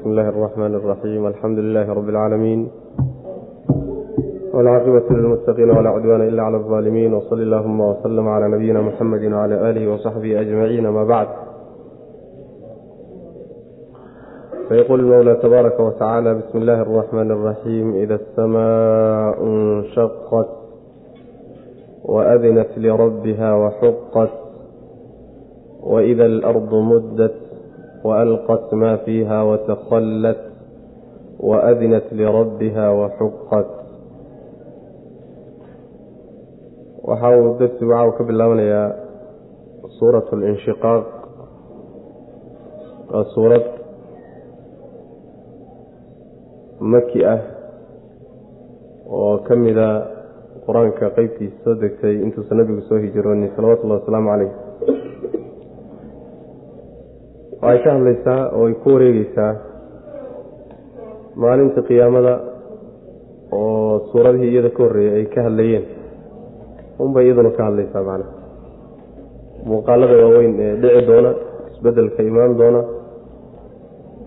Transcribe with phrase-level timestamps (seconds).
[0.00, 2.69] بسم الله الرحمن الرحيم الحمد لله رب العالمين
[4.53, 9.93] والعاقبة للمتقين ولا عدوان إلا على الظالمين وصل اللهم وسلم على نبينا محمد وعلى آله
[9.93, 11.27] وصحبه أجمعين ما بعد
[14.69, 20.49] فيقول المولى تبارك وتعالى بسم الله الرحمن الرحيم إذا السماء انشقت
[22.05, 24.29] وأذنت لربها وحقت
[25.83, 27.35] وإذا الأرض مدت
[28.06, 30.40] وألقت ما فيها وتخلت
[31.40, 33.70] وأذنت لربها وحقت
[37.06, 38.86] waxa uu darsigu caaw ka bilaabanayaa
[39.98, 41.06] suurat linshiqaaq
[43.14, 43.64] waa suurad
[46.82, 47.40] maki ah
[49.06, 49.88] oo ka mida
[50.66, 54.52] qur-aanka qeybtiisa soo degtay intuusan nabigu soo hijroonin salawatullahi wasalaamu caleyh
[57.63, 59.51] waxay ka hadlaysaa oo ay ku wareegeysaa
[61.41, 62.33] maalinta qiyaamada
[63.59, 65.85] oo suuradihii iyada ka horreeyay ay ka hadlayeen.
[67.03, 68.31] Unbay iyaduna ka hadlaysaa macnaha
[69.69, 71.31] muuqaalada waaweyn ee dhici doona
[71.71, 72.81] isbeddelka imaan doona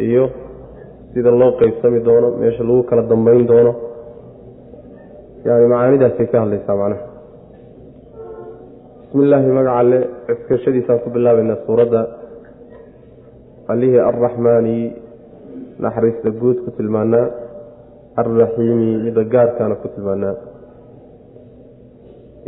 [0.09, 0.25] iyo
[1.13, 3.73] sida loo qeybsami doono meesha lagu kala dambeyn doono.
[5.47, 7.03] Yani macaanidaasay ka hadlaysaa macnaha
[9.03, 12.01] bismi illaahi magaca alle ciskashadiisaan ku bilaabaynaa suuradda
[13.73, 14.77] allihii arraxmaani
[15.85, 17.27] naxariista guud ku tilmaanaa
[18.23, 20.35] alraxiimi ida gaarkaana ku tilmaanaa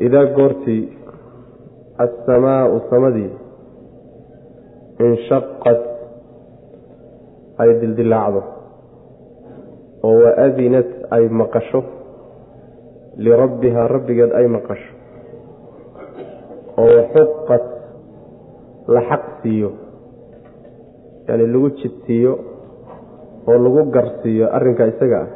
[0.06, 0.82] idaa goortii
[2.04, 3.30] assamaau samadii
[5.06, 5.80] inshaqad
[7.62, 8.42] ay dildilaacdo
[10.06, 11.80] oo waadinat ay maqasho
[13.24, 14.92] lirabbihaa rabbigeed ay maqasho
[16.82, 17.64] oo waxuqat
[18.94, 19.70] la xaq siiyo
[21.28, 22.32] yani lagu jidsiiyo
[23.48, 25.28] oo lagu garsiiyo arrinka isaga ah.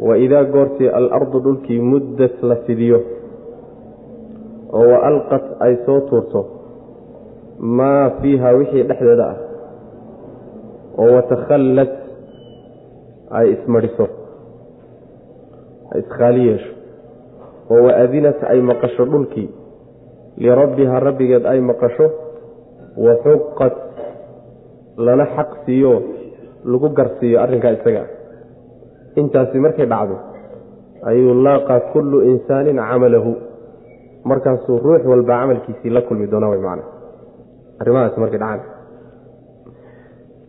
[0.00, 3.00] Wa idaa goortii alardu dhulkii muddat la fidiyo
[4.72, 6.40] oo wa alqat ay soo tuurto
[7.60, 9.38] maa fiiha wixii dhexdeeda ah
[11.00, 11.92] oo watakhallat
[13.38, 14.06] ay ismadhiso
[15.92, 16.72] ay iskhaali yeesho
[17.70, 19.48] oo waadinat ay maqasho dhulkii
[20.40, 22.06] lirabbihaa rabbigeed ay maqasho
[23.04, 23.76] wa xuqat
[25.06, 25.92] lana xaq siiyo
[26.72, 28.02] lagu garsiiyo arrinkaa isaga.
[29.20, 30.16] Intaasi markay dhacdo
[31.10, 33.32] ayuu laaqaa kullu insaanin camalahu.
[34.30, 36.84] Markaasuu ruux walba camalkiisii la kulmi doona way macna.
[37.80, 38.60] Arrimahaasi markay dhacaan.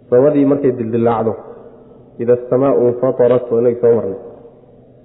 [0.09, 1.33] Samadii markay dildilaacdo
[2.21, 4.19] ida asamaau infatarat oo inagii soo marnay.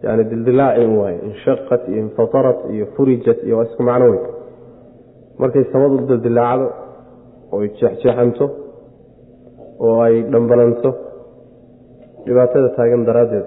[0.05, 4.21] Yani dildilaaci un waaye inshaqat iyo infatarat iyo furijat iyo waa isku macno wey
[5.41, 6.67] markay samadu dildilaacdo
[7.57, 8.45] oy jeexjeexanto
[9.85, 10.91] oo ay dhambalanto
[12.27, 13.47] dhibaatada taagan daraaddeed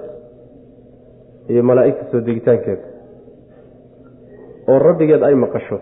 [1.52, 2.86] iyo malaa'igta soo degitaankeeda
[4.70, 5.78] oo rabbigeed ay maqasho.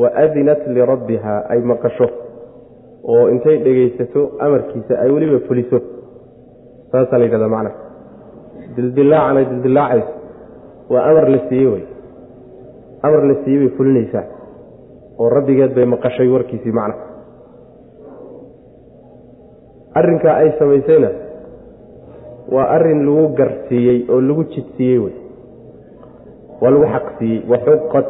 [0.00, 2.06] Wa adinat lirabbihaa ay maqasho.
[3.04, 5.78] Oo intay dhegaysato amarkiisa ay weliba fuliso.
[6.92, 7.70] Saasaa la yidhahdaa macna.
[8.76, 10.12] Dildilaacan ay dildilaacayso
[10.92, 11.84] waa amar la siiyey wey
[13.06, 14.24] amar la siiyey bay fulinaysaa.
[15.18, 17.05] Oo rabbigeed bay maqashay warkiisii macna
[19.98, 21.10] arrinkaa ay samaysayna
[22.54, 25.14] waa arrin lagu garsiiyey oo lagu jidsiiyey wey.
[26.60, 28.06] Waa lagu xaqsiiyey waxuqat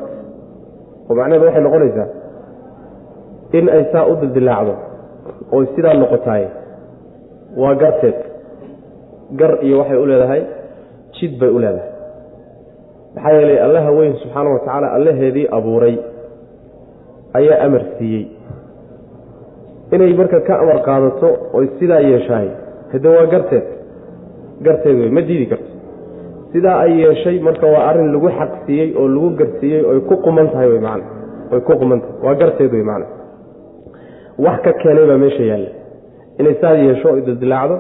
[1.08, 2.08] oo macnaheedu waxay noqonaysaa
[3.58, 4.74] in ay saa u dildilaacdo
[5.56, 6.44] oy sidaa noqotaay
[7.60, 8.18] waa garteed
[9.40, 10.42] gar iyo waxay u leedahay
[11.16, 11.90] jid bay u leedahay.
[13.14, 15.96] Maxaa yeelay allaha weyn subxaana wa tacaala allaheedii abuuray
[17.38, 18.24] ayaa amar siiyey
[19.94, 22.48] inay marka ka amar qaadato oy sidaa yeeshahay
[22.92, 23.66] hade waa garteed
[24.66, 25.70] garteed wey ma diidi karto.
[26.52, 30.68] Sidaa ay yeeshay marka waa arrin lagu xaqsiiyey oo lagu garsiiyey oy ku quman tahay
[30.74, 31.00] wy man
[31.52, 33.06] oy ku quman tahay waa garteed wey macana
[34.46, 35.70] wax ka keenay baa meesha yaalla.
[36.40, 37.76] Inay saa yeesho oy dildilaacdo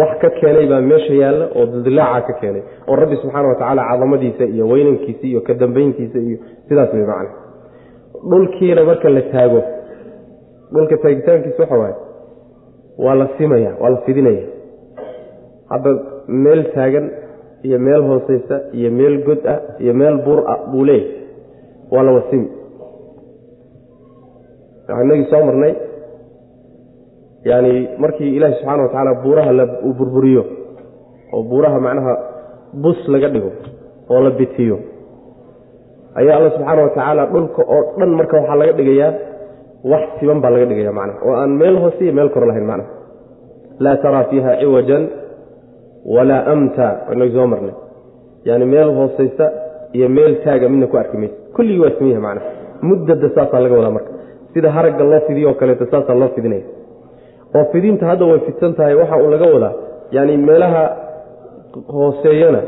[0.00, 2.62] wax ka keenay baa meesha yaalla oo dildilaaca ka keenay.
[2.88, 6.38] Oo rabbi subxaana wa tacaala cadamadiisa iyo weynankiisa iyo ka dambayntiisa iyo
[6.68, 7.30] sidaas wey macana
[8.30, 9.60] dhulkiina marka la taago
[10.76, 11.96] dhulka taagitaankiisa waxa waaye
[13.04, 14.44] waa la simaya waa la fidinaya.
[15.70, 15.90] Hadda
[16.44, 17.06] meel taagan
[17.66, 21.14] iyo meel hooseysa iyo meel god ah iyo meel buur ah buu leeyahy
[21.92, 22.48] waa la wasimi
[25.04, 25.74] inagii soo marnay
[27.44, 29.52] yani markii ilaahi subxaana wa tacaala buuraha
[29.86, 30.44] uu burburiyo
[31.32, 32.14] oo buuraha macnaha
[32.82, 33.50] bus laga dhigo
[34.10, 34.78] oo la bitiyo
[36.14, 39.12] ayaa alla subxaana wa tacaala dhulka oo dhan marka waxaa laga dhigayaa
[39.90, 41.18] wax siban baa laga dhigaya macnaha.
[41.26, 42.90] Oo aan meel hoose iyo meel kor lahayn macnaha.
[43.84, 45.02] Laa taraa fiiha ciwajan
[46.14, 46.86] walaa amta.
[47.08, 47.74] Waynagi soo marnay.
[48.48, 49.46] Yani meel hoosaysa
[49.96, 51.34] iyo meel taaga midna ku arki maysa.
[51.56, 52.46] Kulligii waa samiha macnaha.
[52.88, 54.10] Muddada saasaa laga wadaa marka.
[54.52, 56.66] Sida haragga loo fidiyo kaleeto saasaa loo fidinaya.
[57.56, 59.74] Oo fidinta hadda way fidsan tahay waxa uu laga wadaa.
[60.16, 60.82] Yani meelaha
[61.96, 62.60] hooseeyana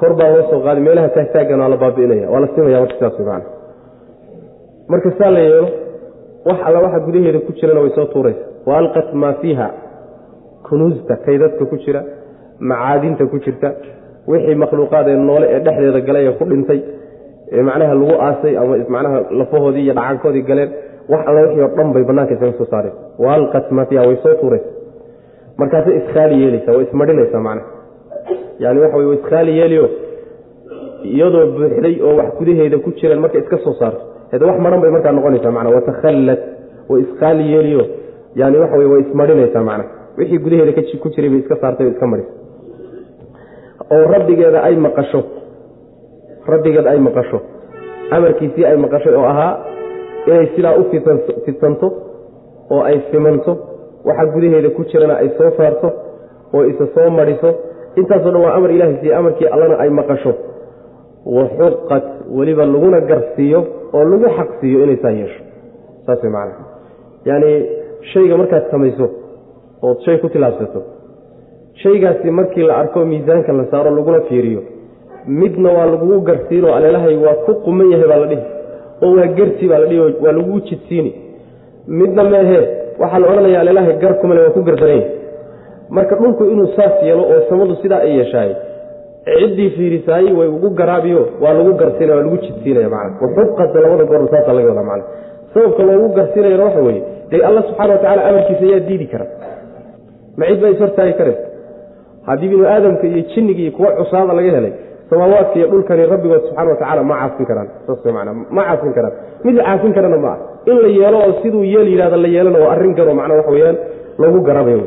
[0.00, 3.18] kor baa loo soo qaadi meelaha taagtaagana waa la baabi'inaya waa la simaya marka sidaas
[3.28, 3.42] man
[4.92, 5.68] marka saa la yeelo
[6.44, 8.44] wax alla waxa gudaheeda ku jirana way soo tuuraysa.
[8.66, 9.70] Wa maa fiiha
[10.68, 12.04] kunuusta kaydadka ku jira
[12.58, 13.72] macaadinta ku jirta
[14.28, 16.80] wixii makhluuqaad ee noole ee dhexdeeda galay ee ku dhintay
[17.52, 20.70] ee macnaha lagu aasay ama macnaha lafahoodii iyo dhacankoodii galeen
[21.08, 22.94] wax alla wixii oo dhan bay bannaanka isaga soo saareen.
[23.18, 24.70] Wa maa fiiha way soo tuuraysa.
[25.56, 27.68] Markaasay iskhaali yeelaysaa way ismadhinaysaa macnaha.
[28.58, 29.88] Yani waxa wey way iskhaali yeeliyo
[31.02, 35.12] iyadoo buuxday oo wax gudaheeda ku jireen marka iska soo saarto wax maran bay markaa
[35.12, 36.40] noqonaysaa macna watakhallat
[36.88, 37.84] way iskhaali yeeliyo
[38.34, 39.84] yani waxa wey way ismadhinaysaa macna
[40.18, 42.32] wixii gudaheeda ku jiray bay iska saartay o iska madhisa
[43.94, 45.20] oo rabbigeeda ay maqasho
[46.52, 47.38] rabbigeed ay maqasho
[48.10, 49.52] amarkiisii ay maqashay oo ahaa
[50.26, 50.84] inay sidaa u
[51.46, 51.86] fidsanto
[52.70, 53.52] oo ay simanto
[54.04, 55.88] waxa gudaheeda ku jirana ay soo saarto
[56.54, 57.50] oo isa soo madhiso
[57.96, 60.34] intaasoo dhan waa amar ilahay siiye amarkii allana ay maqasho
[61.26, 62.04] wa xuqat
[62.38, 63.60] weliba laguna garsiiyo
[63.92, 65.42] oo lagu xaqsiiyo inay saa yeesho
[66.06, 66.64] saas way macana
[67.28, 67.52] yacni
[68.12, 69.06] shayga markaad samayso
[69.88, 70.80] ood shay ku tilaabsato
[71.82, 74.62] shaygaasi markii la arko miisaanka la saaro laguna fiiriyo
[75.26, 78.42] midna waa lagugu garsiinoo aleelahay waa ku quman yahay baa la dhihi
[79.04, 81.12] oo waa gersi baa la dhihi waa lagugu jidsiini
[82.00, 82.64] midna meehee
[83.02, 85.06] waxaa la odhanaya aleelahay gar kumale waa ku gardaranya
[85.96, 88.52] marka dhulku inuu saas yeelo oo samadu sidaa ay yeeshaay
[89.24, 93.14] ciddii fiirisaayey way ugu garaabiyo waa lagu garsiinaya waa lagu jidsiinaya macana.
[93.36, 95.04] Waxuqada labada goor saasa laga wada macana.
[95.54, 99.26] Sababka loogu garsiinayana waxa weeye dee alla subxana watacala amarkiisa ayaa diidi kara.
[100.38, 101.42] Ma cid baa ishortaagi karaysa
[102.26, 104.72] haddii binu aadamka iyo jinniga kuwa cusaada laga helay
[105.10, 107.68] samaawaadka iyo dhulkani rabbigood subxana watacala ma caasin karaan.
[108.56, 109.12] Ma caasin karaan.
[109.44, 110.38] Mid caasin karana ma ah
[110.70, 113.76] in la yeelo oo siduu yeel yidhahda la yeelana waa arrin karo macnaa waxa weyaan
[114.22, 114.80] lagu garaabayo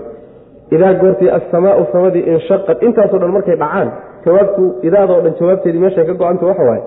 [0.76, 3.90] idaa goortii assamaau samadii inshaqad intaasoo dhan markay dhacaan
[4.26, 6.84] jawaabtu idaadoo dhan jawaabteedii meeshay ka go-anta waxa waaye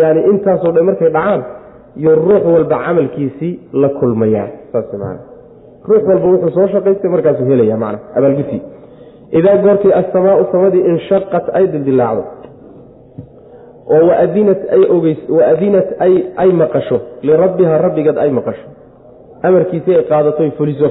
[0.00, 1.40] yani intaasoo dhan markay dhacaan
[2.00, 3.52] iyo ruux walba camalkiisii
[3.82, 5.16] la kulmayaa saas man
[5.88, 8.62] ruux walba wuxuu soo shaqaystay markaasuu helaya man abaalgutii
[9.38, 12.24] idaa goortii assamaau samadii inshaqat ay dildilaacdo
[13.94, 14.02] oo
[15.38, 15.88] waadinat
[16.42, 18.66] ay maqasho lirabbiha rabbigeed ay maqasho
[19.48, 20.90] amarkiisii ay qaadatoy fuliso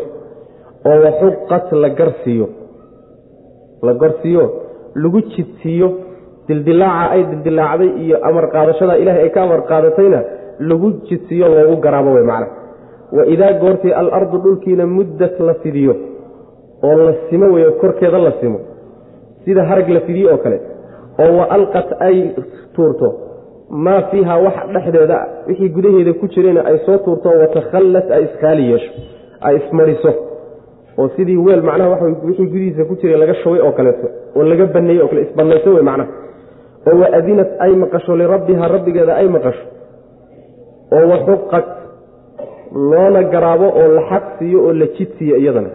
[0.86, 2.48] oo waxuqat la garsiiyo
[3.88, 4.44] la garsiiyo
[4.96, 5.88] lagu jidsiiyo
[6.48, 10.20] dildilaaca ay dildilaacday iyo amar qaadashada ilahay ay ka amar qaadatayna
[10.70, 12.48] lagu jidsiiyo loogu garaabo wey macna.
[13.18, 15.94] Wa idaa goortii alardu dhulkiina muddat la fidiyo
[16.84, 18.60] oo la simo weyo korkeeda la simo.
[19.46, 20.60] Sida harag la fidiyo oo kale.
[21.24, 22.18] Oo wa alqat ay
[22.76, 23.08] tuurto
[23.70, 25.18] maa fiiha wax dhexdeeda
[25.48, 28.92] wixii gudaheeda ku jirayna ay soo tuurto watakhallat ay iskaali yeesho
[29.48, 30.12] ay ismariso
[31.00, 34.08] oo sidii weel macnaha wixii gudihiisa ku jiray laga shubay oo kaleeto
[34.38, 36.10] oo laga baneeyey oo kale isbanayso wey macnaha.
[36.90, 39.64] Oo waadinat ay maqasho lirabbiha rabbigeeda ay maqasho.
[40.96, 41.68] Oo waxuqat
[42.92, 45.70] loona garaabo oo la xaq siiyo oo la jid siiyo iyadana.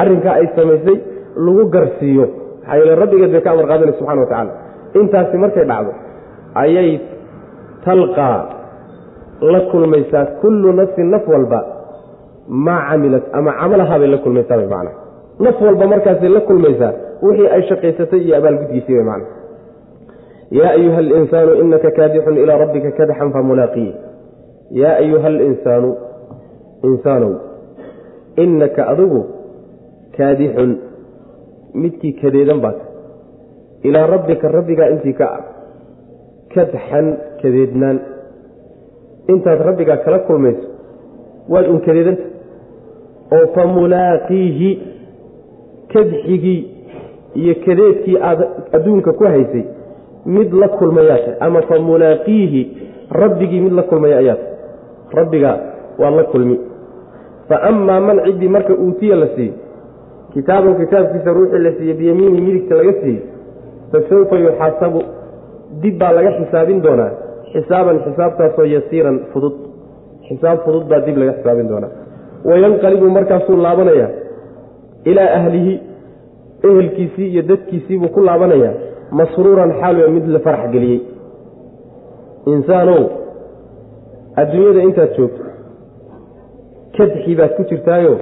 [0.00, 0.96] Arrinkaa ay samaysay
[1.44, 2.24] lagu garsiiyo.
[2.60, 4.52] Maxaa yeele rabbigeed bay ka amar qaadanay subxana wa tacaala
[5.00, 5.92] intaasi markay dhacdo
[6.62, 6.90] ayay
[7.84, 8.38] talqaa
[9.52, 11.60] la kulmaysaa kullu nafsin naf walba
[12.48, 14.92] maa camilat ama camalahaa bay la kulmaysaa bay macna
[15.40, 19.26] naf walba markaasay la kulmaysaa wixii ay shaqaysatay iyo abaalgudgiisii bay macna
[20.58, 23.94] yaa ayuha alinsaanu inaka kaadixun ilaa rabbika kadxan famulaaqiyi
[24.70, 25.90] yaa ayuha alinsaanu
[26.88, 27.32] insaanow
[28.44, 29.20] innaka adigu
[30.16, 30.78] kaadixun
[31.82, 32.84] midkii kadeedan baata
[33.82, 35.42] ilaa rabbika rabbigaa intii ka ah
[36.54, 37.06] kadxan
[37.42, 37.98] kadeednaan.
[39.32, 40.66] Intaad rabbigaa kala kulmayso
[41.52, 42.24] waad un kadeedanta
[43.32, 44.70] oo fa mulaaqiihi
[45.92, 46.60] kadxigii
[47.34, 48.40] iyo kadeedkii aad
[48.76, 49.64] adduunka ku haysay
[50.26, 52.62] mid la kulmayaa tahay ama fa mulaaqiihi
[53.10, 54.54] rabbigii mid la kulmaya ayaa tahay
[55.18, 55.56] rabbigaa
[55.98, 56.56] waa la kulmi.
[57.48, 59.52] Fa amaa man ciddii marka uutiya la siiyo
[60.34, 63.22] kitaaban kitaabkiisa ruuxii la siiye biyamiinihi midigta laga siiyey
[63.92, 65.02] fa sawfa yuxaasabu
[65.82, 67.10] dib baa laga xisaabin doonaa.
[67.52, 69.54] Xisaaban xisaabtaasoo yasiiran fudud.
[70.28, 71.90] Xisaab fudud baa dib laga xisaabin doonaa
[72.48, 74.10] wayanqalibu markaasuu laabanayaa
[75.10, 75.74] ilaa ahlihi
[76.68, 78.74] ehelkiisii iyo dadkiisii buu ku laabanayaa
[79.18, 81.00] masruuran xaalwa mid la farax geliyey.
[82.52, 83.02] Insaanow
[84.40, 85.44] adduunyada intaad joogto
[86.96, 88.14] kadxi baad ku jirtaayo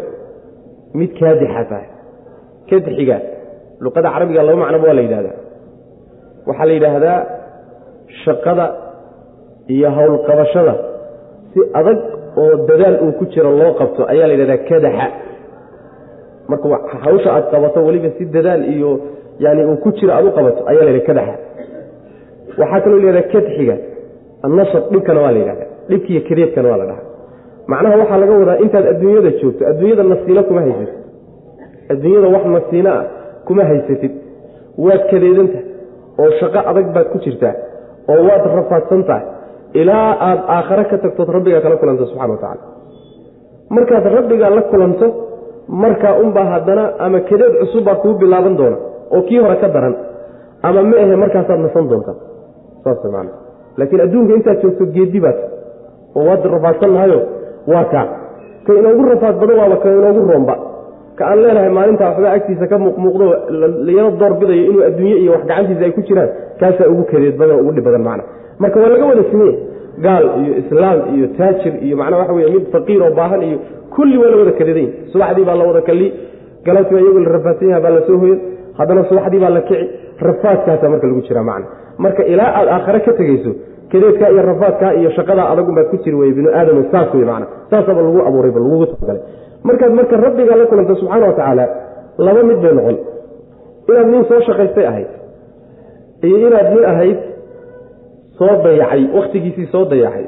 [0.99, 1.89] mid kaadixa tahay.
[2.71, 3.17] Kadxiga
[3.85, 5.37] luqada carabiga laba macnoba waa la yidhahdaa
[6.49, 7.19] waxaa la yidhaahdaa
[8.25, 8.67] shaqada
[9.75, 10.75] iyo howlqabashada
[11.53, 11.99] si adag
[12.41, 15.07] oo dadaal uu ku jiro loo qabto ayaa la yidhahdaa kadaxa.
[16.49, 16.69] Marka
[17.05, 18.91] hawsha aad qabato weliba si dadaal iyo
[19.45, 21.35] yani uu ku jiro aad u qabato ayaa la yidhahda kadaxa.
[22.61, 23.77] Waxaa kaloo la yidhahdaa kadxiga.
[24.47, 27.07] Annashad dhibkana waa la yidhahda dhibkiiyo kadeedkana waa la dhahaa.
[27.71, 30.95] Macnaha waxaa laga wadaa intaad adduunyada joogto adduunyada nasiino kuma haysatid.
[31.93, 33.05] Adduunyada wax nasiino ah
[33.47, 34.13] kuma haysatid.
[34.85, 35.65] Waad kadeedantahay
[36.23, 37.55] oo shaqo adag baad ku jirtaa
[38.13, 39.25] oo waad rafaadsan tahay
[39.81, 42.63] ilaa aad aakhare ka tagtood rabbigaa kala kulanto subxana wa tacala
[43.77, 45.07] markaad rabbigaa la kulanto
[45.83, 48.77] markaa unbaa haddana ama kadeed cusub baa kuu bilaaban doona
[49.15, 49.95] oo kii hore ka daran
[50.69, 52.17] ama ma ahe markaasaad nasan doontaa
[52.85, 53.29] saas man
[53.79, 55.39] laakiin adduunka intaad joogto geedi baad
[56.19, 57.21] oo waad rafaadsannahayo
[57.73, 58.07] waa kaa.
[58.67, 60.55] Ka inoogu rafaad badan waaba ka inoogu roomba
[61.19, 63.27] ka aan leenahay maalintaa waxbaa agtiisa ka muuqmuuqdo
[63.87, 67.73] layaro doorbidayo inuu adduunye iyo wax gacantiisa ay ku jiraan kaasaa ugu kadeed badan ugu
[67.77, 68.25] dhib badan macna.
[68.63, 69.55] Marka waa laga wada simeye
[70.07, 73.59] gaal iyo islaam iyo taajir iyo macnaa waxa wey mid faqiir oo baahan iyo
[73.95, 76.07] kulli waa la wada kadeedayn subaxdii baa la wada kalli
[76.67, 78.19] galabtii baa iyagoo la rafaadsan yaha baa la soo
[78.79, 79.85] haddana subaxdii baa la kici
[80.29, 81.67] rafaadkaasaa marka lagu jiraa macna.
[82.05, 83.51] Marka ilaa aad aakhare ka tegeyso
[83.93, 87.47] kadeedkaa iyo rafaadkaa iyo shaqadaa adagunbaad ku jiri weye binu aadam saas wey macna.
[87.71, 89.23] Saasaba lagu abuurayba lagugu talagalay
[89.69, 91.67] markaad marka rabbiga la kulanta subxaana wa tacaala
[92.27, 92.97] laba mid bay noqon.
[93.89, 95.11] Inaad nin soo shaqaystay ahayd
[96.27, 97.19] iyo inaad nin ahayd
[98.39, 100.27] soo dayacay wakhtigiisii soo dayacay.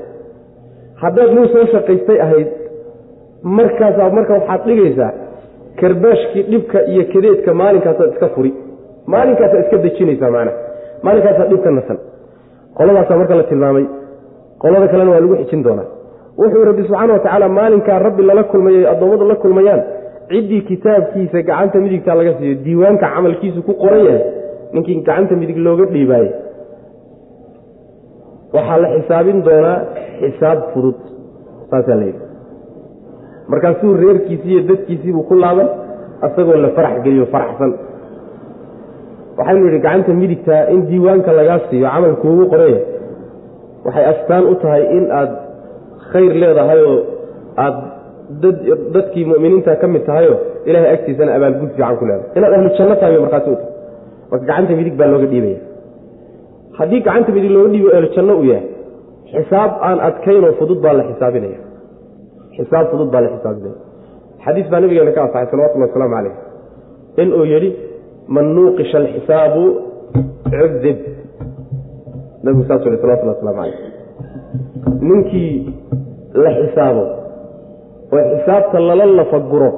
[1.03, 2.49] Haddaad nin soo shaqaystay ahayd
[3.59, 5.13] markaasaa marka waxaad dhigaysaa
[5.81, 8.53] karbaashkii dhibka iyo kadeedka maalinkaasaad iska furi.
[9.13, 10.57] Maalinkaasaad iska dejinaysaa macnaha
[11.05, 11.99] maalinkaasaad dhibka nasan.
[12.77, 13.87] Qoladaasaa marka la tilmaamay
[14.63, 15.89] qolada kalena waa lagu xijin doonaa
[16.41, 19.83] wuxuu rabbi subxaana wa tacaala maalinkaa rabbi lala kulmayay addoommadu la kulmayaan
[20.31, 24.23] ciddii kitaabkiisa gacanta midigta laga siiyo diiwaanka camalkiisu ku qoran yahay
[24.75, 26.31] ninkii gacanta midig looga dhiibaaye.
[28.55, 29.79] Waxaa la xisaabin doonaa
[30.21, 30.97] xisaab fudud
[31.71, 32.23] saasaa la yidhi.
[33.51, 35.69] Markaasuu reerkiisii iyo dadkiisiibuu ku laaban
[36.27, 37.73] asagoo la farax geliyo faraxsan.
[39.39, 42.81] Waxaynu yidhi gacanta midigtaa in diiwaanka lagaa siiyo camal kuugu qoraya
[43.87, 45.31] waxay astaan u tahay in aad
[46.15, 46.97] khayr leedahayoo
[47.65, 47.77] aad
[48.95, 52.37] dadkii muminiinta ka mid tahayoo ilahay agtiisana abaalgud fiican ku leedahay.
[52.39, 53.71] Inaad ahlu janno tahay markaasi u tahay
[54.31, 55.61] marka gacanta midig baa looga dhiibaya.
[56.79, 58.67] Haddii gacanta midig looga dhiibo ahlu janno uu yahay
[59.33, 61.59] xisaab aan adkaynoo fudud baa la xisaabinaya.
[62.57, 63.77] Xisaab fudud baa la xisaabinaya.
[64.45, 66.35] Xadiis baa nabigeena ka asaxay salawatullahi wasalaamu calayh
[67.23, 67.71] in uu yidhi
[68.35, 69.63] man nuuqisha alxisaabu
[70.53, 70.99] cudib
[72.45, 73.79] nabigu saasuu yhi salawatullah waslamu calayh
[75.09, 75.53] ninkii
[76.43, 77.05] la xisaabo.
[78.15, 79.71] Oo xisaabta lala lafaguro.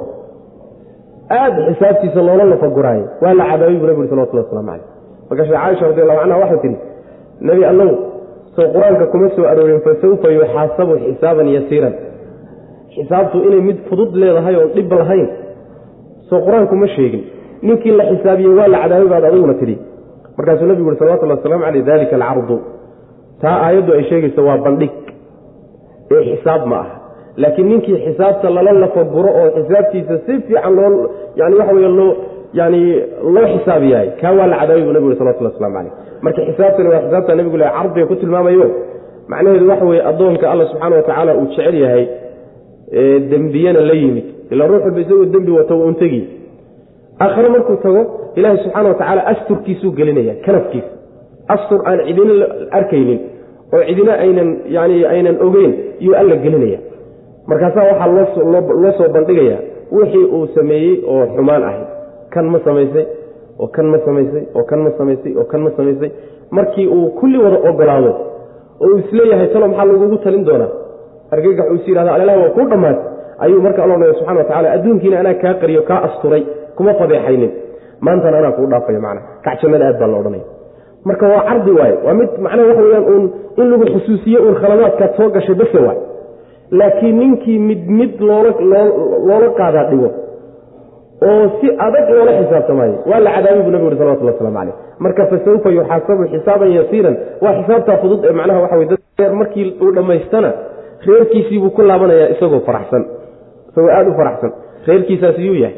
[1.30, 3.06] Aada xisaabtiisa loola lafaguraayo.
[3.22, 4.84] Waa la cadaabay buu nabi uri salawatullah waslamu calayh
[5.28, 6.76] markaashe caaisha radi allahu canha waxay tihi
[7.48, 7.90] nebi allow
[8.56, 11.94] soo qur'aanka kuma soo aroorin fasawfa yuxaasabu xisaaban yasiiran.
[12.94, 15.28] Xisaabtu inay mid fudud leedahay oon dhib lahayn.
[16.28, 17.25] Soo qur'aanku ma sheegin.
[17.66, 19.76] Ninkii la xisaabiyey waa la cadaabay baad adiguna tidhi
[20.36, 22.56] markaasuu nabigu uri salawatullahi waslamu caleyh dalika alcardu
[23.42, 24.92] taa aayaddu ay sheegayso waa bandhig
[26.10, 26.96] ee xisaab ma aha
[27.36, 32.14] laakiin ninkii xisaabta lala lafaguro oo xisaabtiisa si fiican loo yani waxa wey loo
[32.52, 32.80] yani
[33.34, 37.00] loo xisaabiyahay kaa waa la cadaabay buu nabigu uri salawatullah waslamu caleyh marka xisaabtani waa
[37.04, 38.70] xisaabta nabigu le cardiga ku tilmaamayo.
[39.28, 42.06] Macnaheedu waxa weye addoonka alla subxaana wa uu jecel yahay
[43.30, 44.25] dembiyana la yimid.
[44.50, 46.28] Ila ruux walba isagoo dembi wato un tegi
[47.20, 48.02] aakhare markuu tago
[48.36, 50.92] ilaahay subxaana wa asturkiisuu gelinaya kanafkiisa
[51.48, 53.20] astur aan cidina arkaynin
[53.75, 56.78] oo cidina aynan yani aynan ogeyn iyuu alla gelinaya.
[57.50, 58.08] Markaasaa waxaa
[58.82, 59.58] loo soo bandhigaya
[59.96, 61.87] wixii uu sameeyey oo xumaan ahayd
[62.35, 63.04] kan ma samaysay
[63.62, 66.11] oo kan ma samaysay oo kan ma samaysay oo kan ma samaysay.
[66.50, 68.12] Markii uu kulli wada ogolaado
[68.80, 70.70] oo uu is leeyahay talo maxaa lagugu talin doonaa?
[71.35, 73.04] Argagax uu is yidhahda allah waa kuu dhammaatay.
[73.44, 76.42] Ayuu marka alla odhanaya subxana wa tacala adduunkiina anaa kaa qariyo kaa asturay
[76.76, 77.50] kuma fadeexaynin.
[78.00, 79.20] Maantana anaa kuu dhaafaya macna.
[79.44, 80.44] Kac jannada aad baa la odhanaya
[81.08, 83.25] marka waa cardi waaye waa mid macnaha waxa weyaan uun
[83.60, 85.98] in lagu xusuusiye uun khaladaadkaad soo gashay base waay.
[86.78, 88.50] Laakiin ninkii mid mid loola
[89.28, 90.08] loola qaadaa dhigo
[91.28, 95.22] oo si adag loola xisaabtamaayo waa la cadaabay buu nabigu uri salawatullah waslamu caleyh marka
[95.30, 100.50] fasawfa yuxaasabu xisaaban yasiiran waa xisaabtaa fudud ee macnaha waxa wey dad markii uu dhammaystana
[101.08, 103.02] reerkiisii buu ku laabanayaa isagoo faraxsan.
[103.70, 104.50] Isagoo aada u faraxsan.
[104.88, 105.76] Reerkiisaasi yuu yahay.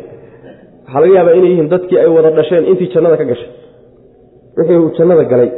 [0.86, 3.50] Waxaa laga yaabaa inay yihiin dadkii ay wada dhasheen intii jannada ka gashay
[4.58, 5.50] wixii uu jannada galay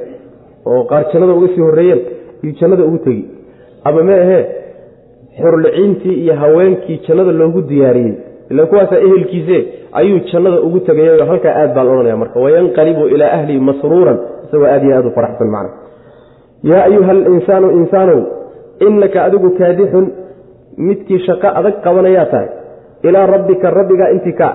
[0.70, 2.00] oo qaar jannada uga sii horreeyeen
[2.42, 3.24] iyuu jannada ugu tegi.
[3.84, 4.42] Ama ma ahee
[5.40, 8.14] xurliciintii iyo haweenkii jannada loogu diyaariyey.
[8.50, 9.58] Ila kuwaasaa ehelkiise
[9.92, 12.40] ayuu jannada ugu tegayayo halkaa aad baa la odhanaya marka.
[12.44, 15.70] Wayanqalibu ilaa ahlihi masruuran isagoo aad iyo aad u faraxsan macna.
[16.70, 18.20] Yaa ayuha alinsaanu insaanow
[18.86, 20.06] innaka adigu kaadixun
[20.86, 22.48] midkii shaqo adag qabanayaa tahay.
[23.08, 24.48] Ilaa rabbika rabbigaa intii ka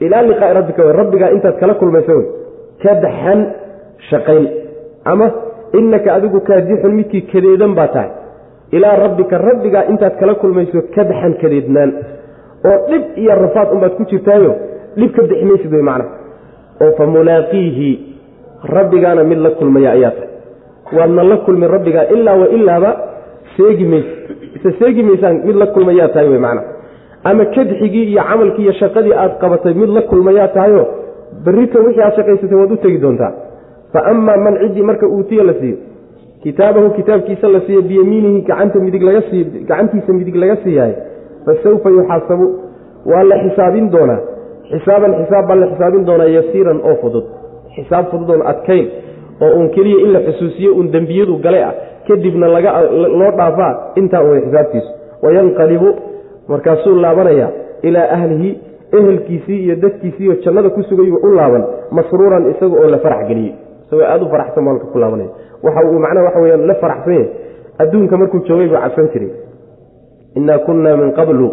[0.00, 2.26] ilaa liqaai rabbika w rabbigaa intaad kala kulmaysa wey
[2.82, 3.40] kadxan
[4.10, 4.44] shaqayn.
[5.04, 5.26] Ama
[5.78, 8.10] innaka adigu kaadixun midkii kadeedan baa tahay.
[8.76, 11.90] Ilaa rabbika rabbigaa intaad kala kulmayso kadxan kadeednaan.
[12.68, 14.52] Oo dhib iyo rafaad unbaad ku jirtaayo
[14.96, 16.04] dhib ka bixi maysid wey macna
[16.82, 17.90] oo fa mulaaqiihi
[18.76, 20.30] rabbigaana mid la kulmaya ayaa tahay.
[20.96, 22.90] Waadna la kulmin rabbigaa ilaa wa ilaaba
[23.56, 24.10] seegi mayse
[24.56, 26.62] ise seegi maysaan mid la kulmayaa tahay wey macna
[27.24, 30.82] ama kadxigii iyo camalkii iyo shaqadii aad qabatay mid la kulmayaa tahayo
[31.44, 33.32] berrita wixii aad shaqaysatay waad u tegi doontaa
[33.96, 35.76] fa amaa man ciddii marka uutiya la siiyo
[36.44, 40.94] kitaabahu kitaabkiisa la siiyo biyamiinihi gacanta midig laga sii gacantiisa midig laga siiyahay
[41.46, 42.46] fa sawfa yuxaasabu
[43.12, 44.18] waa la xisaabin doonaa.
[44.70, 47.24] Xisaaban xisaab baa la xisaabin doonaa yasiiran oo fudud.
[47.74, 48.86] Xisaab fudud oon adkayn
[49.44, 51.74] oo uun keliya in la xusuusiyo uun dembiyadu gale ah
[52.08, 54.90] kadibna loo dhaafaa intaa uway xisaabtiisu.
[55.22, 55.88] Wayanqalibu
[56.48, 57.48] markaasuu laabanaya
[57.82, 58.50] ilaa ahlihi
[58.98, 63.54] ehelkiisii iyo dadkiisiiyo jannada ku sugayuu u laaban masruuran isaga oo la farax geliyey
[63.86, 65.30] isagoo aada u faraxsan buu halka ku laabanaya
[65.64, 67.24] waxa uu macnaha waxa weyaan la faraxsan
[67.82, 69.30] adduunka markuu joogay buu cabsan jiray.
[70.38, 71.48] Innaa kunna min qablu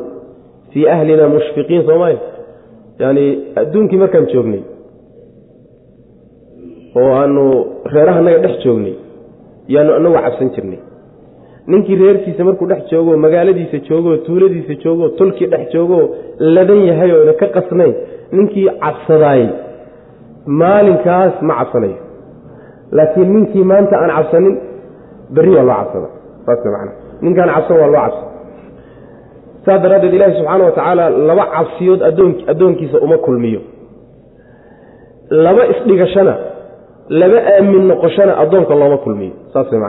[0.72, 2.20] fii ahlina mushfiqiin soomaalia
[3.00, 3.24] yani
[3.62, 4.62] adduunkii markaan joognay
[7.02, 7.44] oo aanu
[7.94, 8.96] reerahanaga dhex joognay
[9.74, 10.80] yaanu anagu cabsan jirnay.
[11.72, 16.04] Ninkii reerkiisa markuu dhex joogoo magaaladiisa joogoo tuuladiisa joogoo tolkii dhex joogoo
[16.56, 17.94] ladan yahay oona ka qasnayn
[18.38, 19.50] ninkii cabsadaayey
[20.62, 21.98] maalinkaas ma cabsanayo
[22.98, 24.56] laakiin ninkii maanta aan cabsanin
[25.36, 26.10] berri waa loo cabsada.
[26.46, 26.90] Saas man
[27.22, 28.24] ninkaan cabsan waa loo cabsa.
[29.66, 32.02] Saas daraaddeed ilaahi subxaana wa tacaala laba cabsiyood
[32.52, 33.62] addoonkiisa uma kulmiyo.
[35.46, 36.34] Laba isdhigashana
[37.10, 39.34] laba aamin noqoshana addoonka looma kulmiyo.
[39.54, 39.82] Saas way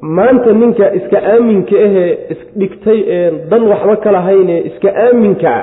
[0.00, 5.62] maanta ninka iska aaminka ahee isdhigtay ee dan waxba ka lahaynee iska aaminkaa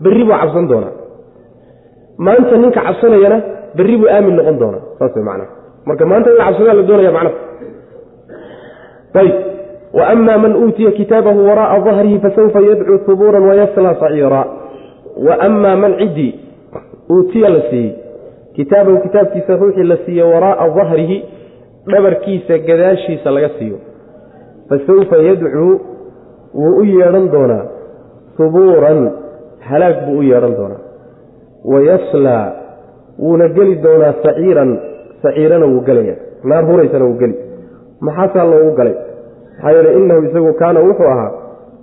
[0.00, 1.01] berri buu cabsan doonaa
[2.26, 3.38] maanta ninka cabsanayana
[3.76, 4.84] berri buu aamin noqon doonaa.
[4.98, 5.50] Saas way macnaa
[5.86, 7.38] marka maanta in la cabsadaa la doonaya macnaha.
[9.14, 9.34] Ayb
[9.92, 14.42] wa man uutiya kitaabahu wara'a dahrihi fasawfa yadcuu hubuuran wayaslaa saciira
[15.16, 16.34] wa man ciddii
[17.10, 17.92] uutiya la siiyey
[18.56, 21.24] kitaabahu kitaabkiisa ruuxii la siiye waraa'a dahrihi
[21.86, 23.78] dhabarkiisa gadaashiisa laga siiyo.
[24.68, 25.80] Fa sawfa yadcuu
[26.54, 27.64] wuu u yeedhan doonaa.
[28.38, 29.10] Hubuuran
[29.60, 30.81] halaag buu u yeedhan doonaa
[31.64, 32.52] wayaslaa
[33.18, 34.78] wuuna geli doonaa saciiran
[35.22, 37.36] saciirana wuu gelaya naar huraysana wuu geli
[38.00, 38.94] maxaasaa loogu galay
[39.56, 41.32] maxaa yeele innahu isagu kaana wuxuu ahaa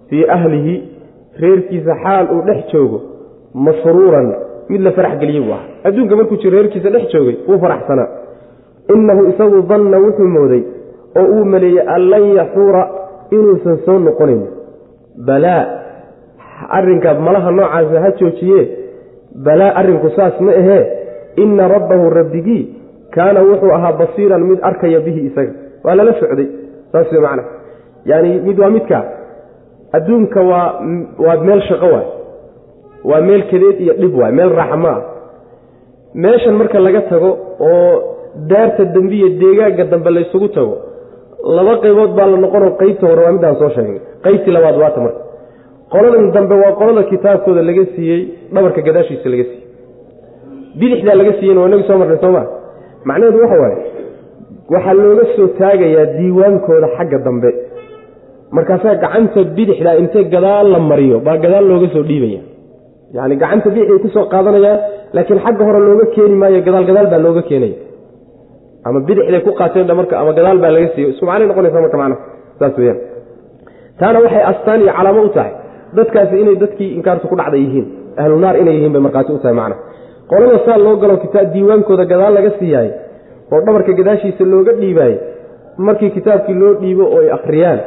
[0.09, 0.73] fii ahlihi
[1.41, 3.01] reerkiisa xaal uu dhex joogo
[3.53, 4.33] masruuran
[4.69, 8.07] mid la farax geliyey buu ahaa adduunka markuu jiro reerkiisa dhex joogay wuu faraxsanaa
[8.95, 10.63] innahu isagu danna wuxuu mooday
[11.19, 12.83] oo uu maleeyey an lan yaxuura
[13.31, 14.43] inuusan soo noqonayn
[15.27, 15.63] balaa
[16.77, 18.61] arrinka malaha noocaasa ha joojiye
[19.45, 20.83] balaa arrinku saas ma ahee
[21.43, 22.63] inna rabbahu rabbigii
[23.15, 25.53] kaana wuxuu ahaa basiiran mid arkaya bihi isaga.
[25.83, 26.47] Waa lala socday
[26.91, 27.43] saas wey macna
[28.05, 28.99] yaani mid waa midka
[29.97, 30.67] adduunka waa
[31.25, 32.07] waa meel shaqo waay.
[33.09, 35.01] Waa meel kadeed iyo dhib waay meel raaxa ma ah
[36.23, 37.29] meeshan marka laga tago
[37.69, 37.93] oo
[38.51, 40.75] daarta dambe iyo deegaanka dambe laysugu tago
[41.57, 45.21] laba qaybood baa la noqonoo qeybta hore waa midaan soo sheegnay qeybtii labaad waata marka
[45.93, 48.21] qoladan dambe waa qolada kitaabkooda laga siiyey
[48.53, 49.65] dhabarka gadaashiisa laga siiyey.
[50.79, 52.43] Bidixdaa laga siiyeyna waa inagi soo marnay sooma
[53.07, 53.77] macnaheedu waxa waaye
[54.73, 57.49] waxaa looga soo taagayaa diiwaankooda xagga dambe.
[58.55, 62.41] Markaasaa gacanta bidixdaa intay gadaal la mariyo baa gadaal looga soo dhiibaya.
[63.15, 64.79] Yacni gacanta bidixday ku soo qaadanayaan
[65.15, 67.77] laakiin xagga hore looga keeni maayo gadaal gadaal baa looga keenaya.
[68.85, 72.21] Ama bidixday ku qaateen marka ama gadaal baa laga siiyo isku noqonaysa marka macnaha
[72.59, 72.99] saas weyaan
[73.99, 75.53] taana waxay astaan iyo calaamo u tahay
[75.97, 77.87] dadkaasi inay dadkii inkaartu ku dhacda yihiin.
[78.17, 79.75] Ahlu naar inay yihiin bay markhaati u macna.
[80.29, 82.91] Qolada saa loo galo kitaab diiwaankooda gadaal laga siiyaaye
[83.51, 85.17] oo dhabarka gadaashiisa looga dhiibaaye
[85.77, 87.79] markii kitaabkii loo dhiibo oo ay akhriyaan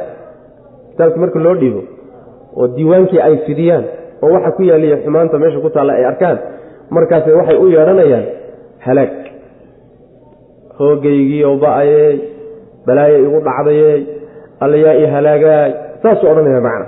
[0.91, 1.81] kitaabkii markii loo dhiibo
[2.55, 3.85] oo diiwaankii ay fidiyaan
[4.21, 6.39] oo waxa ku yaaliya xumaanta meesha ku taalla ay arkaan
[6.89, 8.25] markaase waxay u yeedhanayaan
[8.85, 9.11] halaag
[10.79, 12.15] hoogaygiioo ba'ayey
[12.87, 13.99] balaayo igu dhacdayey
[14.59, 15.71] allayaa i halaagaay
[16.03, 16.85] saasuu odhanaya macna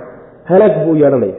[0.50, 1.34] halaag buu u yeedhanaya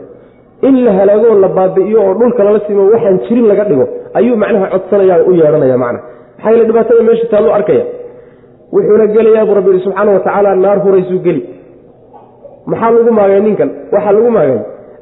[0.68, 3.86] in la halaagoo la baabi'iyo oo dhulka lala simo waxaan jirin laga dhigo
[4.20, 6.00] ayuu macnaha codsanaya u yeedhanaya macna.
[6.38, 7.86] Maxaa yeele dhibaatada meesha taalluu arkaya.
[8.74, 11.42] Wuxuuna gelayaa buu rabbi yihi subxaana wa tacaala naar huraysuu geli.
[12.72, 13.70] Maxaa lagu maagay ninkan?
[13.94, 14.60] Waxaa lagu maagay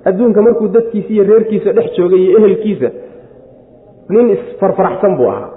[0.10, 2.90] adduunka markuu dadkiisa iyo reerkiisa dhex joogay iyo ehelkiisa
[4.14, 5.50] nin isfarfaraxsan buu ahaa.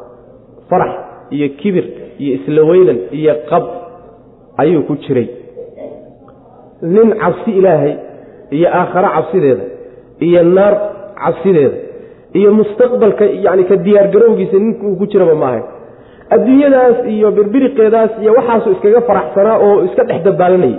[0.71, 0.93] Farax
[1.37, 1.85] iyo kibir
[2.23, 3.65] iyo isla weynan iyo qab
[4.63, 5.29] ayuu ku jiray.
[6.83, 7.93] Nin cabsi ilaahay
[8.57, 9.65] iyo aakhare cabsideeda
[10.27, 10.75] iyo naar
[11.25, 11.77] cabsideeda
[12.39, 15.63] iyo mustaqbalka yani ka diyaargarowgiisa ninka uu ku jiraba maahay
[16.35, 20.75] adduunyadaas iyo birbiriqeedaas iyo waxaasuu iskaga faraxsanaa oo iska dhex dabaalanayay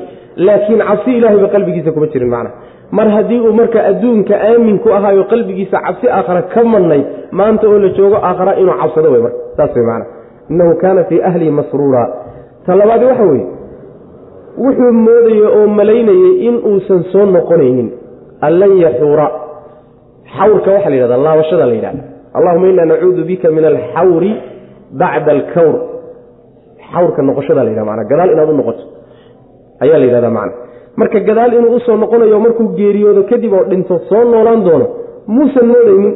[0.45, 2.51] laakiin cabsi ilahayba qalbigiisa kuma jirin macna.
[2.97, 7.05] Mar haddii uu marka adduunka aamin ku ahaayo qalbigiisa cabsi aakhara ka madnayd
[7.39, 10.05] maanta oo la joogo aakhara inuu cabsado wey marka saas wey macna.
[10.51, 12.03] Innahu kaana fii ahlihi masruura.
[12.65, 13.45] Ta labaadi waxa weeye
[14.63, 17.89] wuxuu moodayey oo malaynayey in uusan soo noqonaynin.
[18.47, 19.27] Allan yaxuura
[20.37, 22.03] xawrka waxaa la yidhahda laabashada la yidhahda
[22.37, 24.31] allahuma inaa nacuudu bika min alxawri
[25.01, 25.75] bacda alkawr.
[26.93, 28.83] Xawrka noqoshada la yidhahda mana gadaal inaad u noqoto
[29.83, 30.53] ayaa la yidhahda macna
[30.99, 34.87] marka gadaal inuu u soo noqonayo markuu geeriyoodo kadib oo dhinto soo noolaan doono
[35.35, 36.13] muusan moodaynin.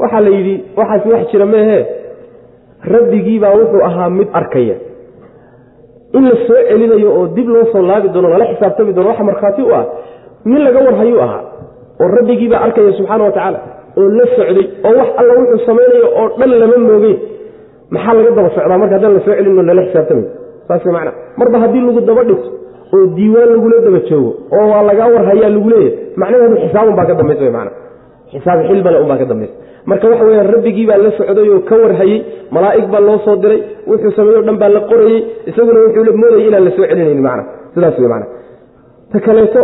[0.00, 1.78] Waxaa la yidhi waxaasi wax jira meehe
[2.94, 4.76] rabbigiibaa wuxuu ahaa mid arkaya
[6.16, 9.62] in la soo celinayo oo dib loo soo laabi doono lala xisaabtami doono waxa markhaati
[9.62, 9.84] u ah
[10.50, 11.42] nin laga warhayuu ahaa
[12.02, 13.58] oo rabbigiibaa arkaya subxaana wa tacaala
[14.00, 17.18] oo la socday oo wax alla wuxuu samaynayo oo dhan lama moogeyn
[17.94, 18.78] maxaa laga daba socdaa?
[18.82, 20.28] Marka haddaan la soo celino lala xisaabtamayo
[20.68, 21.12] saas macna.
[21.40, 22.48] Marba haddii lagu daba dhigto
[22.94, 27.14] oo diiwaan lagula daba joogo oo waa lagaa warhayaa lagu leeyahy macnaheedu xisaabun baa ka
[27.20, 27.70] dambaysa mana
[28.32, 29.54] xisaab xilbale unbaa ka dambaysa
[29.86, 32.18] marka waxa weya rabbigii baa la socday oo ka warhayey
[32.50, 36.48] malaa'ig baa loo soo diray wuxuu sameeyo o dhan baa la qorayey isaguna wuxuu moodayay
[36.48, 38.26] inaan la soo celinayni mana sidaas wey mana
[39.12, 39.62] ta kaleeto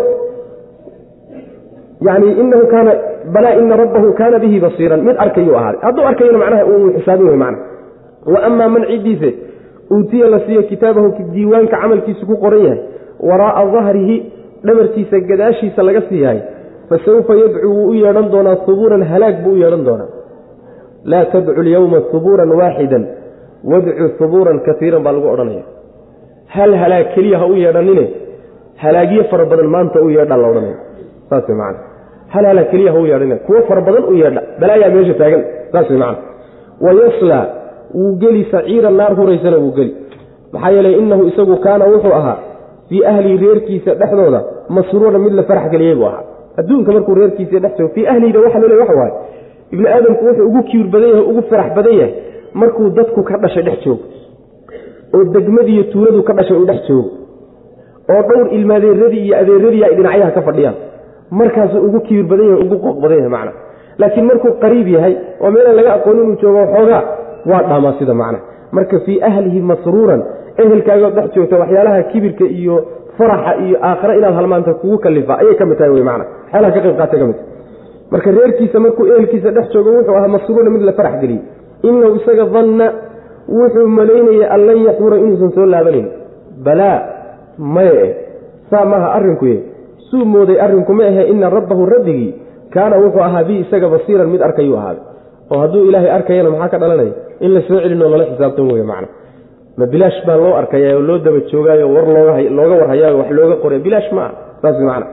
[2.06, 2.92] yani inahu kaana
[3.34, 5.80] balaa ina rabbahu kaana bihi basiiran mid arkayuu ahaaday.
[5.86, 7.58] Hadduu arkayona macnaha uu xisaabin wey mana
[8.34, 9.30] wa amaa man ciddiise
[9.90, 12.80] uutiya la siiyo kitaabahu diiwaanka camalkiisu ku qoran yahay
[13.30, 14.16] waraa'a dahrihi
[14.64, 16.40] dhabarkiisa gadaashiisa laga siiyahay
[16.88, 20.10] fasawfa yadcuu wuu u yeedhan doonaa hubuuran halaag buu u yeedhan doonaa
[21.12, 23.04] laa tadcu lyowma hubuuran waaxidan
[23.70, 25.64] wadcu hubuuran kaiiran baa lagu odhanaya
[26.54, 28.04] hal halaag keliya ha u yeedhanine
[28.82, 30.76] halaagyo fara badan maanta u yeedha la odhanaya
[31.30, 31.74] saas wey
[32.34, 35.42] hal halaag keliya ha u yeedhanine kuwo fara badan u yeedha balaayaa meesha taagan
[35.72, 36.18] saas wey macana
[36.84, 37.44] wayaslaa
[37.94, 39.92] wuu geli saciira naar huraysana wuu geli
[40.52, 42.38] maxaa yeelay innahu isagu kaana wuxuu ahaa
[42.88, 46.24] fii ahlihi reerkiisa dhexdooda masruura mid la farax geliyey buu ahaa
[46.60, 49.12] adduunka markuu reerkiisa dhex joogo fii ahlihida waxa loo le waxa waaye
[49.72, 52.12] ibni aadamku wuxuu ugu kiir badan yahay ugu farax badan yahay
[52.54, 54.02] markuu dadku ka dhashay dhex joogo
[55.16, 57.10] oo degmadiiyo tuuladu ka dhashay uu dhex joogo
[58.14, 60.74] oo dhowr ilmaadeeradii iyo adeeradii ay dhinacyaha ka fadhiyaan
[61.30, 63.52] markaasuu ugu kiir badan yahay ugu qooq badan yahay macna
[63.98, 67.02] laakiin markuu qariib yahay oo meelaan laga aqoon inuu joogo xoogaa
[67.50, 68.38] waa dhaamaa sida macna
[68.76, 70.22] marka fii ahlihi masruuran
[70.62, 72.76] ehelkaaga dhex joogta waxyaalaha kibirka iyo
[73.18, 75.38] faraxa iyo aakhare inaad halmaanta kugu kalifa.
[75.38, 77.38] Ayay ka mid tahay wey mana waxyaalaha ka qayb qaatay ka mid.
[78.10, 81.42] Marka reerkiisa markuu ehelkiisa dhex joogo wuxuu ahaa masruura mid la farax geliyey
[81.88, 82.86] inahu isaga danna
[83.48, 86.08] wuxuu malaynaya an lan yaxuura inuusan soo laabanayn
[86.66, 86.98] balaa
[87.58, 88.12] maya eh.
[88.70, 89.56] Saa maaha arrinkuye
[90.10, 92.34] suu mooday arrinku ma ahe ina rabbahu rabbigii
[92.74, 95.02] kaana wuxuu ahaa bi isaga basiiran mid arkayuu ahaaday.
[95.50, 97.12] Oo hadduu ilaahay arkayana maxaa ka dhalanaya?
[97.40, 99.08] In la soo celinoo lala xisaabtan wey macna
[99.78, 102.06] ma bilaash baa loo arkaya oo loo daba joogaayo war
[102.58, 104.32] looga warhayaayo wax looga qoray bilaash ma ah
[104.62, 105.06] saas macna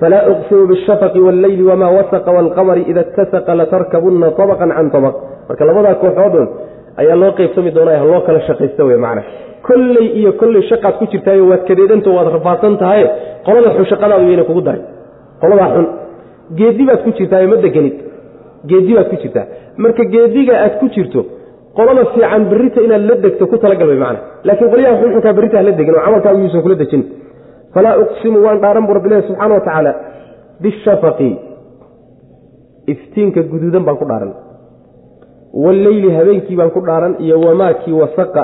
[0.00, 5.14] falaa uqsimu bishafaqi walleyli wamaa wasaqa waalqamari ida ittasaqa latarkabunna abaqan can abaq
[5.48, 6.46] marka labadaa kooxoodun
[7.00, 9.22] ayaa loo qaybsami doonaa loo kala shaqaysta wey macna
[9.68, 13.02] kolley iyo kolley shaqaad ku jirtaayo waad kadeedanto waad rafaadsan tahay
[13.46, 14.82] qolada xun shaqadaadu yayna kugu daray.
[15.42, 15.86] Qoladaa xun.
[16.58, 17.96] Geedi baad ku jirtaayo ma degenid
[18.70, 19.44] geedi baad ku jirtaa.
[19.82, 21.20] Marka geediga aad ku jirto
[21.78, 24.20] qolada fiican berita inaad la degto ku talagal way macna.
[24.46, 27.02] Laakiin qolyaha xunxunkaa berita hala degin oo camalkaagu yuusan kula dejin.
[27.74, 29.92] Falaa uqsimu waan dhaaran bu rabbilahi subxaana wa tacaala
[30.62, 31.30] bishafaqi.
[32.92, 34.32] Iftiinka guduudan baan ku dhaaran.
[35.64, 38.42] Walleyli habeenkii baan ku dhaaran iyo wamaakii wasaqa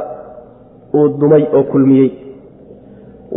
[0.98, 2.10] uu dumay oo kulmiyey.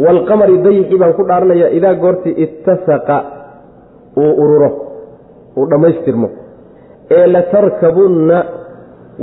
[0.03, 3.17] Waalqamari dayixii baan ku dhaaranaya idaa goortii ittasaqa
[4.21, 4.69] uu ururo
[5.57, 6.27] uu dhammaystirmo.
[7.17, 8.37] Ee latarkabunna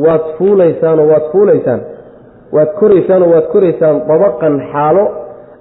[0.05, 1.81] waad fuulaysaanoo waad fuulaysaan
[2.57, 5.05] waad koraysaanoo waad koraysaan dabaqan xaalo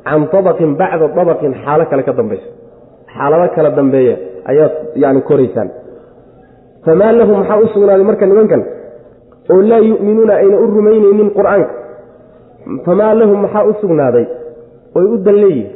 [0.08, 2.48] can dabaqin bacda dabaqin xaalo kale ka dambaysa
[3.16, 4.16] xaalado kala dambeeya
[4.52, 5.70] ayaad yani koraysaan.
[6.86, 8.62] Famaa lahum maxaa u sugnaaday marka nimankan?
[9.52, 11.74] Oo laa yu'minuuna ayna u rumaynaynin qur'aanka.
[12.86, 14.26] Famaa lahum maxaa u sugnaaday?
[14.98, 15.72] Oy u dan leeyihiin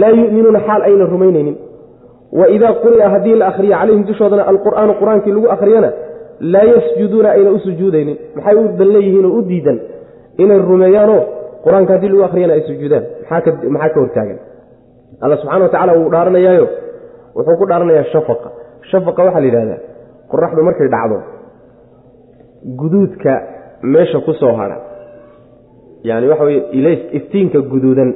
[0.00, 1.56] laa yu'minuuna xaal ayna rumaynaynin.
[2.38, 5.90] Wa idaa quri'a haddii la akhriya calayhim dushoodana alqur'aanu qur'aankii lagu akhriyana
[6.40, 8.16] laa yasjuduuna ayna u sujuudaynin.
[8.36, 9.78] Maxay u dan leeyihiin oo u diidan
[10.42, 11.20] inay rumeeyaanoo
[11.64, 13.04] qur'aanka haddii lagu akhriyana ay sujuudaan?
[13.74, 14.38] Maxaa ka hortaagan?
[15.24, 16.66] Alla subxana wa tacala wuu dhaaranayaayo
[17.36, 18.48] wuxuu ku dhaaranayaa shafaqa.
[18.90, 19.78] Shafaqa waxaa la yidhahdaa
[20.32, 21.16] qoraxdu markay dhacdo
[22.80, 23.32] guduudka
[23.82, 24.76] meesha ku soo hadha
[26.08, 28.10] yani waxa weye ilays iftiinka guduudan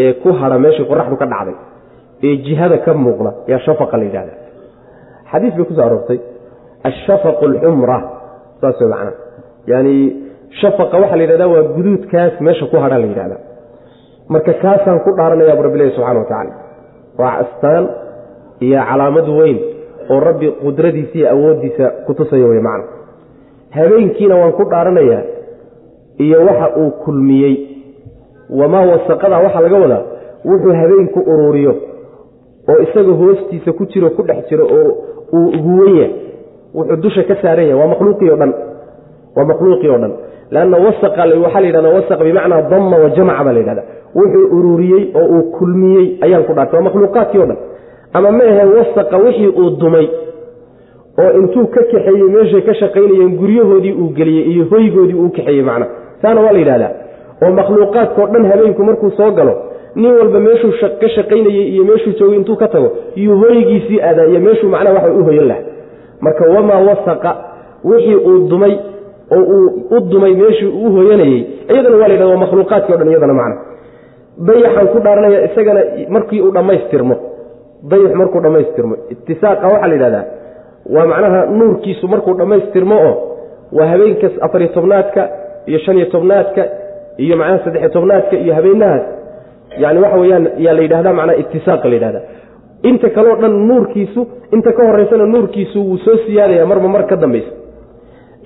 [0.00, 1.56] ee ku hadha meeshii qoraxdu ka dhacday
[2.26, 4.32] ee jihada ka muuqda yaa shafaqa la yidhahda
[5.30, 6.18] xadiis bay ku soo aroortay
[6.88, 7.98] ashafaqu alxumra
[8.60, 9.12] saas way macnaa
[9.72, 9.94] yani
[10.60, 13.36] shafaqa waxaa la yidhahda waa guduudkaas meesha ku hadha la yidhahda
[14.28, 16.54] marka kaasaan ku dhaaranaya bu rabbilahi subxana wa tacala
[17.20, 17.84] waa astaan
[18.66, 19.58] iyo calaamad weyn
[20.12, 22.84] oo rabbi qudradiisa iyo awooddiisa kutusaya wey macna
[23.76, 25.22] habeenkiina waan ku dhaaranayaa
[26.24, 27.54] iyo waxa uu kulmiyey
[28.60, 30.02] wamaa wasaqada waxaa laga wadaa
[30.44, 31.74] wuxuu habeenku ururiyo
[32.70, 34.90] oo isaga hoostiisa ku jiro ku dhex jiro oo
[35.38, 36.12] uu huwan yahay
[36.74, 38.52] wuxuu dusha ka saaran yahay waa makhluuqii o dhan.
[39.36, 40.12] Waa makhluuqii o dhan.
[40.54, 43.82] Lanna wasaqa waxaa la yidhahda wasaq bimacnaa damma wa jamaca baa la yidhahda
[44.18, 46.76] wuxuu ururiyey oo uu kulmiyey ayaan ku dhaartay.
[46.78, 47.56] Waa makhluuqaadkii o dhan.
[48.16, 50.06] Ama ma ahe wasaqa wixii uu dumay
[51.22, 55.86] oo intuu ka kaxeeyey meeshay ka shaqaynayeen guryahoodii uu geliyey iyo hoygoodii uu kaxeeyey macna.
[56.22, 56.92] Taana waa la yidhahdaa.
[57.42, 59.54] Oo makhluuqaadkao dhan habeenku markuu soo galo
[59.96, 62.88] nin walba meeshuu ka shaqaynayey iyo meeshuu joogay intuu ka tago
[63.20, 65.60] iyo hoygiisii adaa iyo meeshuu macnaha waxa u hoyan laha
[66.24, 67.30] marka wamaa wasaqa
[67.90, 68.74] wixii uu dumay
[69.36, 71.40] oo uu u dumay meeshii uu hoyanayey
[71.72, 73.56] iyadana waa la yidhahda waa makhluuqaadkii o dhan iyadana macna.
[74.48, 75.80] Dayaxaan ku dhaaranaya isagana
[76.14, 77.16] markii uu dhammaystirmo
[77.90, 78.94] dayax markuu dhammaystirmo.
[79.14, 80.24] Itisaaqa waxaa la yidhahdaa
[80.94, 83.14] waa macnaha nuurkiisu markuu dhammaystirmo oo
[83.78, 85.22] waa habeenkas afariyo tobnaadka
[85.70, 86.62] iyo shan iyo tobnaadka
[87.24, 89.02] iyo macnaha saddexiyo tobnaadka iyo habeenahaas.
[89.82, 92.20] Yani waxa weyaan yaa la yidhahda macnaha itisaaqa la yidhahda
[92.82, 97.50] inta kaleo dhan nuurkiisu inta ka horeysana nuurkiisu wuu soo siyaadaya marba mar ka dambaysa.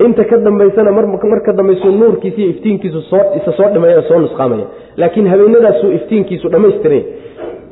[0.07, 2.99] Inta ka dambaysana mar ka dambaysu nuurkiisa iyo iftiinkiisu
[3.39, 4.67] isa soo dhimaya soo nusqaamaya.
[4.97, 7.05] Laakiin habeenadaasuu iftiinkiisu dhammaystiranya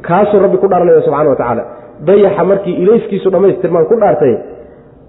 [0.02, 1.64] kaasuu rabbi ku dhaaranaya subxana wa tacaala.
[2.06, 4.34] Dayaxa markii ilayskiisu dhammaystirmaan ku dhaartay.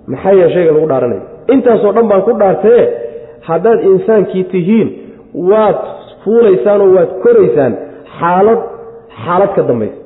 [0.07, 1.21] Maxaa yee shayga lagu dhaaranayo
[1.53, 2.83] intaasoo dhan baan ku dhaartaye
[3.47, 4.89] haddaad insaankii tihiin
[5.51, 5.79] waad
[6.23, 7.73] fuulaysaan oo waad koraysaan
[8.19, 8.59] xaalad
[9.25, 9.97] xaalad ka dambaysa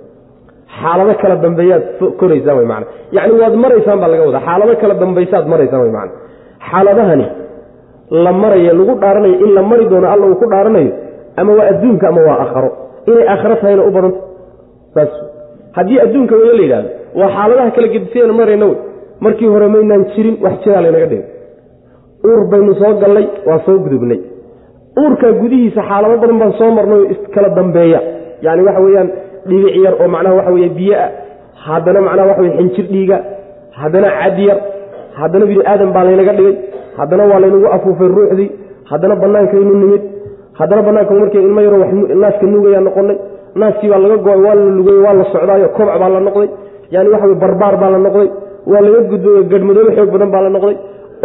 [0.82, 1.84] xaalado kala dambeeyaad
[2.20, 4.44] koraysaan wy mana yacni waad maraysaan baa laga wadaa.
[4.48, 6.12] Xaalado kala dambaysaad maraysaan wy mana
[6.70, 7.28] xaaladahani
[8.26, 10.92] la maraya lagu dhaaranayo in la mari doono alla uu ku dhaaranayo
[11.40, 12.70] ama waa adduunka ama waa aakharo.
[13.10, 14.20] Inay aakharo tahayna u badanta
[14.96, 15.12] saas.
[15.78, 18.78] Haddii adduunka weye la yidhahdo waa xaaladaha kala gedisayana marayna wey.
[19.26, 21.26] Markii hore maynaan jirin wax jiraa laynaga dhigay
[22.28, 24.20] uur baynu soo gallay waa soo gudubnay.
[25.02, 28.00] Uurkaa gudihiisa xaalado badan baan soo marnay oo iskala dambeeya.
[28.46, 29.10] Yani waxa weyaan
[29.50, 31.06] dhibic yar oo macnaha waxa wey biyoa
[31.66, 33.18] haddana macnaha waxa wey xinjir dhiiga.
[33.80, 34.58] Haddana cad yar.
[35.20, 36.56] Haddana bini aadan baa laynaga dhigay.
[36.98, 38.50] Haddana waa laynagu afuufay ruuxdii.
[38.90, 40.04] Haddana bannaankaynu nimid.
[40.60, 41.78] Haddana bannaanka markii ilmo yaro
[42.22, 43.18] naaska nuugayaa noqonay.
[43.62, 46.50] Naaskii baa laga go'ay waa la lugay waa la socdaayo kobc baa la noqday.
[46.94, 48.30] Yani waxa wey barbaar baa la noqday.
[48.72, 50.76] Waa laga gudbay gadhmadoobe xoog badan baa la noqday.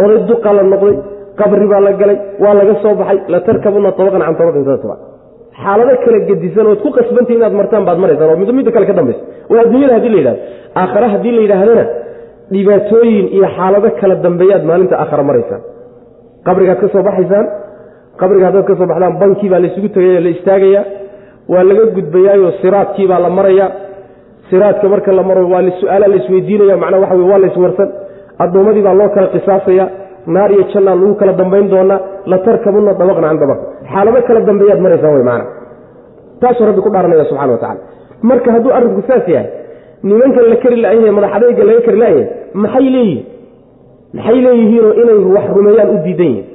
[0.03, 0.95] Oday duqaa la noqday.
[1.39, 2.17] Qabri baa la galay.
[2.43, 3.19] Waa laga soo baxay.
[3.33, 5.12] La tarkabuna abaqan can abaqin
[5.61, 8.93] xaalado kala gedisan ood ku qasbantii inaad martaan baad maraysaan oo mid midda kale ka
[8.99, 10.39] dambaysa waa adduunyada haddii la yidhahdo.
[10.81, 11.85] Aakhare haddii la yidhaahdana
[12.53, 15.61] dhibaatooyin iyo xaalado kala dambeeyaad maalinta aakhare maraysaan
[16.47, 17.45] qabrigaad ka soo baxaysaan
[18.21, 20.81] qabriga haddaad ka soo baxdaan bankii baa laysugu tegaya la istaagaya
[21.53, 23.67] waa laga gudbayaayo siraadkii baa la maraya.
[24.49, 27.89] Siraadka marka la maro waa su'aala la macnaa waxa wey waa la iswarsan.
[28.43, 29.85] Addoommadii baa loo kala qisaasaya
[30.35, 31.99] naar iyo jannaa lagu kala dambayn doonaa
[32.31, 33.59] la tarkabuna dabaqna can dabaq
[33.93, 35.45] xaalado kala dambeeyaad maraysaan wey maana
[36.41, 37.79] taasuu rabbi ku dhaaranaya subxana wa tacala
[38.29, 39.47] marka hadduu arrinku saas yahay
[40.09, 42.25] nimankan la kari la-yahay madaxadayga laga kari la-yahay
[42.63, 43.25] maxay leeyihiin
[44.17, 46.47] maxay leeyihiinoo inay wax rumeeyaan u diidan yihiin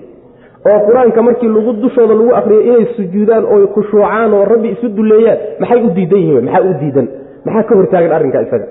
[0.71, 5.39] oo qur'aanka markii lagu dushooda lagu akriyo inay sujuudaan oo khushuucaan oo rabbi isu duleeyaan
[5.63, 7.07] maxay u diidan yihiin maxaa u diidan?
[7.47, 8.67] Maxaa ka hortaagan arrinka isaga?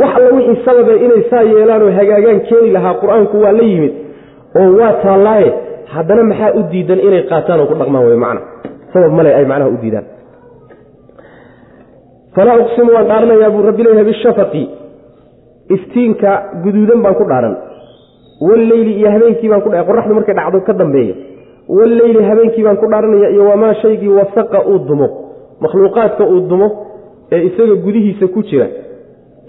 [0.00, 3.92] Wax alla wixii sababe inay saa yeelaan oo hagaagaan keeni lahaa qur'aanku waa la yimid
[4.60, 5.48] oo waa taallaaye
[5.94, 8.40] haddana maxaa u diidan inay qaataan oo ku dhaqmaan wey macna?
[8.92, 10.06] Sabab male ay macnaha u diidaan.
[12.34, 14.62] Falaa uqsimu waan dhaaranayaa buu rabbi leeyahay bishafaqi
[15.76, 16.30] iftiinka
[16.64, 17.54] guduudan baan ku dhaaran.
[18.46, 21.14] Walleyli iyo habeenkii baan ku dha qoraxdu markay dhacdo ka dambeeya.
[21.76, 25.08] Walleyli habeenkii baan ku dhaaranaya iyo wamaa shaygii wasaqa uu dumo.
[25.62, 26.68] Makhluuqaadka uu dumo
[27.32, 28.66] ee isaga gudihiisa ku jira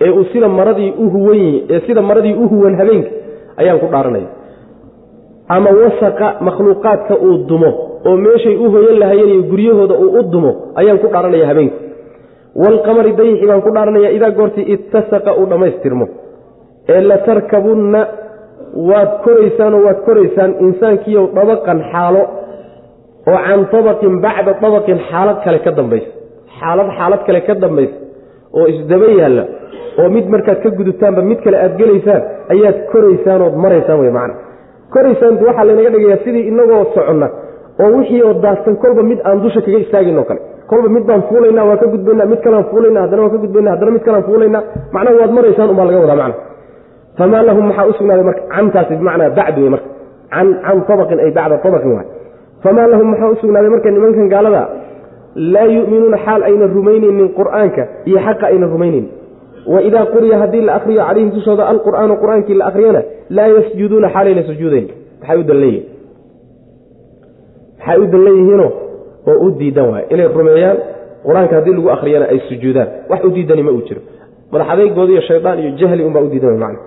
[0.01, 1.39] ee uu sida maradii u huwan
[1.73, 3.09] ee sida maradii u huwan habeenka
[3.61, 4.29] ayaan ku dhaaranaya
[5.55, 7.71] ama wasaqa makhluuqaadka uu dumo
[8.08, 11.77] oo meeshay u hoyan lahayeen iyo guryahooda uu u dumo ayaan ku dhaaranaya habeenka
[12.63, 16.05] waalqamari dayixi baan ku dhaaranaya idaa goortii ittasaqa uu dhammaystirmo.
[16.93, 18.01] Ee latarkabunna
[18.89, 22.21] waad koraysaanoo waad koraysaan insaankiiyow dabaqan xaalo
[23.31, 26.10] oo can tabaqin bacda tabaqin xaalad kale ka dambaysa
[26.60, 27.95] xaalad xaalad kale ka dambaysa
[28.58, 29.43] oo isdaba yaalla
[30.01, 32.21] oo mid markaad ka gudubtaanba mid kale aad gelaysaan
[32.53, 34.36] ayaad koraysaan ood maraysaan wey macana
[34.93, 37.28] koraysaan waxaa laynaga dhigayaa sidii inagoo soconna
[37.84, 40.41] oo wixii oo daadsan kolba mid aan dusha kaga istaagin oo kale.
[40.69, 44.04] Kolba mid fuulayna waa ka gudbayna mid kalaan fuulayna haddana waan ka gudbayna haddana mid
[44.08, 44.60] kalaan fuulayna
[44.95, 46.36] macnaha waad maraysaan umbaa laga wadaa macna
[47.17, 48.41] famaa lahum maxaa u sugnaaday marka?
[48.56, 49.88] Cantaasi bimacnaa bacd wey marka.
[50.34, 52.08] Can can tabaqin ay bacda tabaqin waay.
[52.63, 54.62] Famaa lahum maxaa u sugnaaday marka nimankan gaalada?
[55.54, 59.10] Laa yu'minuuna xaal ayna rumaynaynin qur'aanka iyo xaqa ayna rumaynaynin
[59.74, 64.88] waidaa quriya haddii la akriyo calayhim dushooda alqur'aanu qur'aankii la akriyana laa yasjuduuna xaalayna sujuudayn
[65.21, 65.83] maxay u dalleeyihin
[67.79, 68.71] maxay u dallan yihiinoo
[69.27, 70.77] oo u diidan waay inay rumeeyaan
[71.25, 74.01] qur'aanka haddii lagu akriyana ay sujuudaan wax u diidani ma uu jiro
[74.51, 76.79] madax adeygooda iyo shaydaan iyo jahli unbaa u diidan way macna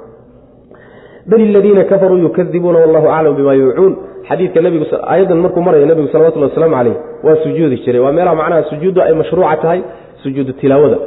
[1.30, 3.92] bal iladiina kafaruu yukadibuuna wallahu aclam bima yuucuun
[4.28, 6.96] xadiidka nabigu aayaddan markuu maraya nebigu salawatullhi wasalaamu caleyh
[7.26, 9.80] waa sujuudi jiray waa meelaha macnaha sujuuddu ay mashruuca tahay
[10.22, 10.98] sujuudu tilaawada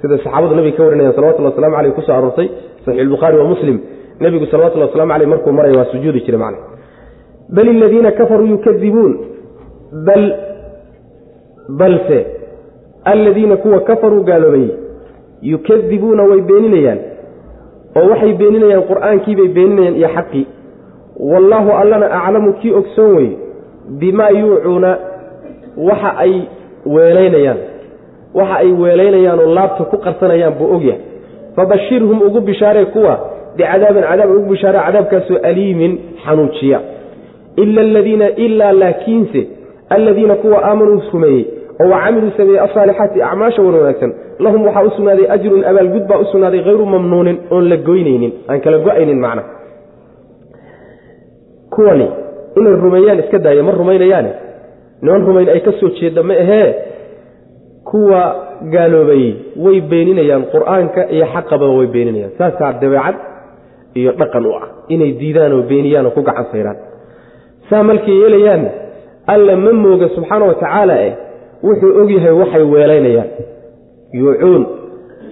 [0.00, 2.48] sida saxaabadu nabiga ka warinayaan salawatulli waslamu aleyh ku soo aroortay
[2.84, 3.76] saxiix albukhaari wa muslim
[4.20, 6.58] nebigu salawatulli waslamu aleyh markuu maraya waa sujuudi jiray macna
[7.48, 9.18] bal iladiina kafaruu yukadibuun
[10.06, 10.24] bal
[11.68, 12.26] balse
[13.04, 14.70] alladiina kuwa kafaruu gaaloobayey
[15.42, 16.98] yukadibuuna way beeninayaan.
[17.96, 20.46] Oo waxay beeninayaan qur'aankiibay beeninayaan iyo xaqii.
[21.16, 23.36] Wallaahu allana aclamu kii ogsoon weye
[24.00, 24.98] bimaa yuucuuna
[25.76, 26.32] waxa ay
[26.86, 27.58] weelaynayaan.
[28.34, 31.00] Waxa ay weelaynayaan oo laabta ku qarsanayaan buu ogyahay
[31.56, 33.14] fabashirhum ugu bishaaree kuwa
[33.58, 35.92] bicadaabin cadaab ugu bishaare cadaabkaasoo aliimin
[36.24, 36.80] xanuujiya.
[37.62, 39.40] Ila aladiina ilaa laakiinse
[39.96, 41.44] alladiina kuwa aamanuu rumeeyey
[41.80, 46.18] oo wa camiluu sameeyey asaalixaati acmaasha wan wanaagsan lahum waxaa u sugnaaday ajrun abaalgud baa
[46.18, 48.32] u sugnaaday hayru mamnuunin oon la goynaynin.
[48.48, 49.42] Aan kala go'aynin macna.
[51.70, 52.08] Kuwani
[52.56, 54.32] inay rumeeyaan iska daaya ma rumaynayaane?
[55.02, 55.90] Niman rumayn ay ka soo
[56.22, 56.74] ma ahee?
[57.84, 58.22] Kuwa
[58.72, 62.32] gaaloobayey way beeninayaan qur'aanka iyo xaqaba way beeninayaan.
[62.38, 63.16] Saasaa dabeecad
[63.94, 64.64] iyo dhaqan u ah.
[64.88, 66.76] Inay diidaan oo beeniyaan oo ku gacan sayraan.
[67.70, 68.70] Saa markay yeelayaanna
[69.32, 71.12] alla ma mooga subxaana wa tacaala eh
[71.66, 73.28] wuxuu ogyahay waxay weelaynayaan.
[74.18, 74.62] Yuucuun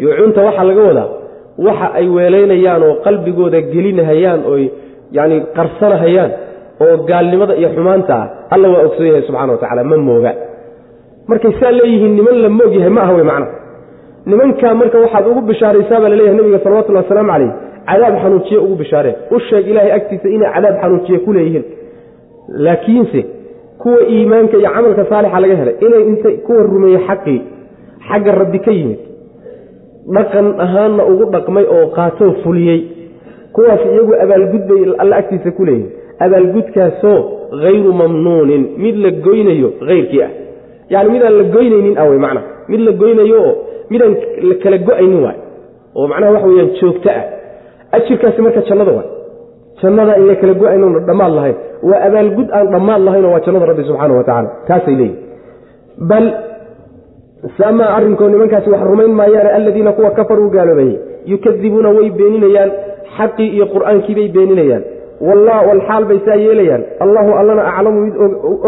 [0.03, 1.09] yuucuunta waxaa laga wadaa
[1.67, 4.57] waxa ay weelaynayaan oo qalbigooda gelinahayaan oo
[5.17, 6.31] yacni qarsanahayaan
[6.85, 10.33] oo gaalnimada iyo xumaanta ah alla waa ogsoon yahay subxana wa tacala ma mooga.
[11.31, 13.47] Markay saa leeyihiin niman la moog yahay ma aha wey macna
[14.31, 17.51] nimankaa marka waxaad ugu bishaaraysaa baa la leeyahay nabiga salawatullhi wasalaamu calayh
[17.89, 21.65] cadaab xanuujiye ugu bishaaree u sheeg ilaahay agtiisa inay cadaab xanuujiye ku leeyihiin.
[22.49, 23.21] Laakiinse
[23.83, 27.41] kuwa iimaanka iyo camalka saalixa laga helay inay intay kuwa rumeeyey xaqii
[28.09, 28.99] xagga rabbi ka yimid
[30.15, 32.81] dhaqan ahaanna ugu dhaqmay oo qaatoo fuliyey.
[33.55, 35.93] Kuwaas iyagu abaalgud bay alla agtiisa ku leeyihiin
[36.25, 37.19] abaalgudkaasoo
[37.63, 40.31] hayru mamnuunin mid la goynayo hayrkii ah.
[40.91, 42.41] Yani midaan la goynaynin ah wey macna.
[42.69, 43.55] Mid la goynayo oo
[43.91, 44.15] midaan
[44.49, 45.39] la kala go'aynin waay.
[45.97, 47.25] Oo macnaha waxa weyaan joogto ah
[47.97, 49.09] ajirkaasi marka jannada waay
[49.83, 51.57] jannada in la kala go'aynoona dhammaad lahayn.
[51.89, 55.25] Waa abaalgud aan dhammaad lahaynoo waa jannada rabbi subxaana wa tacala taasay leeyihiin
[56.11, 56.27] bal
[57.59, 60.95] saamaa arrinkoo nimankaasi wax rumayn maayaane alladiina kuwa kafaruu gaaloobayey
[61.33, 62.71] yukadibuuna way beeninayaan
[63.19, 64.83] xaqii iyo qur'aankii bay beeninayaan
[65.69, 66.83] walxaal bay saa yeelayaan.
[67.05, 68.15] Allahu allana aclamu mid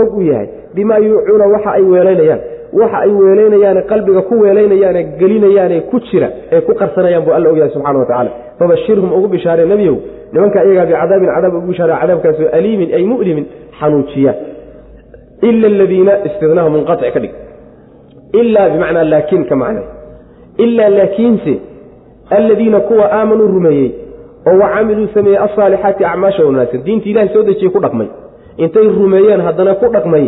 [0.01, 2.41] og u yahay bimaa yuucuuna waxa ay weelaynayaan
[2.81, 7.71] waxa ay weelaynayaane qalbiga ku weelaynayaane gelinayaane ku jira ee ku qarsanayaan buu alla ogyahay
[7.75, 9.97] subxana wa tacala fabashirhum ugu bishaaree nebiyow
[10.33, 13.47] nimanka iyagaa bicadaabin cadaab ugu bishaare cadaabkaasoo aliimin ay mu'limin
[13.81, 14.33] xanuujiya.
[15.49, 17.33] Ila aladiina istinaha munqatic ka dhig.
[18.41, 19.83] Ilaa bimacnaa laakiin ka macna
[20.65, 21.55] ilaa laakiinse
[22.37, 23.91] alladiina kuwa aamanuu rumeeyey
[24.49, 26.83] oo wa camiluu sameeyey asaalixaati acmaasha wanaagsan.
[26.87, 28.09] Diinta ilahay soo dejiyey ku dhaqmay.
[28.63, 30.25] Intay rumeeyeen haddana ku dhaqmay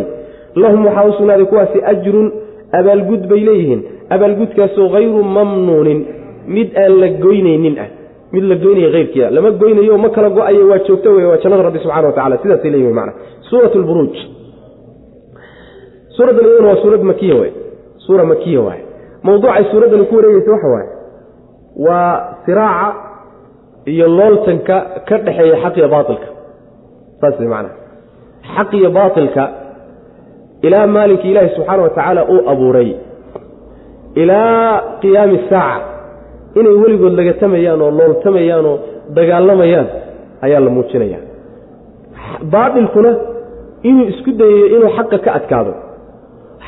[0.55, 2.27] lahum waxaa u sugnaaday kuwaasi ajrun
[2.79, 3.81] abaalgud bay leeyihiin.
[4.09, 5.99] Abaalgudkaasoo hayru mamnuunin
[6.47, 7.89] mid aan la goynaynin ah
[8.33, 11.79] mid la goynaya hayrkiia lama goynayo ma kala go'ayo waa joogto wey waa jannada rabbi
[11.83, 13.11] subxana wa tacala sidaasay leeyihiin mana
[13.49, 14.15] suurat lburuuj
[16.15, 17.51] suuraddan iyaduna waa suurad makiya waay
[18.05, 18.81] suura makiya waay
[19.23, 20.89] mawduucay suuraddani ku wareegeysa waxa waaye.
[21.85, 22.95] Waa siraaca
[23.85, 24.75] iyo looltanka
[25.07, 26.27] ka dhexeeya xaq iyo baailka
[27.21, 27.75] saas way macnaha.
[28.55, 29.43] Xaq iyo baailka
[30.67, 32.89] ilaa maalinka ilaahi subxaana wa tacaala uu abuuray.
[34.15, 35.85] Ilaa qiyaami saaca
[36.59, 38.77] inay weligood lagatamayaan oo looltamayaan oo
[39.17, 39.87] dagaalamayaan
[40.45, 41.19] ayaa la muujinaya.
[42.53, 43.11] Baailkuna
[43.89, 45.73] inuu isku dayayo inuu xaqa ka adkaado.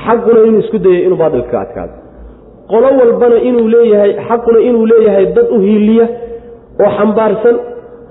[0.06, 1.94] Xaquna inuu isku dayayo inuu baailka ka adkaado.
[2.72, 6.06] Qolo walbana inuu leeyahay xaquna inuu leeyahay dad u hiiliya
[6.84, 7.56] oo xambaarsan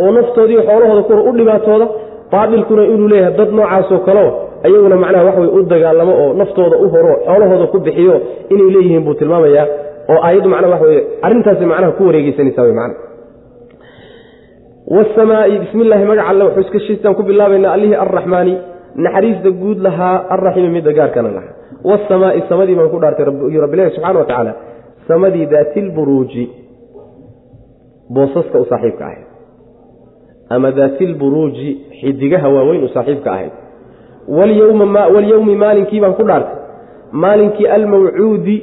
[0.02, 1.86] oo naftoodii xoolahooda kor u dhibaatooda
[2.32, 4.30] baailkuna inuu leeyahay dad noocaasoo kaleo
[4.66, 9.14] ayaguna macnaha wax u dagaalamo oo naftooda u horo xoolahooda ku bixiyo inay leeyihiin buu
[9.14, 9.66] tilmaamayaa
[10.08, 12.94] oo aayaddu macnaha waxa weye arrintaasi macnaha ku wareegeysanaysaa wey macna
[14.96, 18.54] wasamaai bismi magaca alle wuxuu iska shiistaan ku bilaabaynaa allihii arraxmaani
[18.96, 21.54] naxariista guud lahaa arraxiimi midda gaarkana lahaa.
[21.84, 23.24] Wasamaai samadii baan ku dhaartay
[23.64, 24.54] rabbilahi subxana wa tacaala
[25.08, 26.44] samadii daatilburuuji
[28.14, 29.26] boosaska u saaxiibka ahayd
[30.50, 31.68] ama daatilburuuji
[32.00, 33.52] xidigaha waaweyn u saaxiibka ahayd
[34.28, 36.56] walyowmi maalinkii baan ku dhaartay.
[37.12, 38.56] Maalinkii almawcuudi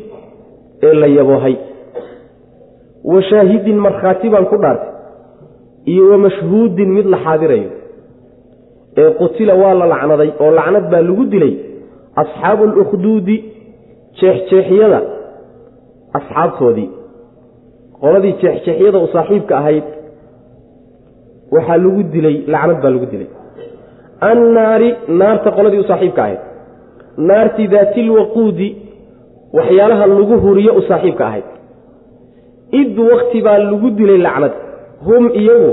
[0.84, 1.56] ee la yaboohay
[3.04, 4.90] wa shaahidin markhaati baan ku dhaartay.
[5.86, 7.70] Iyo wa mashhuudin mid la xaadirayo.
[8.98, 11.54] Ee qutila waa la lacnaday oo lacnad baa lagu dilay
[12.22, 13.36] asxaabu alukhduudi
[14.20, 15.00] jeexjeexyada
[16.18, 16.90] asxaabtoodii.
[18.02, 19.84] Qoladii jeexjeexyada u saaxiibka ahayd
[21.52, 23.30] waxaa lagu dilay lacnad baa lagu dilay
[24.22, 26.40] annaari naarta qoladii u saaxiibka ahayd.
[27.18, 28.70] Naartii daatilwaquudi
[29.58, 31.44] waxyaalaha lagu huriyo u saaxiibka ahayd.
[32.82, 34.52] Id wakti baa lagu dilay lacnad.
[35.06, 35.72] Hum iyagu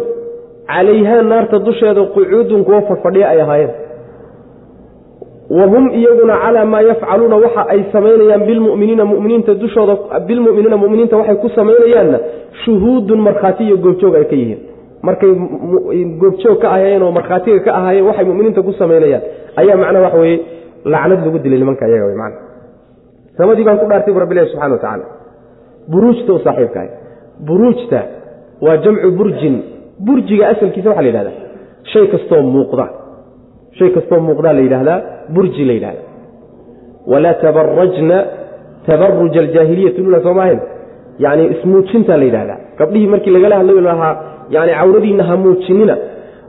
[0.67, 3.71] calayhaa naarta dusheeda qucuudun kuwo fadfadhiya ay ahaayeen.
[5.51, 9.95] Wa hum iyaguna calaa maa yafcaluuna waxa ay samaynayaan bilmuminiina muminiinta dushooda
[10.29, 12.19] bilmuminiina muminiinta waxay ku samaynayaanna
[12.65, 14.59] shuhuudun markhaati iyo goobjoog ay ka yihiin
[15.03, 15.31] markay
[16.21, 19.23] goobjoog ka ahaayeen oo markhaatiga ka ahaayeen waxay muminiinta ku samaynayaan
[19.61, 20.37] ayaa macnaha waxa weye
[20.85, 22.33] lacnad lagu dilay nimanka iyaga man
[23.39, 25.05] samadii baan ku dhaartay bu rabbilahi subxana wa tacaala
[25.93, 26.89] buruujta u saaxiibkahay
[27.49, 28.01] buruujta
[28.65, 29.57] waa jamcu burjin.
[30.07, 31.37] Burjiga asalkiisa waxaa la yidhahdaa
[31.93, 32.87] shay kastoo muuqda.
[33.79, 34.99] Shay kastoo muuqdaa la yidhaahdaa
[35.35, 36.03] burji la yidhahda
[37.13, 38.19] walaa tabarajna
[38.87, 40.61] tabaruja aljaahiliyati lula soo maahayn.
[41.25, 42.59] Yani ismuujintaa la yidhahdaa.
[42.79, 44.15] Gabdhihii markii lagala hadlay lahaa
[44.55, 45.97] yani cawradiina ha muujinina.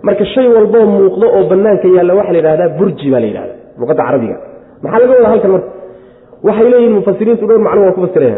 [0.05, 4.03] Marka shay walboo muuqdo oo banaanka yaalla waxaa la yidhahdaa burji baa la yidhahda luqadda
[4.07, 4.37] carabiga.
[4.83, 5.69] Maxaa laga wadaa halkan marka?
[6.47, 8.37] Waxay leeyihiin mufasiriintu dhowr macno waa ku fasiraya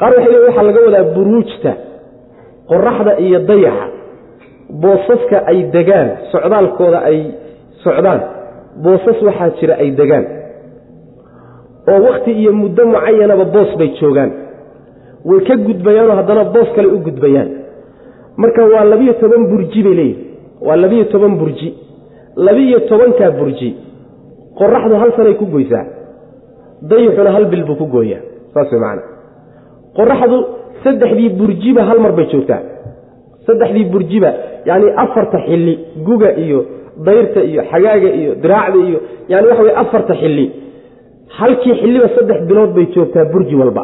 [0.00, 1.72] qaar waxay leeyihiin waxaa laga wadaa buruujta
[2.70, 3.86] qoraxda iyo dayaxa.
[4.82, 7.18] Boosaska ay degaan socdaalkooda ay
[7.84, 8.20] socdaan.
[8.84, 10.24] Boosas waxaa jira ay degaan.
[11.90, 14.30] Oo wakhti iyo muddo mucayanaba boos bay joogaan.
[15.28, 17.48] Way ka gudbayaanoo haddana boos kale u gudbayaan
[18.42, 20.26] marka waa labiyo toban burji bay leeyihiin
[20.66, 21.68] waa labiyo toban burji.
[22.46, 23.70] Labiyo tobankaa burji.
[24.58, 25.84] Qoraxdu hal sanay ku goysaa.
[26.90, 28.22] Dayixuna hal bil buu ku gooyaa.
[28.54, 29.02] Saas way macana
[29.96, 30.36] qoraxdu
[30.84, 32.60] saddexdii burjiba hal mar bay joogtaa.
[33.46, 34.30] Saddexdii burjiba
[34.68, 35.74] yacni afarta xilli
[36.06, 36.58] guga iyo
[37.06, 38.98] dayrta iyo xagaaga iyo diraacda iyo
[39.30, 40.46] yani waxa weye afarta xilli.
[41.38, 43.82] Halkii xilliba saddex bilood bay joogtaa burji walba.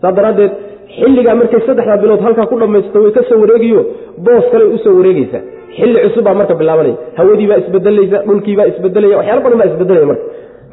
[0.00, 0.52] Saas daraaddeed
[1.00, 3.82] xilligaa markay saddexdaa bilood halkaa ku dhammaysto way ka soo wareegayo
[4.26, 5.42] boos kaley u soo wareegeysaa
[5.78, 10.24] xilli cusub baa marka bilaabanaya hawadiibaa isbedelaysa dhulkiibaa isbedelaya waxyaala badan baa isbedelaya marka.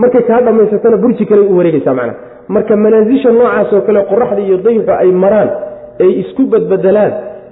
[0.04, 2.18] Markay kaa dhammaysatana burji kaley u wareegeysaa macnaha.
[2.56, 5.50] Marka manaasisha noocaasoo kale qoraxda iyo dayixu ay maraan
[6.04, 7.12] ay isku badbedelaan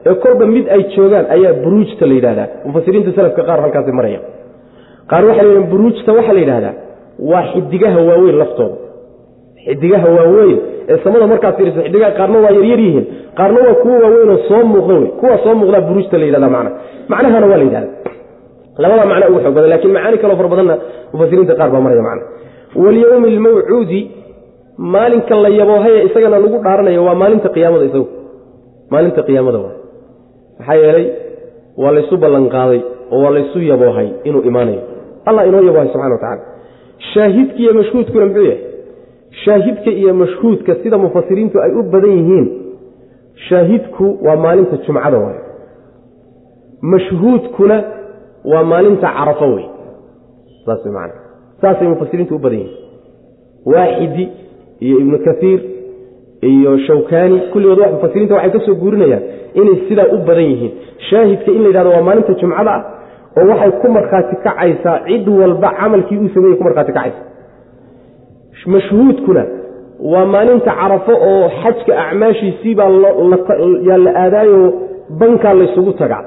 [0.09, 4.19] ee kolba mid ay joogaan ayaa buruujta la yidhahdaa mufasiriinta salafka qaar halkaasi maraya
[5.11, 6.73] qaar waxay leeyihiin buruujta waxaa la yidhahdaa
[7.31, 8.75] waa xidigaha waaweyn laftooda
[9.67, 10.57] xidigaha waaweyn
[10.91, 13.05] ee samada markaad fiiriso xidigaha qaarna waa yaryar yihiin.
[13.39, 16.71] Qaarna waa kuwo waaweynoo soo muuqda wey kuwa soo muuqdaa buruujta la yidhahda macna.
[17.11, 17.89] Macnahana waa la yidhahda
[18.83, 20.75] labada macno ugu xoog badan laakiin macaani kaloo fara badanna
[21.13, 22.23] mufasiriinta qaar baa maraya macna.
[22.83, 23.99] Walyowmi almawcuudi
[24.93, 28.07] maalinka la yaboohaye isagana lagu dhaaranayo waa maalinta qiyaamada isagu.
[28.91, 29.75] Maalinta qiyaamada waa.
[30.59, 31.05] Maxaa yeelay
[31.81, 32.79] waa laysu ballanqaaday
[33.13, 34.81] oo waa laysu yaboohay inuu imaanayo.
[35.27, 36.41] Allah inoo yaboohay subxana wa tacala
[37.13, 38.59] shaahidka iyo mashhuudkuna muxuu yahay
[39.45, 42.47] shaahidka iyo mashhuudka sida mufasiriintu ay u badan yihiin
[43.49, 45.39] shaahidku waa maalinta jumcada waay.
[46.81, 47.83] Mashhuudkuna
[48.45, 49.65] waa maalinta carafo wey
[50.65, 51.11] saas man
[51.61, 52.77] saasay mufasiriintu u badan yihiin.
[53.65, 54.25] Waaxidi
[54.79, 55.59] iyo ibnu kaiir
[56.41, 59.23] iyo shawkani kulligood mufasiriinta waxay ka soo guurinayaan
[59.59, 60.71] inay sidaa u badan yihiin.
[61.09, 62.81] Shaahidka in la yidhahdo waa maalinta jumcada ah
[63.39, 67.21] oo waxay ku markhaati kacaysaa cid walba camalkii uu sameeyey ku markhaati kacaysa
[68.65, 69.45] mashhuudkuna
[69.99, 72.89] waa maalinta carafo oo xajka acmaashiisiibaa
[73.87, 74.73] yaa la aadaayoo
[75.19, 76.23] bankaa laysugu tagaa.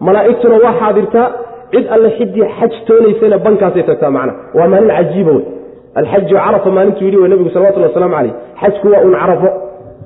[0.00, 1.28] Malaa'igtuna waa xaadirtaa
[1.70, 4.32] cid alle xidii xaj toonaysana bankaasay tagtaa macna.
[4.54, 5.44] Waa maalin cajiiba wey.
[5.94, 9.48] Alxaju carafa maalintuu yidhi w nebigu salawatullah waslamu xajku waa un carafo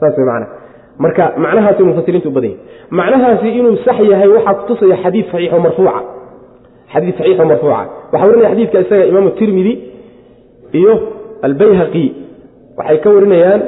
[0.00, 0.46] saas wey
[0.98, 2.54] marka macnahaasay mufasiriintu u badan
[2.90, 6.00] macnahaasi inuu sax yahay waxaa kutusaya xadiid saxiixo marfuuca.
[6.92, 7.80] Xadiid saxiixo marfuuca.
[8.12, 9.72] Waxaa warinaya xadiidka isaga imaamu tirmidi
[10.72, 12.04] iyo albayhaqi
[12.78, 13.62] waxay ka warinayaan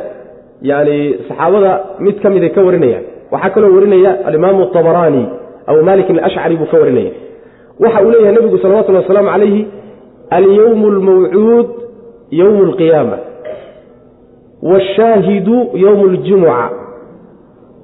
[0.70, 0.96] yani
[1.28, 1.72] saxaabada
[2.04, 3.04] mid ka miday ka warinayaan.
[3.32, 5.24] Waxaa kaloo warinaya alimaamu abaraani
[5.70, 7.10] abu malik alashcari buu ka warinaya.
[7.80, 9.62] Waxa uu leeyahay nebigu salawatullhi wasalaamu calayhi
[10.36, 11.66] alyowm almawcuud
[12.40, 13.18] yowmu alqiyaama
[14.62, 16.70] washaahidu yowmu ljumuca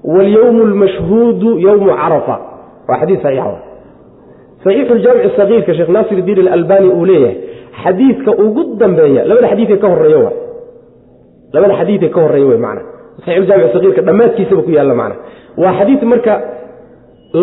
[0.04, 2.36] walyowmu lmashhuudu yowmu carafa
[2.88, 3.58] waa xadiis saxiixa
[4.64, 7.36] saxiixu ljaamici sagiirka sheekh naasir diin alalbani uu leeyahay
[7.84, 10.32] xadiidka ugu dambeeya labada xadiidee ka horreeya wa
[11.54, 12.82] labada xadiidee ka horreeya wey macna.
[13.24, 15.16] Saxiixuljamic sagiirka dhammaadkiisaba ku yaalla macna.
[15.62, 16.34] Waa xadiid marka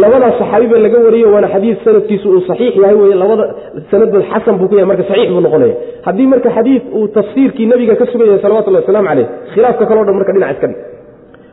[0.01, 3.45] labadaa saxaabiba laga wariyo waana xadiid sanadkiisu uu saxiix yahay wey labada
[3.91, 5.75] sanaddood xasan buu ku yahay marka saxiix buu noqonaya
[6.07, 10.15] haddii marka xadiid uu tafsiirkii nabiga ka sugan yahay salawatullahi wasalaamu caleyh khilaafka kaleo dhan
[10.19, 10.79] marka dhinac iska dhig.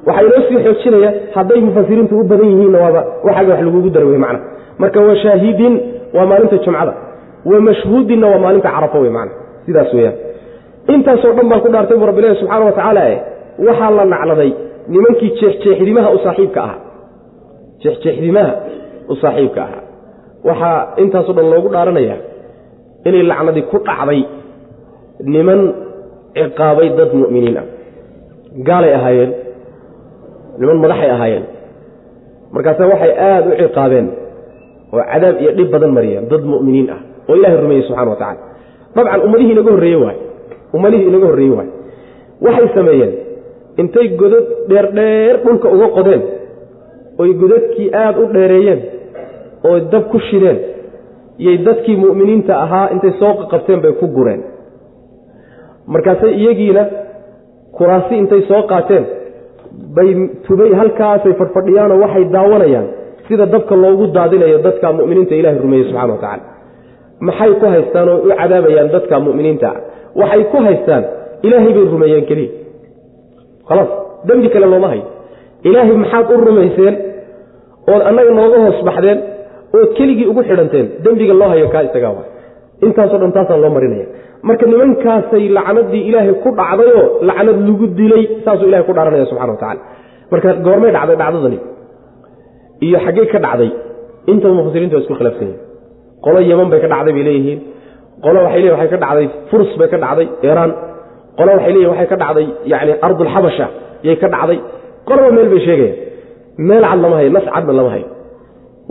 [0.07, 4.19] Waxaa inoo sii xoojinaya hadday mufasiriintu u badan yihiinna waaba waxaaga wax lagugu dara wey
[4.25, 4.41] macna
[4.83, 5.74] marka wa shaahidin
[6.16, 6.93] waa maalinta jumcada.
[7.51, 9.33] Wa mashhuudinna waa maalinta carafo wey macna
[9.66, 10.16] sidaas weyaan
[10.95, 13.18] intaasoo dhan baan ku dhaartay buu rabbilahi subxaana wa tacaala eh
[13.66, 14.51] waxaa la nacladay
[14.93, 16.79] nimankii jeexjeexdimaha u saaxiibka ahaa.
[17.83, 18.53] Jeexjeexdimaha
[19.09, 19.83] u saaxiibka ahaa.
[20.49, 22.16] Waxaa intaasoo dhan loogu dhaaranaya
[23.09, 24.20] inay lacnadii ku dhacday
[25.35, 25.61] niman
[26.39, 27.66] ciqaabay dad mu'miniin ah.
[28.68, 29.31] Gaalay ahaayeen
[30.61, 31.45] niman madaxay ahaayeen.
[32.55, 34.07] Markaase waxay aada u ciqaabeen
[34.95, 38.41] oo cadaab iyo dhib badan mariyeen dad mu'miniin ah oo ilahay rumeeyey subxana wa tacala
[38.97, 40.16] dabcan ummadihii inaga horreeye waay.
[40.76, 41.68] Ummadihii inaga horreeye waay.
[42.47, 43.12] Waxay sameeyeen
[43.82, 46.22] intay godad dheerdheer dhulka uga qodeen
[47.22, 48.80] oy godadkii aada u dheereeyeen
[49.68, 50.59] oo dab ku shideen
[51.43, 54.41] iyay dadkii mu'miniinta ahaa intay soo qabteen bay ku gureen.
[55.93, 56.82] Markaasay iyagiina
[57.76, 59.05] kuraasi intay soo qaateen
[59.97, 60.09] bay
[60.47, 62.86] tubay halkaasay fadhfadhiyaanoo waxay daawanayaan
[63.29, 66.59] sida dabka loogu daadinayo dadka mu'miniinta ilahay rumeeyey subxana wa
[67.20, 69.70] maxay ku haystaan oo u cadaabayaan dadka mu'miniinta?
[70.20, 71.05] Waxay ku haystaan?
[71.43, 72.51] Ilaahay bay rumeeyeen keliya
[73.68, 73.91] khalaas
[74.26, 75.05] dembi kale looma hayo.
[75.68, 76.95] Ilaahay maxaad u rumayseen
[77.91, 79.18] ood annaga nooga hoos baxdeen
[79.74, 80.87] ood keligii ugu xidhanteen?
[81.05, 82.29] Dembiga loo hayo kaa isagaa waay.
[82.87, 84.07] Intaasoo dhan taasaan loo marinaya.
[84.43, 89.61] Marka nimankaasay lacnadii ilaahay ku dhacdayoo lacnad lagu dilay saasuu ilahay ku dhaaranaya subxana wa
[89.62, 89.83] tacala
[90.31, 91.59] marka goormay dhacday dhacdadani
[92.87, 93.70] iyo xaggey ka dhacday.
[94.31, 95.61] Intaba mufasiriintu waa isku khilaafsan yihiin
[96.24, 97.59] qolo yeman bay ka dhacday bay leeyihiin.
[98.24, 100.70] Qolo waxay leeyihiin waxay ka dhacday furs bay ka dhacday iiraan
[101.39, 103.66] qolo waxay leeyihiin waxay ka dhacday yacni ardulxabasha
[104.07, 104.59] yay ka dhacday.
[105.09, 105.97] Qoloba meel bay sheegayaan.
[106.68, 108.07] Meel cad lama hayo nas cadna lama hayo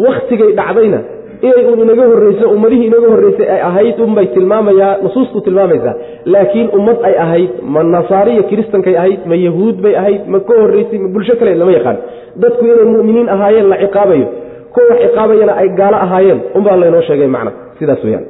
[0.06, 1.00] wakhtigay dhacdayna
[1.46, 5.94] inay uun inaga horreyso ummadihii inaga horreysay ay ahayd unbay tilmaamayaa nusuustu tilmaamaysaa.
[6.34, 10.54] Laakiin ummad ay ahayd ma nasaari iyo kiristankay ahayd ma yahuud bay ahayd ma ka
[10.62, 11.98] horreysay ma bulsho kale lama yaqaan.
[12.42, 14.28] Dadku inay mu'miniin ahaayeen la ciqaabayo.
[14.74, 17.52] Kuwa ciqaabayana ay gaalo ahaayeen unbaa laynoo sheegay macna.
[17.80, 18.26] Sidaas weyaan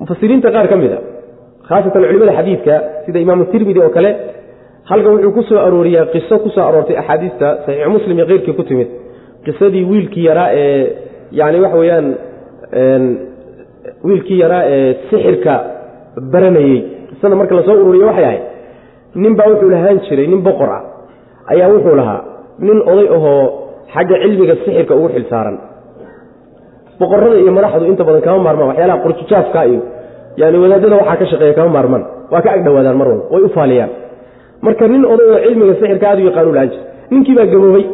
[0.00, 0.98] mufasiriinta qaar ka mid a
[1.68, 2.74] khaasatan culimada xadiidka
[3.06, 4.10] sida imaamu tirmidi oo kale
[4.90, 8.62] halkan wuxuu ku soo arooriyaa qiso ku soo aroortay axaadiista saxiixu muslim iyo keyrkii ku
[8.68, 8.88] timid
[9.46, 10.80] qisadii wiilkii yaraa ee
[11.40, 12.06] yani waxa weeyaan
[14.08, 15.54] wiilkii yaraa ee sixirka
[16.32, 16.78] baranayey
[17.10, 18.42] qisada marka la soo ururiyo waxay ahayd
[19.22, 20.82] nin baa wuxuu lahaan jiray nin boqor ah
[21.52, 22.20] ayaa wuxuu lahaa
[22.66, 23.38] nin oday ahoo
[23.94, 25.56] xagga cilmiga sixirka ugu xil saaran.
[27.00, 29.80] Boqorada iyo madaxdu inta badan kama maarmaan waxyaalaha qurjujaafka iyo
[30.40, 32.04] yani wadaadada waxaa ka shaqeeya kama maarmaan.
[32.32, 33.90] Waa ka agdhowaadaan mar walba way u faaliyaan.
[34.64, 36.80] Marka nin oday oo cilmiga sixirka aad u yaqaanu lahaan jir
[37.12, 37.84] ninkii baa gaboobay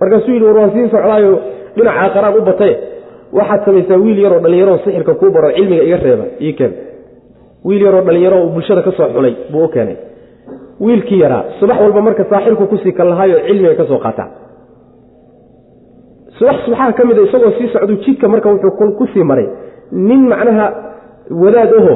[0.00, 1.32] markaasuu yidhi war waan sii socdaayo
[1.76, 2.72] dhinaca qaraan u batay.
[3.38, 6.72] Waxaad samaysaa wiil yaroo dhallinyaroo sixirka kuu baro cilmiga iga reeba ii keen.
[7.66, 9.96] Wiil yaroo dhallinyaro bulshada ka soo xulay buu u keenay.
[10.84, 14.28] Wiilkii yaraa subax walba marka saaxirku ku sii kallahaayo cilmiga ka soo qaataa
[16.38, 19.48] subax subaxaha ka mida isagoo sii socdu jidka marka wuxuu ku sii maray.
[19.92, 20.66] Nin macnaha
[21.42, 21.94] wadaad aho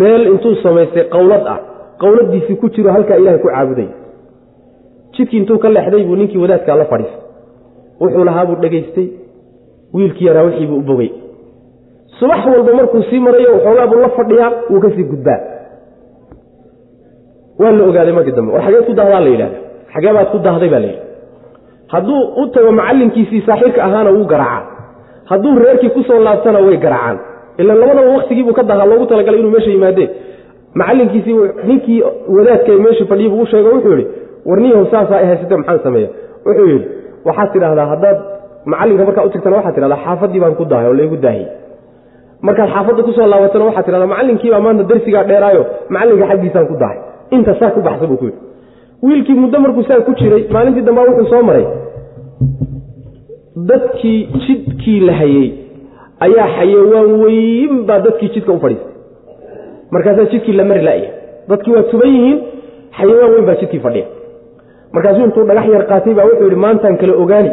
[0.00, 1.58] meel intuu samaystay qowlad ah.
[2.02, 3.88] Qowladiisii ku jiro halkaa ilahay ku caabuday
[5.16, 7.20] jidkii intuu ka leexday buu ninkii wadaadkaa la fadhiistay
[8.00, 9.08] wuxuu lahaa buu dhegaystay
[9.94, 11.10] wiilkii yaraa wixiibuu u bogay.
[12.18, 15.40] Subax walba markuu sii marayo waxoogaa buu la fadhiyaa wuu ka gudbaa.
[17.58, 18.52] Waa la ogaaday markii dambe.
[18.52, 19.58] War xageed ku dahdaa la yidhahda
[19.94, 21.02] xagee baad ku dahday baa layidhi
[21.92, 24.72] hadduu u tago macallinkiisii saaxiirka ahaana wuu garaacaa.
[25.24, 27.18] Hadduu reerkii ku laabtana way garaacaan.
[27.58, 30.10] Ilaan labadaba waktigiibuu ka dahaa loogu talagalay inuu meesha yimaadeen
[30.74, 35.80] macallinkiisii ninkii wadaadka meesha fadhiya buu u sheego wuxuu yidhi warniyahow saasaa ay haysatee maxaan
[35.86, 36.08] sameeya?
[36.46, 36.86] Wuxuu yidhi
[37.28, 38.18] waxaad tidhaahdaa haddaad
[38.72, 41.48] macallinka markaa u tagtana waxaad tidhahdaa xaafaddii baan ku dahay oo laygu daahiyey
[42.46, 45.62] markaad xaafadda ku soo laabatana waxaad tidhahdaa macallinkiibaa maanta darsigaa dheeraayo
[45.94, 46.98] macallinka xaggiisaan ku dahay.
[47.36, 48.40] Inta saa ku baxsa buu ku yidhi.
[49.06, 51.66] Wiilkii muddo markuu saa ku jiray maalintii dambaa wuxuu soo maray.
[53.70, 55.48] Dadkii jidkii la hayey
[56.26, 58.92] ayaa xayawaan weyn baa dadkii jidka u fadhiistay.
[59.94, 61.10] Markaasaa jidkii la mari la'ya
[61.50, 62.38] dadkii waa tuban yihiin
[62.98, 64.06] xayawaan weyn baa jidkii fadhiya
[64.94, 67.50] markaasuu intuu dhagax yar qaatay baa wuxuu yidhi maantaan kale ogaani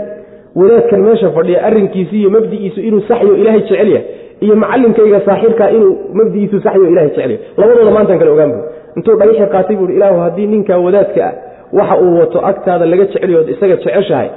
[0.60, 4.04] wadaadkan meesha fadhiya arrinkiisi iyo mabdi'iisu inuu saxyo ilaahay jecel yahay
[4.46, 7.40] iyo macallinkayga saaxiirkaa inuu mabdi'iisu saxyo ilahay jecel yahay.
[7.58, 8.60] Labadooda maantaan kale ogaan bu
[8.98, 11.34] intuu dhagaxii qaatay buuhi ilaahu haddii ninkaa wadaadka ah
[11.80, 14.30] waxa uu wato agtaada laga jeceliyo isaga jeceshahay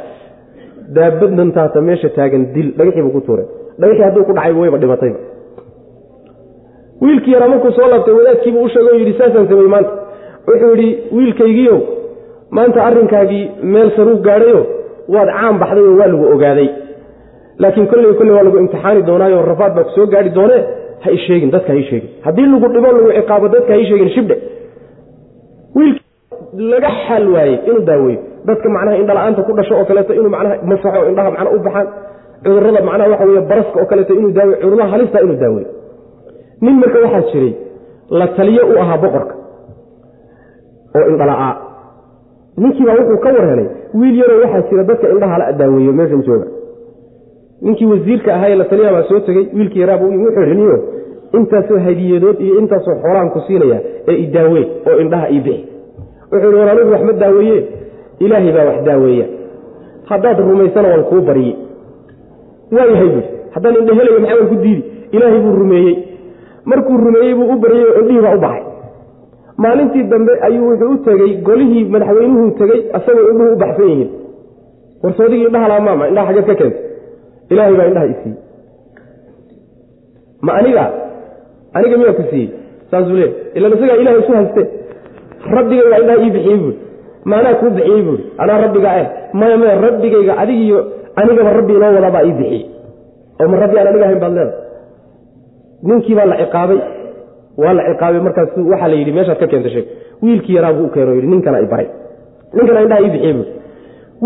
[0.96, 2.68] daabadnantaasa meesha taagan dil.
[2.78, 3.46] Dhagaxii buu ku tuuray.
[3.80, 5.18] Dhagaxii hadduu ku dhacay wayba dhimatayba
[7.02, 9.92] wiilkii yaraa markuu soo laabtay wadaadkiibuu u yidhi saasaan sameeyey maanta.
[10.48, 11.78] Wuxuu yidhi wiilkaygiiow
[12.56, 14.60] maanta arrinkaagii meel saruu gaadhayo
[15.14, 16.68] waad caan baxday oo waa lagu ogaaday.
[17.62, 20.30] Laakiin kolley kolley waa lagu imtixaani doonaayo rafaad baa ku soo gaadhi
[21.04, 24.36] ha isheegin dadka ha isheegin haddii lagu dhibo lagu ciqaabo dadka ha isheegin shibdhe
[25.76, 28.20] wiilkii laga xaal waayey inuu daaweeyo.
[28.48, 31.86] Dadka macnaha indhala-aanta ku dhasho oo kaleeto inuu macnaha masaxo indhaha macna u baxaan.
[32.44, 35.68] Cudurrada macnaha waxa weye baraska oo kaleeto inuu daaweyo cudurraha halista inuu daaweeyo.
[36.64, 37.52] Nin marka waxaa jiray
[38.18, 39.34] la taliyo u ahaa boqorka
[40.96, 41.52] oo indhala-aa
[42.62, 46.46] ninkiibaa wuxuu ka war helay wiil yaroo waxaa jira dadka indhaha la daaweeyo meeshan jooga.
[47.62, 50.54] Ninkii wasiirka ahaa ee la taliyaha baa soo tegey wiilkii yaraaba u yimi wuxuu yihi
[50.54, 50.76] niyo
[51.38, 53.78] intaasoo hadiyadood iyo intaasoo xoolaan ku siinaya
[54.08, 55.64] ee i daawee oo indhaha ii bixi.
[56.32, 57.58] Wuxuu yihi war anigu wax ma daaweeye?
[58.18, 59.26] Ilaahay baa wax daaweeya.
[60.10, 61.52] Haddaad rumaysana waan kuu barye
[62.76, 63.24] waa yahay buui
[63.54, 64.82] haddaan indha helayo maxaa waan ku diidi?
[65.12, 65.94] Ilaahay buu rumeeyey.
[66.64, 68.62] Markuu rumeeyey buu u baryey oo indhihii baa u baxay
[69.62, 74.10] maalintii dambe ayuu wuxuu u tegey golihii madaxweynuhuu tegey asagoo indhuhu u baxsan yihiin.
[75.02, 76.82] Warsoodigii indhaha laamaama indhaha xageed ka keentay
[77.52, 78.36] ilaahay baa indhaha isiiyey
[80.46, 80.84] ma aniga
[81.76, 82.48] aniga miyaa ku siiyey?
[82.90, 84.62] Saasuu leey ilan isagaa ilahay isu hayste?
[85.56, 86.74] Rabbigaygaa indhaha ii bixiyey buui
[87.28, 89.06] ma anaa kuu bixiyey buui anaa rabbigaa eh
[89.40, 90.80] maya maya rabbigayga adigiyo
[91.20, 92.64] anigaba rabbi inoo wadaabaa ii bixiyey.
[93.40, 94.54] Oo ma rabbi aan aniga ahayn baad leeda
[95.88, 96.78] ninkii baa la ciqaabay
[97.62, 99.86] waa la ciqaabay markaas waxaa la yidhi meeshaad ka keenta sheeg.
[100.24, 101.88] Wiilkii yaraabuu u keeno yidhi ninkana i baray.
[102.56, 103.46] Ninkana indhaha ii bixiyey buui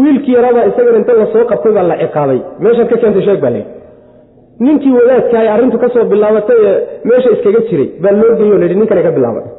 [0.04, 2.38] wiilkii yaraabaa isagana inta la soo qabtay baa la ciqaabay.
[2.64, 3.70] Meeshaad ka keentay sheeg baa layidhi
[4.66, 6.74] ninkii wadaadka ay arrintu ka soo bilaabatay ee
[7.08, 9.52] meesha iskaga jiray baa loo geeyo o la yidhi ninkana ka bilaabatay.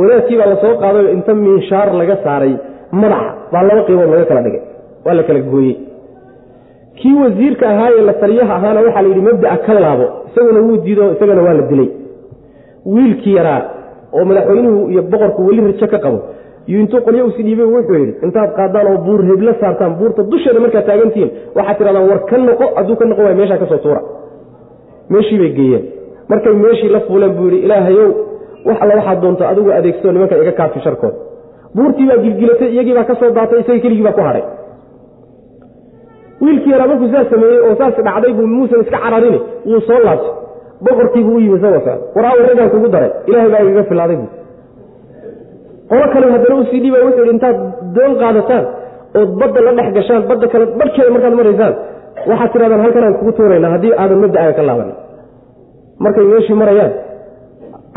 [0.00, 2.52] Wadaadkii baa la soo qaadayo inta miinshaar laga saaray
[3.00, 4.62] madaxa baa laba qiibood laga kala dhigay.
[5.06, 5.74] Waa la kala gooyey.
[6.98, 10.06] Kii wasiirka ahaa ee la taliyaha ahaana waxaa la yidhi mabda'a ka laabo.
[10.28, 11.88] Isaguna wuu diido isagana waa la dilay
[12.94, 13.60] wiilkii yaraa
[14.16, 16.18] oo madaxweynuhu iyo boqorku weli rajo ka qabo
[16.70, 20.60] yuu intuu qolyo usi dhiibay wuxuu yidhi intaad qaadaan oo buur heblo saartaan buurta dusheeda
[20.64, 24.00] markaad taagantihiin waxaad tidhahdaan war ka noqo hadduu ka noqo waay meeshaa ka soo tuura.
[25.12, 25.84] Meeshii bay geeyeen.
[26.30, 28.08] Markay meeshii la fuuleen buu yidhi ilaahayow
[28.68, 31.14] wax alla waxaad doonto adigu adeegso nimanka iga kaafi sharkood.
[31.76, 34.44] Buurtii baa gilgilatay iyagii baa ka soo daatay isagii keligii baa ku hadhay.
[36.40, 40.32] Wiilkii yaraa markuu saas sameeyey oo saas dhacday buu muusan iska cararini wuu soo laabtay
[40.84, 43.10] boqorkiibuu u yimi isagoo socda waraawa raggaan kugu daray.
[43.28, 44.28] Ilaahay baa igaga filaaday buu.
[45.90, 47.56] Qolo kale haddana u sii dhiiba wuxuu yidhi intaad
[47.96, 48.64] doon qaadataan
[49.20, 51.74] ood badda la dhex gashaan badda kale barhkeeda markaad maraysaan
[52.30, 54.90] waxaad tidhahdaan halkanaan kugu tuuraynaa haddii aadan mabda'aaga ka laaban.
[56.04, 56.92] Markay meeshii marayaan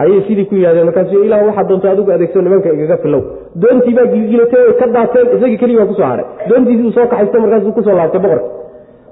[0.03, 3.21] ayay sidii ku yidhahdeen markaasu ilah waxaad doonto adigu adeegso nimanka igaga filow.
[3.61, 7.37] Doontii baa gilgilatay way ka daateen isagii keligii baa ku soo hadhay doontiisii soo kaxaysto
[7.43, 8.47] markaasuu ku soo laabtay boqorka.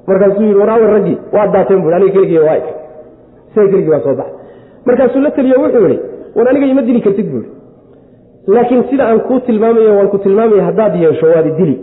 [0.10, 2.60] Markaasuu yidhi waraawe raggii waa daateen bui aniga keligii waa
[3.72, 4.34] keligii baa soo baxay
[4.86, 6.00] markaasuu la teliyo wuxuu yidhi
[6.36, 7.46] war aniga ima dili kartid buui
[8.56, 11.76] laakiin sida aan kuu tilmaamayo waan ku tilmaamaya haddaad yeesho waad idili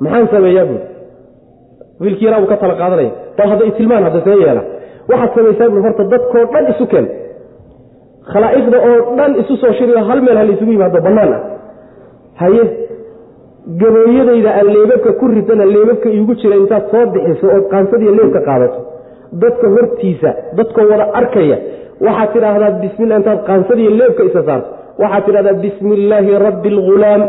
[0.00, 0.80] maxaan sameeyaa buui
[2.00, 3.10] wiilkii yaraa buu ka tala qaadanaya.
[3.38, 4.62] Bal hadda itilmaan hadda see yeela.
[5.10, 7.06] Waxaad samaysaa bui horta dadkoo dhan isu keen.
[8.32, 11.40] Khalaa'iqda oo dhan isu soo shiriyo hal meel hala isugu yimaado bannaan ah.
[12.40, 12.64] Haye
[13.80, 18.78] gabooyadayda aan leebabka ku ridana leebabka iigu jira intaad soo bixiso ood qaansadiiyo leebka qaadato
[19.42, 21.58] dadka hortiisa dadkoo wada arkaya.
[22.00, 24.68] Waxaad tidhaahdaa bismillah intaad qaansadiiyo leebka isa saarto.
[25.02, 27.22] Waxaad tidhahdaa bismi illaahi rabbi alghulaam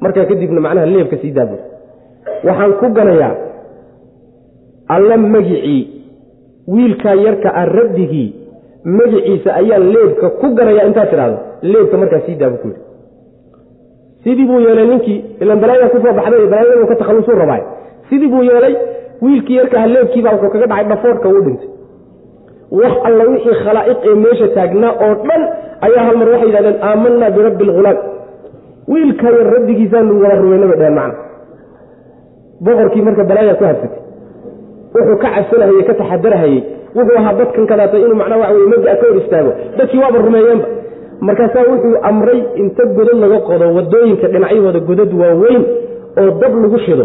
[0.00, 1.60] markaa kadibna macnaha leebka sii daabur
[2.46, 3.34] waxaan ku ganayaa
[4.94, 5.80] alla magicii
[6.74, 8.28] wiilkaa yarka ah rabbigii
[8.84, 10.86] magiciisa ayaan leebka ku ganayaa.
[10.90, 12.80] Intaad tidhahdo leebka markaa sii daabu ku yidhi.
[14.24, 17.62] Sidii buu yeelay ninkii ilan balaayaa ku soo baxday balaayadu ka takhallusuu rabaay
[18.08, 18.74] sidii buu yeelay
[19.24, 21.68] wiilkii yarka leebkiibaa wuxuu kaga dhacay dhafoorka uu dhintay.
[22.80, 25.42] Wax alla wixii khalaa'iq ee meesha taagnaa oo dhan
[25.86, 27.98] ayaa hal mar waxay yidhahdeen aamanaa birabbi alghulaam
[28.92, 31.14] wiilkaa yar rabbigiisaanu wada rumayna bay dheheen macna.
[32.64, 34.00] Boqorkii marka balaayaa ku habsatay
[34.94, 36.60] wuxuu ka cabsanahayey ka taxadarahayey
[36.96, 39.50] wuxuu ahaa dadkan kadaata inuu macnaa waxa weye mabda ka hor istaago.
[39.78, 40.66] Dadkii waaba rumeeyeenba.
[41.26, 45.62] Markaasaa wuxuu amray inta godad laga qodo waddooyinka dhinacyahooda godad waaweyn
[46.20, 47.04] oo dab lagu shido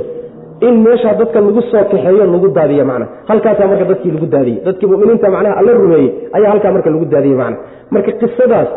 [0.67, 3.05] in meeshaa dadka lagu soo kaxeeyo lagu daadiye macna.
[3.29, 4.59] Halkaasaa marka dadkii lagu daadiyey.
[4.67, 7.57] Dadkii muminiinta macnaha alla rumeeyey ayaa halkaa marka lagu daadiyey macna.
[7.93, 8.69] Marka qisadaas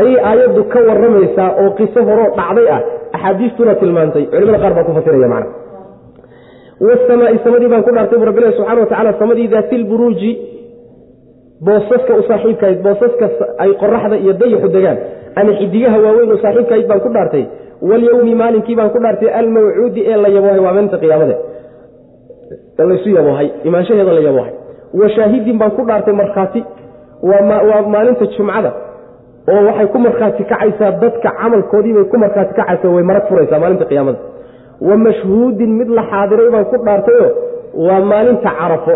[0.00, 2.80] ayay aayaddu ka warramaysaa oo qiso horoo dhacday ah.
[3.16, 4.24] Axaadiistuna tilmaantay.
[4.32, 5.48] Culimada qaar baa ku fasiraya macna.
[6.88, 10.30] Wasamaai samadii baan ku dhaartay bu rabbilahi subxana watacala samadii daati lburuuji
[11.66, 13.26] boosaska u saaxiibkahayd boosaska
[13.62, 14.98] ay qoraxda iyo dayaxu degaan
[15.40, 17.44] ama xidigaha waaweyn u saaxiibkahayd baan ku dhaartay.
[17.90, 21.36] Walyowmi maalinkii baan ku dhaartay almawcuudi ee la yaboohay waa maalinta qiyaamade
[22.90, 24.52] laysu yaboohay imaanshaheeda la yaboohay
[25.00, 26.60] wa shaahidin baan ku dhaartay markhaati.
[27.22, 28.70] Waa maalinta jumcada
[29.52, 34.18] oo waxay ku markhaati kacaysaa dadka camalkoodiibay ku markhaati kacaysa way marag furaysaa maalinta qiyaamada.
[34.88, 37.26] Wa mashhuudin mid la xaadiray baan ku dhaartayo
[37.86, 38.94] waa maalinta carafo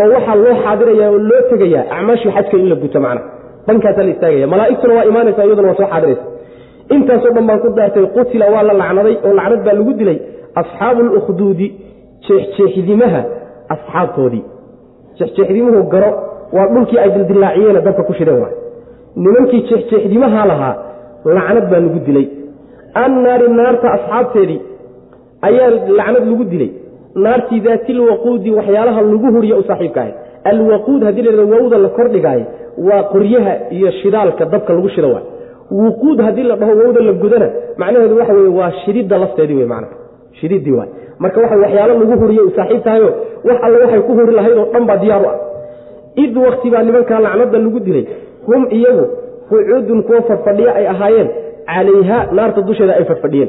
[0.00, 3.22] oo waxaa loo xaadiraya oo loo tegayaa acmaashii xajka in la guto macna
[3.66, 4.46] bankaasaa la istaagaya.
[4.52, 6.24] Malaaigtuna waa imaanaysa iyaduna waa soo xaadiraysa
[6.94, 10.18] intaasoo dhan baan ku dhaartay qutila waa la lacnaday oo lacnad baa lagu dilay
[10.60, 11.66] asxaabu lukhduudi
[12.26, 13.20] jeexjeexdimaha
[13.74, 14.44] asxaabtoodii.
[15.18, 16.10] Jeexjeexdimuhu garo
[16.56, 18.54] waa dhulkii ay dildilaaciyeen dabka ku shideen waay.
[19.24, 20.74] Nimankii jeexjeexdimaha lahaa
[21.36, 22.26] lacnad baa lagu dilay.
[23.04, 24.60] Annaari naarta asxaabteedii
[25.48, 26.70] ayaa lacnad lagu dilay.
[27.24, 30.12] Naartii daatilwaquudi waxyaalaha lagu huriya u saaxiibka ahay
[30.50, 32.46] alwaquud haddii la wawda la kordhigaayo
[32.78, 35.24] waa qoryaha iyo shidaalka dabka lagu shido waay
[35.70, 39.84] wuquud haddii la dhaho wawda la gudana macnaheedu waxa weye waa shididda lafteedii wey man
[40.40, 43.14] shididii waay marka waxa waxyaalo lagu huriye u saaxiib tahayo
[43.44, 45.36] wax alle waxay ku huri lahayd oo dhan baa diyaar u ah.
[46.16, 48.06] Id wakti baa nimankaa lacnada lagu dilay.
[48.46, 49.04] Hum iyagu
[49.48, 51.28] qucuudun kuwo fadfadhiya ay ahaayeen.
[51.66, 53.48] Calayha naarta dusheeda ay fadfadhiyeen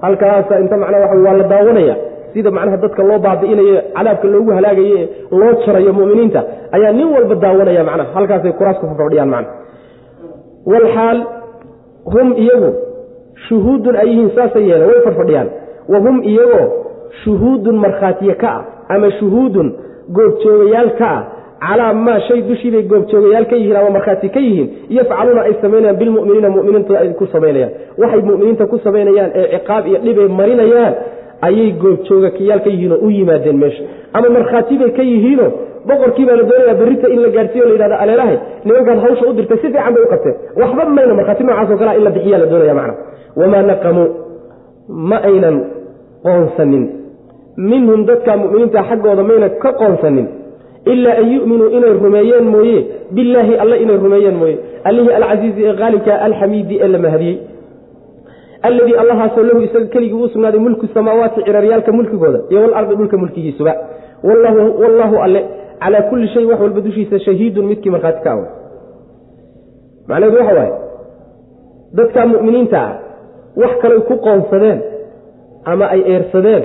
[0.00, 1.96] halkaasa inta macnaa waa waa la daawanaya
[2.36, 5.06] sida macnaha dadka loo baabi'inayo cadaabka loogu halaagayo ee
[5.40, 6.40] loo jarayo muminiinta
[6.76, 8.12] ayaa nin walba daawanaya macnaha.
[8.16, 9.50] Halkaasay kuraas ku fadfadhiyaan macna
[10.72, 11.18] walxaal
[12.14, 12.70] hum iyagu
[13.48, 15.48] shuhuudun ay yihiin saasay yeeleen way fadfadhiyaan
[15.92, 16.66] wa hum iyagoo
[17.24, 18.62] shuhuudun markhaatiye ka ah
[18.94, 19.68] ama shuhuudun
[20.18, 21.22] goobjoogayaal ka ah
[21.66, 24.68] calaa maa shay dushiibay goobjoogayaal ka yihiin ama markhaati ka yihiin
[24.98, 27.72] yafcaluuna ay samaynayaan bilmuminiina muminiinta ay ku samaynayaan
[28.02, 30.94] waxay muminiinta ku samaynayaan ee ciqaab iyo dhibay marinayaan
[31.48, 33.82] ayay goobjoogayaal ka yihiinoo u yimaadeen meesha.
[34.16, 35.50] Ama markhaati bay ka yihiinoo
[35.88, 39.32] boqorkii baa la doonayaa berrita in la gaadhsiiyo o la yidhahda aleelahay nimankaad hawsha u
[39.38, 40.34] dirtay si fiican bay u qabteen.
[40.60, 42.94] Waxba mayna markhaati noocaasoo kalea in la bixiyaa la doonaya macna.
[43.40, 44.08] Wamaa naqamuu
[45.10, 45.56] ma aynan
[46.24, 46.84] qoonsanin.
[47.70, 50.26] Minhum dadka muminiinta xaggooda mayna ka qoonsanin.
[50.92, 52.78] Ilaa an yu'minuu inay rumeeyeen mooye.
[53.16, 54.56] Billaahi alle inay rumeeyeen mooye.
[54.88, 57.36] Allihii alcasiizi ee haalibka alxamiidi ee la mahadiyey
[58.68, 63.74] alladii allahaasoo lahu isaga keligii uu sugnaaday mulku samaawaati ciraryaalka mulkigooda iyo walardi dhulka mulkigiisuba
[64.24, 65.40] wallaahu alle
[65.80, 68.46] calaa kulli shay wax walba dushiisa shahiidun midkii markhaati ka awa
[70.08, 70.72] macnaheedu waxa waaye
[71.94, 72.92] dadka mu'miniinta ah
[73.56, 74.80] wax kaley ku qoonsadeen
[75.64, 76.64] ama ay eersadeen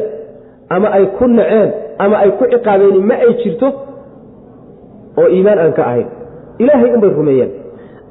[0.69, 3.67] ama ay ku naceen ama ay ku ciqaabeen ma ay jirto
[5.17, 6.07] oo iimaan aan ka ahayn
[6.59, 7.51] ilaahay unbay rumeeyeen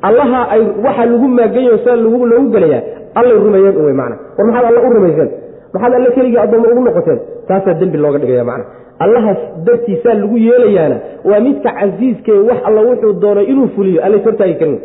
[0.02, 4.64] allaha ay waxaa lagu maagayo sa loogu gelayaa allay rumeeyeen un wey mana war maxaad
[4.70, 5.30] alle u rumayseen
[5.74, 8.64] maxaad alle keligii addoommo ugu noqoteen taasaa dembi looga dhigaya macna.
[9.04, 14.02] Allahaas dartiisaa lagu yeelayaana waa midka casiiskee wax alla wuxuu doonay inuu fuliyo.
[14.04, 14.80] Allays hortaagi karin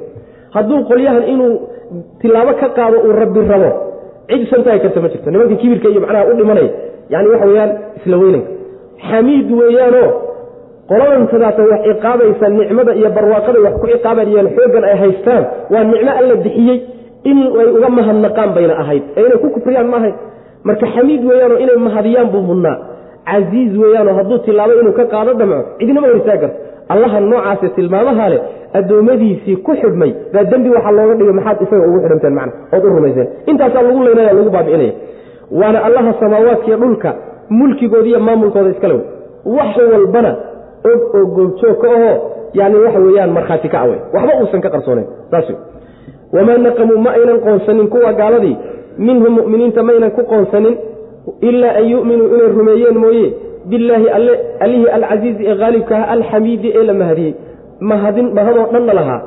[0.56, 1.54] hadduu qolyahan inuu
[2.22, 3.72] tilaabo ka qaado uu rabbi rabo
[4.30, 5.32] cid ishortaagi karta ma jirto.
[5.32, 6.70] Nimanka kibirka iyo macnaha u dhimanaya
[7.10, 8.50] yani waxa weyaan isla weynanka
[9.10, 10.10] xamiid weeyaanoo
[10.90, 11.56] qoladan wax
[11.86, 16.78] ciqaabaysa nicmada iyo barwaaqada wax ku ciqaabayaan xooggan ay haystaan waa nicmo alla bixiyey
[17.30, 20.16] in ay uga mahadnaqaan bayna ahayd ee inay ku kufriyaan ma ahayd
[20.68, 22.76] marka xamiid weeyaanoo inay mahadiyaan buu mudnaa
[23.30, 26.58] casiiz weeyaanoo hadduu tilaabo inuu ka qaado damco cidnama horsaa karto.
[26.94, 28.42] Allaha noocaase tilmaamaha leh
[28.80, 32.90] addoommadiisii ku xidhmay baa dembi waxaa looga dhigay maxaad isaga ugu xidhanteen macna ood u
[32.98, 34.94] rumayseen intaasaa lagu leynaya lagu baabi'inaya.
[35.60, 37.10] Waana allaha samaawaadkiiyo dhulka
[37.60, 38.96] mulkigooda iyo maamulkooda iskale
[39.58, 40.32] wax walbana
[40.90, 42.14] og oo goobjoog ka ahoo
[42.60, 45.48] yani waxa weeyaan markhaati ka awe waxba uusan ka qarsoonayn saas
[46.36, 48.56] wamaa naqamuu ma aynan qoonsanin kuwa gaaladii
[49.08, 50.76] minhum mu'miniinta maynan ku qoonsanin
[51.50, 53.28] ilaa an yu'minuu inay rumeeyeen mooye
[53.72, 54.34] billaahi alle
[54.66, 57.34] allihii alcasiizi ee haalibka ah alxamiidi ee la mahadiyey
[57.92, 59.22] mahadin mahadoo dhanna lahaa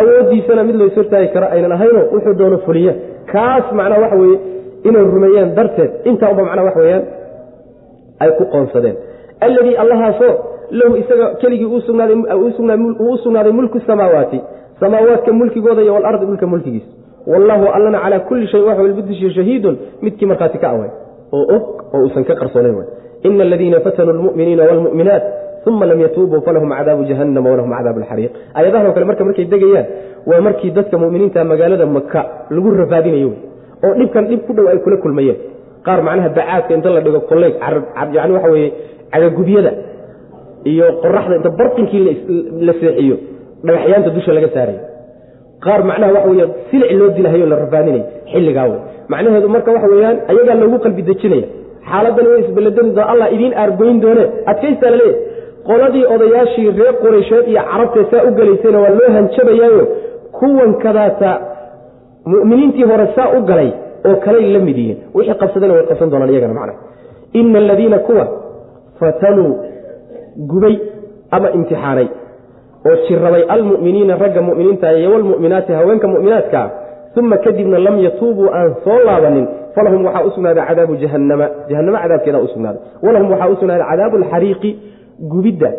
[0.00, 2.94] awooddiisana mid lays hortaagi karo aynan ahayno wuxuu doono fuliya
[3.32, 4.38] kaas macnaa waxa weeye
[4.88, 7.04] inay rumeeyeen darteed intaa unba macnaa waxa weeyaan
[8.24, 8.96] ay ku qoonsadeen
[9.46, 10.32] alladii allahaasoo
[10.80, 11.80] lahu isaga keligii uu
[13.12, 14.40] u sugnaaday mulku samaawaati
[14.80, 16.88] samaawaadka mulkigooda iyo walardi dhulka mulkigiisa
[17.32, 20.90] wallaahu allana calaa kulli shay wax walba dushiya shahiidun midkii markhaati ka away
[21.38, 21.64] oo og
[21.94, 22.86] oo uusan ka qarsoonayn way
[23.28, 25.22] ina aladiina fatanuu lmu'miniina waalmu'minaat
[25.70, 29.86] uma lam yatuubuu falahum cadaabu jahannama walahum cadaabu alxariiq aayadahan kale marka markay degayaan
[30.30, 32.20] waa markii dadka mu'miniinta magaalada maka
[32.54, 33.30] lagu rafaadinayo
[33.86, 35.36] oo dhibkan dhib ku dhow ay kula kulmayeen.
[35.86, 37.54] Qaar macnaha bacaadka inta la dhigo koleyg
[38.16, 38.68] yani waxa weye
[39.12, 39.72] cagagubyada
[40.72, 42.02] iyo qoraxda inta barqinkii
[42.66, 43.16] la seexiyo
[43.66, 44.80] dhagaxyaanta dusha laga saarayo
[45.64, 48.80] qaar macnaha waxa wey silic loo dilahayo la rafaadinayo xilligaa wey
[49.12, 51.46] macnaheedu marka waxa weyaan ayagaa loogu qalbi dejinaya.
[51.90, 55.20] Xaaladani way isbeledani doon allah idiin aargoyn doone adkaystaa laleeyahy
[55.68, 59.84] qoladii odayaashii reer quraysheed iyo carabtee saa u gelaysayna waa loo hanjabayaayo.
[60.38, 60.72] Kuwan
[62.26, 63.72] mu'miniintii hore saa u galay
[64.06, 64.78] oo kaley la mid
[65.14, 66.74] wixii qabsadana way qabsan doonaan iyagana macna
[67.32, 68.24] ina aladiina kuwa
[68.98, 69.52] fatanuu
[70.50, 70.76] gubay
[71.30, 72.08] ama imtixaanay
[72.86, 76.70] oo jirabay almu'miniina ragga mu'miniinta iyo walmu'minaati haweenka mu'minaadkaa
[77.16, 82.40] uma kadibna lam yatuubuu aan soo laabanin falahum waxaa u sugnaaday cadaabu jahannama jahanamo cadaabkeedaa
[82.40, 82.48] u
[83.02, 83.56] walahum waxaa u
[83.90, 84.70] cadaabu alxariiqi
[85.32, 85.72] gubidda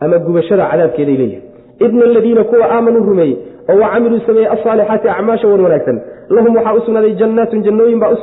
[0.00, 1.42] ama gubashada cadaabkeeday leeyahay.
[1.80, 3.36] Ina aladiina kuwa aamanuu rumeeyey
[3.70, 8.16] oo wa camiluu sameeyey alsaalixaati acmaasha wan wanaagsan lahum waxaa u jannaatun jannooyin baa u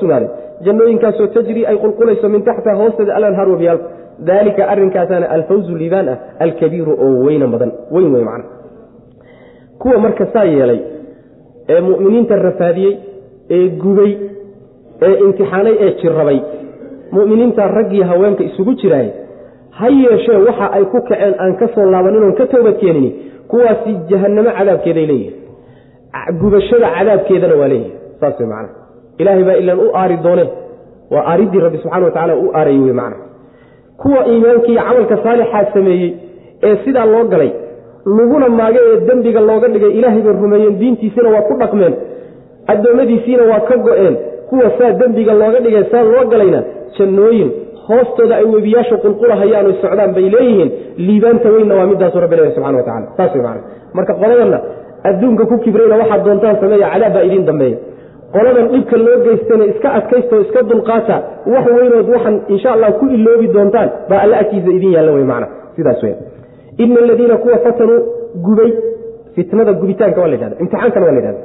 [0.64, 3.80] jannooyinkaasoo tajri ay qulqulayso min taxtiha hoosteeda alanhaar wabiyaal
[4.20, 8.46] daalika arrinkaasaana alfawzu liibaan ah alkabiiru oo weyna badan weyn wey macna.
[9.80, 10.80] Kuwa marka saa yeelay
[11.70, 12.98] ee mu'miniinta rafaadiyey
[13.50, 14.18] ee gubay
[15.02, 16.40] ee imtixaanay ee jirrabay
[17.12, 19.10] mu'miniinta raggii haweenka isugu jiraay
[19.78, 23.10] ha yeeshee waxa ay ku kaceen aan ka soo laabanin ka toobad keenini
[23.48, 25.42] kuwaasi jahannamo cadaabkeeday leeyihiin
[26.42, 28.70] gubashada cadaabkeedana waa leeyihiin saas wey macna.
[29.18, 30.46] Ilaahay baa ilaan u aari doone
[31.12, 33.25] waa aaridii rabbi subxana wa tacala u aarayy wey macna
[34.02, 36.12] kuwa iimaankiiyo camalka saalixaa sameeyey
[36.68, 37.52] ee sidaa loo galay
[38.18, 41.94] laguna maaga ee dembiga looga dhigay ilaahay bay rumeeyeen diintiisina waa ku dhaqmeen
[42.74, 44.16] addoommadiisiina waa ka go-een
[44.50, 46.60] kuwa saa dembiga looga dhigay saa loo galayna
[46.98, 47.50] jannooyin
[47.88, 50.72] hoostooda ay webiyaasha qulqulahayaano socdaan bay leeyihiin
[51.08, 53.62] liibaanta weynna waa midaasu rabbi leeyahy subxana wa tacala saas wey macana
[53.98, 54.60] marka qoladanna
[55.10, 57.78] adduunka ku kibrayna waxaad doontaan sameeya cadaab baa idiin dambeeya
[58.36, 61.16] qoladan dhibka loo geystana iska adkaysta iska dulqaata
[61.54, 65.48] wax weynood waxaan insha allah ku iloobi doontaan baa alla agtiisa idin yaalla wey macana
[65.76, 66.16] sidaas wey
[66.84, 68.00] ina aladiina kuwa fatanuu
[68.46, 68.72] gubay
[69.36, 71.42] fitnada gubitaanka waa la yhahda imtixaankana waa la yhahda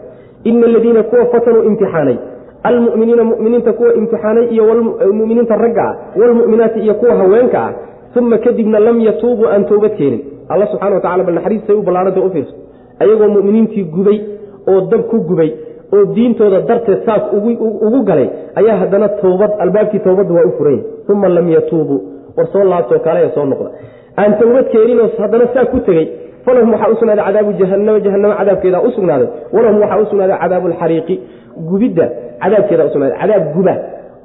[0.51, 2.19] ina aladiina kuwa fatanuu imtixaanay
[2.63, 4.65] almuminiina muminiinta kuwa imtixaanay iyo
[5.13, 7.73] muminiinta ragga ah walmu'minaati iyo kuwa haweenka ah
[8.17, 10.23] uma kadibna lam yatuubuu aan toobad keenin.
[10.49, 11.39] Alla subxana wa tacala bal
[11.79, 12.55] u ballaaranta u fiirso.
[12.99, 14.21] Ayagoo mu'miniintii gubay
[14.67, 15.55] oo dab ku gubay
[15.93, 17.23] oo diintooda darteed saas
[17.87, 22.01] ugu galay ayaa haddana toobad albaabkii toobadda waa u furanya uma lam yatuubuu
[22.37, 23.71] war soo laabtoo kale soo noqda.
[24.19, 26.07] Aan towbad keeninoo haddana saa ku tegey
[26.45, 29.29] falahum waxaa u sugnaaday cadaabu jahanama jahanamo cadaabkeeda u sugnaaday.
[29.53, 30.07] Walahum waxaa u
[30.43, 31.21] cadaabu alxariiqi
[31.71, 32.07] gubidda
[32.43, 33.75] cadaabkeeda usugnaaday cadaab guba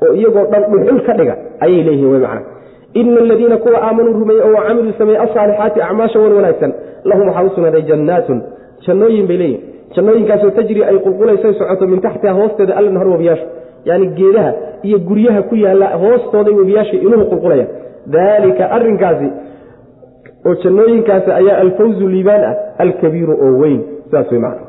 [0.03, 2.41] oo iyagoo dhan dhuxul ka dhiga ayay leeyihiin wy macna.
[2.93, 7.81] Ina aladiina kuwa aamanuu rumeeyey oo camiluu sameeyey alsaalixaati acmaasha wan wanaagsan lahum waxaa u
[7.89, 8.41] jannaatun.
[8.85, 13.45] Jannooyin bay leeyihiin jannooyinkaasoo tajri ay qulqulaysa socoto min taxtiha hoosteeda alnahar webiyaashu
[13.85, 14.51] yani geedaha
[14.83, 17.65] iyo guryaha ku yaalla hoostooday webiyaasha inuhu qulqulaya.
[18.15, 19.27] Daalika arinkaasi
[20.47, 24.65] oo jannooyinkaasi ayaa alfawzu liibaan ah alkabiiru oo weyn sidaas wey macna.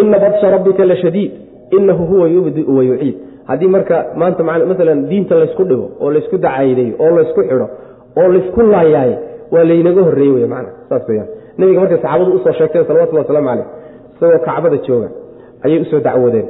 [0.00, 1.32] Ina badsha rabbika la shadiid
[1.70, 3.16] inahu huwa yubdiu wa yuciid.
[3.46, 7.68] Haddii marka maanta maalan diinta laysku dhigo oo laysku dacaydeeyo oo laysku xidho
[8.16, 9.18] oo laysku laayaaye
[9.52, 11.28] waa laynaga horreeye wey macna saas weyaan
[11.58, 13.66] nebiga markay saxaabadu u soo sheegteen salawatullah waslamu caleyh
[14.16, 15.08] isagoo kacbada jooga
[15.64, 16.46] ayay u soo dacwoodeen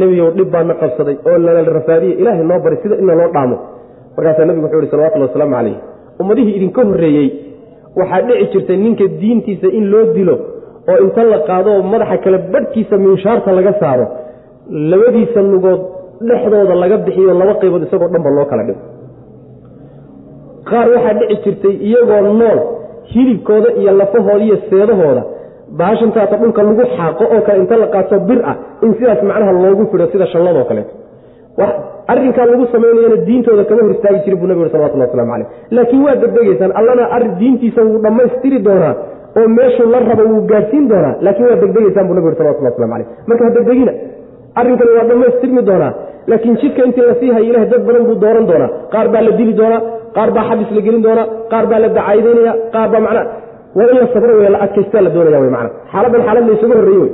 [0.00, 3.56] nebigow dhib baana qabsaday oo nala rafaadiye ilaahay noo bari sida ina loo dhaamo.
[4.16, 5.76] Markaasaa nebigu wuxuu ihi salawatullhi wasalaamu calayh
[6.22, 7.28] ummadihii idinka horreeyey
[8.00, 10.34] waxaa dhici jirtay ninka diintiisa in loo dilo
[10.90, 14.06] oo inta la qaado madaxa kale badhkiisa minshaarta laga saaro
[14.90, 15.80] labadiisa nugood
[16.28, 18.82] dhexdooda laga bixiyo laba qaybood isagoo dhanba loo kala dhigo
[20.70, 22.58] qaar waxaa dhici jirtay iyagoo nool
[23.12, 25.22] hilibkooda iyo lafahooda iyo seedahooda
[25.80, 29.84] baashantaata dhulka lagu xaaqo oo kale inta la qaato bir ah in sidaas macnaha loogu
[29.92, 30.92] fidho sida shalladoo kaleeto
[32.12, 36.16] arrinkaa lagu samaynayana diintooda kama hor istaagi jirin buu nabig salawatullah waslamu caleyh laakiin waa
[36.22, 38.94] degdegaysaan allana arrin diintiisa wuu dhammaystiri doonaa
[39.40, 43.08] oo meeshuu la rabo wuu gaadhsiin doonaa laakiin waa degdegaysaan buu nabig salawatullah waslamu caleyh
[43.28, 43.92] marka ha degdegina
[44.60, 45.92] arrinkani waa dhammaystirmi doonaa
[46.32, 48.70] laakiin jidka intii la sii hayo ilahay dad badan buu dooran doonaa.
[48.94, 49.80] Qaar baa la dili doonaa
[50.16, 53.24] qaar baa xabis la gelin doonaa qaar baa la dacaydaynaya qaar baa macnaa
[53.76, 55.70] waa in la sabro wey la adkaystaa la doonaya wey macna.
[55.92, 57.12] Xaaladan xaalad la isugu horreeye wey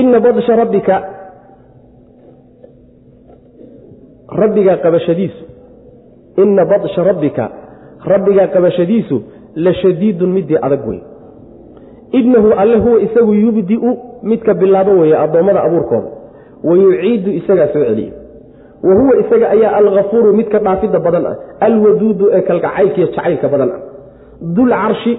[0.00, 0.96] ina badsha rabbika
[4.42, 5.44] rabbigaa qabashadiisu
[6.42, 7.44] ina badsha rabbika
[8.12, 9.16] rabbigaa qabashadiisu
[9.64, 11.00] la shadiidun midii adag wey
[12.12, 16.08] inahu alle huwa isagu yubdiu midka bilaabo weeye addoommada abuurkooda.
[16.64, 18.12] Wa yuciidu isagaa soo celiya
[18.82, 21.36] wa huwa isaga ayaa alkafuuru midka dhaafidda badan ah
[21.66, 23.70] alwaduudu ee kalgacaylkiiyo jacaylka badan.
[23.70, 23.80] ah
[24.40, 25.12] dul carshi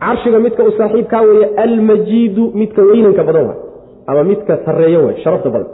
[0.00, 3.58] carshiga midka u saaxiibkaa weeye almajiidu midka weynanka badan waay.
[4.06, 5.68] Ama midka sarreeyo wey sharafta badan.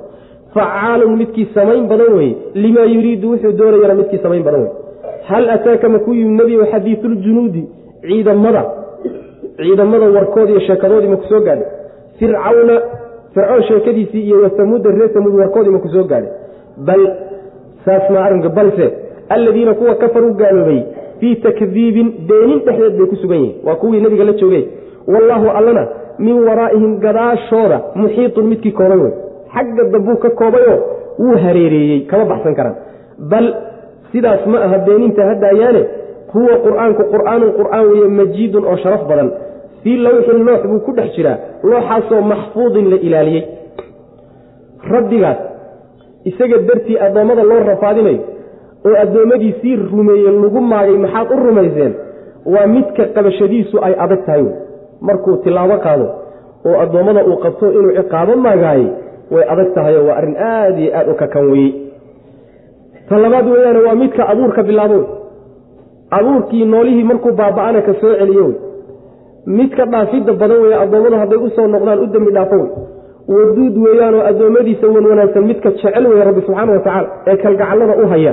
[0.55, 4.71] Facaalun midkii samayn badan weye limaa yuriidu wuxuu doonayana midkii samayn badan wey
[5.29, 7.63] hal ataaka makuu yimi nebigo xadiisuljunuudi
[8.07, 8.63] ciidamada.
[9.57, 11.67] Ciidamada warkood iyo sheekadoodii maku soo gaadhay.
[12.19, 12.77] Fircawna
[13.35, 16.31] fircoon sheekadiisii iyo wasamuuda reer samuud warkoodii maku soo gaadhay.
[16.87, 17.03] Bal
[17.85, 18.87] saas maa arrinka balse
[19.29, 20.83] alladiina kuwa kafaruu gaaloobay
[21.23, 23.57] fii takdiibin beenin dhexdeed bay ku sugan yihiin.
[23.67, 24.65] Waa kuwii nebiga la joogay.
[25.13, 25.85] Wallaahu allana
[26.19, 29.13] min waraa'ihim gadaashooda muxiitun midkii koobay wey
[29.55, 30.79] xagga dambuu ka koobayoo
[31.23, 32.77] wuu hareereeyey kama baxsan karaan.
[33.31, 33.47] Bal
[34.13, 35.83] sidaas ma aha beeninta hadaayaane
[36.35, 39.29] huwa qur'aanku qur'aanun qur'aan weeye majiidun oo sharaf badan.
[39.83, 41.37] Fii lawxin loox buu ku dhex jiraa
[41.71, 43.45] looxaasoo maxfuudin la ilaaliyey.
[44.95, 45.39] Rabbigaas
[46.31, 48.21] isaga dartii addoommada loo rafaadinayo
[48.87, 51.93] oo addoommadiisii rumeeye lagu maagay maxaad u rumayseen?
[52.53, 54.45] Waa midka qabashadiisu ay adag tahay.
[55.01, 56.07] Markuu tilaabo qaado
[56.67, 58.87] oo addoommada uu qabto inuu ciqaabo maagaayey
[59.35, 61.71] way adag tahayoo waa arrin aada iyo aada u kakan weyey
[63.09, 63.47] ta labaad
[63.87, 65.01] waa midka abuurka bilaabo.
[66.11, 68.47] Abuurkii noolihii markuu baaba-ana ka soo celiyo.
[69.47, 72.57] Midka dhaafidda badan weeye addoommadu hadday u soo noqdaan u dembi dhaafo.
[73.29, 78.07] Wey waduud weeyaanoo addoommadiisa wan wanaagsan midka jecel weeye rabbi subxaana watacaala ee kalgacallada u
[78.13, 78.33] haya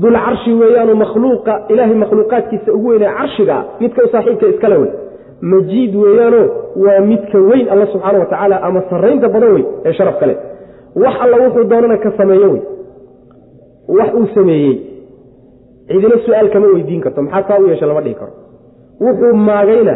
[0.00, 4.90] dul carshi weeyaanoo makhluuqa ilaahay makhluuqaadkiisa ugu weynee carshiga midka saaxiibka iskale wey
[5.52, 6.44] majiid weeyaanoo
[6.84, 10.36] waa midka weyn alla subxaana wa tacaala ama sarraynta badan wey ee sharaf kale
[11.04, 12.62] wax alla wuxuu doonana ka sameeyo wey
[13.98, 14.74] wax uu sameeyey.
[15.88, 18.32] Cidina su'aal kama weydiin karto maxaa saa u yeesha lama dhihi karo.
[19.00, 19.94] Wuxuu maagayna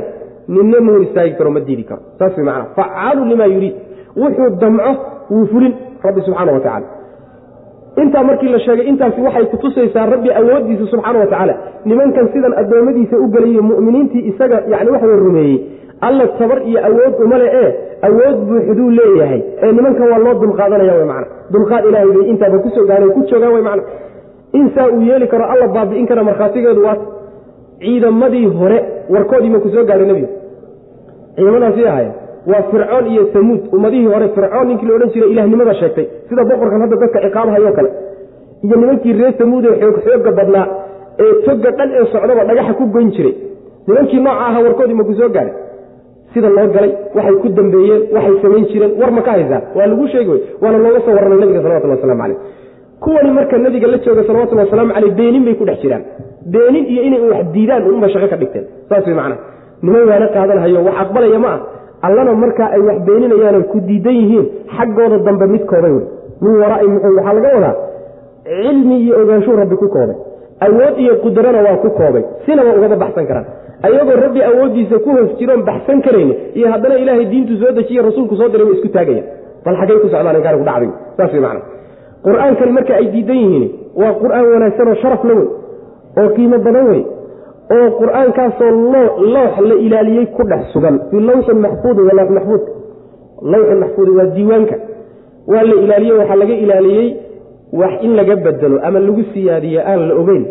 [0.49, 2.03] ninna ma hor istaagi karo ma diidi karo.
[2.19, 3.75] Saas wey macana facaalu limaa yuriid.
[4.23, 4.91] Wuxuu damco
[5.31, 5.73] wuu fulin
[6.05, 6.87] rabbi subxaana wa tacala
[8.03, 11.55] intaa markii la sheegay intaasi waxay kutusaysaa rabbi awooddiisa subxaana wa tacaala.
[11.85, 15.57] Nimankan sidan addoommadiisa u gelayo mu'miniintii isaga yani waxway rumeeyey
[16.09, 17.69] alla tabar iyo awood uma le ee
[18.09, 19.41] awood buuxduu leeyahay.
[19.63, 23.21] Ee nimankan waa loo dulqaadanaya w mana dulqaad ilaahay bay intaaba ku soo gaareen ku
[23.31, 23.83] joogaan w mana
[24.61, 27.01] insaa uu yeeli karo alla baabi'in kara markhaatigeedu waat
[27.85, 28.79] ciidamadii hore
[29.15, 30.29] warkoodii ma ku soo gaaray nebiga
[31.37, 32.07] ciidamadaasi ahay
[32.51, 33.61] waa fircoon iyo samuud.
[33.77, 36.07] Ummadihii hore fircoon ninkii la odhan jiray ilahnimada sheegtay.
[36.29, 37.91] Sida boqorkan hadda dadka ciqaabahayoo kale.
[38.65, 40.67] Iyo nimankii reer samuud ee xoog badnaa
[41.25, 43.35] ee toga dhan ee socdaba dhagaxa ku goyn jiray.
[43.89, 45.55] Nimankii nooca ahaa warkoodii ma ku soo gaaray.
[46.33, 49.61] Sida loo galay waxay ku dambeeyeen waxay samayn jireen war ma ka haysaa?
[49.77, 50.41] Waa lagu sheegi wey.
[50.63, 52.39] Waana looga soo warramay nabiga salawatulli waslamu caleyh
[53.05, 56.03] kuwani marka nabiga la jooga salawatulli wasalaamu caleyh beenin bay ku dhex jiraan.
[56.55, 58.65] Beenin iyo inay wax diidaan unba shaqo ka dhigteen.
[58.89, 59.37] Saas wey macana
[59.83, 61.61] niman waana qaadanhayo wax aqbalaya ma ah
[62.03, 66.05] allana markaa ay wax beeninayaanay ku diidan yihiin xaggooda dambe mid koobay wey.
[66.41, 67.75] Min waraai muxuu waxaa laga wadaa?
[68.45, 70.17] Cilmi iyo ogaanshuu rabbi ku koobay.
[70.61, 72.25] Awood iyo qudrana waa ku koobay.
[72.47, 73.47] Sinaba ugama baxsan karaan.
[73.83, 78.37] Ayagoo rabbi awooddiisa ku hoos jiroon baxsan karayni iyo haddana ilaahay diintu soo dejiye rasuulku
[78.37, 79.23] soo diray way isku taagaya
[79.65, 80.91] bal xaggay ku socdaan ku dhacday.
[81.17, 81.61] Saas wey macana
[82.27, 83.65] qur'aankan marka ay diidan yihiin
[84.01, 85.49] waa qur'aan wanaagsan oo sharafla wey
[86.21, 87.03] oo qiimo badan wey
[87.75, 88.71] oo qur'aankaasoo
[89.35, 91.01] loox la ilaaliyey ku dhex sugan.
[91.11, 92.63] Fii lawxin maxfuudi waa loox maxfuud
[93.53, 94.77] lawxin maxfuudi waa diiwaanka.
[95.53, 97.09] Waa la ilaaliye waxaa laga ilaaliyey
[97.81, 100.45] wax in laga bedelo ama lagu siyaadiyo aan la ogeyn.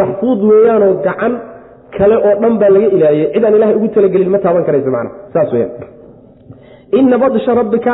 [0.00, 1.32] Maxfuud weeyaanoo gacan
[1.96, 5.10] kale oo dhan baa laga ilaaliyey cid aan ilahay ugu talagelin ma taaban karayso macna.
[5.32, 5.70] Saas weyaan
[6.98, 7.92] ina badsha rabbika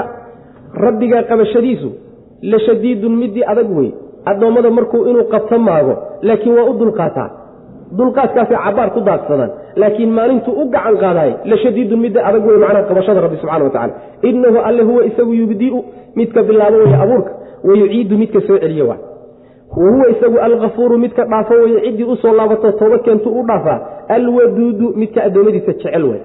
[0.84, 1.88] rabbiga qabashadiisu
[2.50, 3.90] la shadiidun midii adag wey
[4.30, 7.28] addoommada markuu inuu qabto maago laakiin waa u dulqaataa
[7.98, 9.50] dulqaadkaasay cabaar ku daadsadaan
[9.82, 13.70] laakiin maalintuu u gacan qaadaay la shadiidun midda adag wey macnaha qabashada rabbi subxana wa
[13.70, 13.92] tacala
[14.30, 15.84] inahu alle huwa isagu yubdiu
[16.18, 17.30] midka bilaabo weye abuurka
[17.68, 18.98] wayuciidu midka soo celiye waa.
[19.76, 23.78] Wahuwa isagu alkafuuru midka dhaafo weye ciddii u soo laabato tooba keentu u dhaafaa
[24.08, 26.20] alwaduudu midka addoommadiisa jecel wey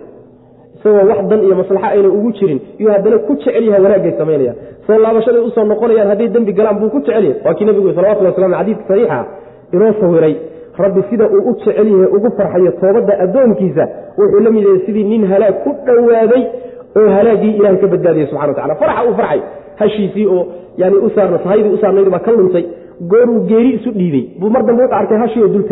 [0.78, 4.56] isagoo wax dan iyo maslaxa ayna ugu jirin iyuu haddana ku jecel yahay wanaagay samaynayaan.
[4.88, 7.42] Soo laabashaday u soo noqonayaan hadday dembi galaan buu ku jecel yahay.
[7.46, 9.20] Waa kii nebigu salawatulli waslam xadiidka saxiixa
[9.74, 10.34] inoo sawiray
[10.86, 13.84] rabbi sida uu u jecel yahay ugu farxayo toobadda addoonkiisa
[14.18, 16.44] wuxuu la mid yahay sidii nin halaag ku dhowaaday
[17.00, 18.76] oo halaaggii ilahay ka badbaadiyey subxana wa tacala
[19.08, 19.42] uu farxay.
[19.80, 20.44] Hashiisii oo
[20.78, 21.10] yani u
[21.44, 22.66] sahaydii u baa ka luntay.
[23.12, 25.66] Gooruu geeri isu dhiibey buu mar dambe wuxuu arkay hashii oo dul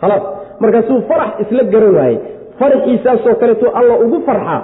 [0.00, 0.22] khalaas.
[0.60, 2.18] Markaasuu farax isla garan waayey.
[2.58, 4.60] Faraxiisaasoo kaleeto alla ugu farxaa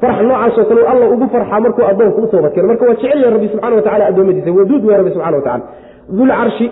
[0.00, 2.68] farax noocaasoo kale alla ugu farxaa markuu addoonku u toobad keeno.
[2.68, 5.60] Marka waa jecel yahay rabbi subxana wa addoommadiisa waduud wey rabbi subxana wa
[6.18, 6.66] dulcarshi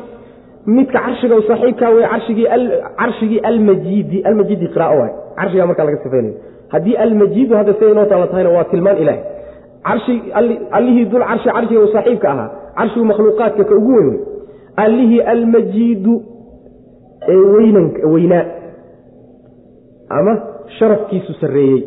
[0.77, 2.05] midka carshiga saaxiibka wey
[3.01, 6.35] carshigii almajiidi almajiidi qiraao waay carshigaa markaa laga sifaynayo
[6.75, 9.19] haddii almajiidu hadda siday inoo taala tahayna waa tilmaan ilaah
[10.79, 12.49] allihii dul carshi carshiga u saaxiibka ahaa
[12.79, 14.21] carshigu makhluuqaadka ka ugu weyn wey
[14.85, 16.15] allihii almajiidu
[17.29, 18.45] ee weynaa
[20.19, 20.33] ama
[20.79, 21.83] sharafkiisu sarreeyey.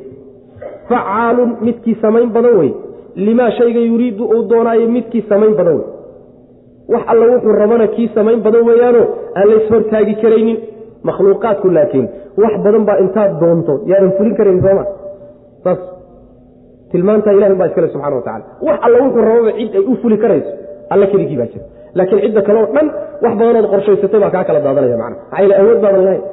[0.89, 2.71] Facaalun midkii samayn badan wey
[3.15, 5.87] limaa shayga yuriidu uu doonaayo midkii samayn badan wey
[6.93, 9.01] wax alla wuxuu rabana kii samayn badan weeyaano
[9.37, 10.57] aan la ishortaagi karaynin.
[11.07, 12.07] Makhluuqaadku laakiin
[12.43, 13.73] wax badan baa intaad doonto.
[13.91, 14.83] Yaadan fulin karayn sooma.
[15.63, 15.79] Saas
[16.91, 20.17] tilmaantaa ilahi baa iskale subxana wa tacala wax alla wuxuu rababa cid ay u fuli
[20.23, 20.51] karayso
[20.93, 21.65] alla keligii baa jira.
[21.97, 22.87] Laakiin cidda kale dhan
[23.23, 25.17] wax badanood qorshaysatay baa kaa kala daadanaya macna.
[25.31, 26.23] Maxaa awood baadan lahayn.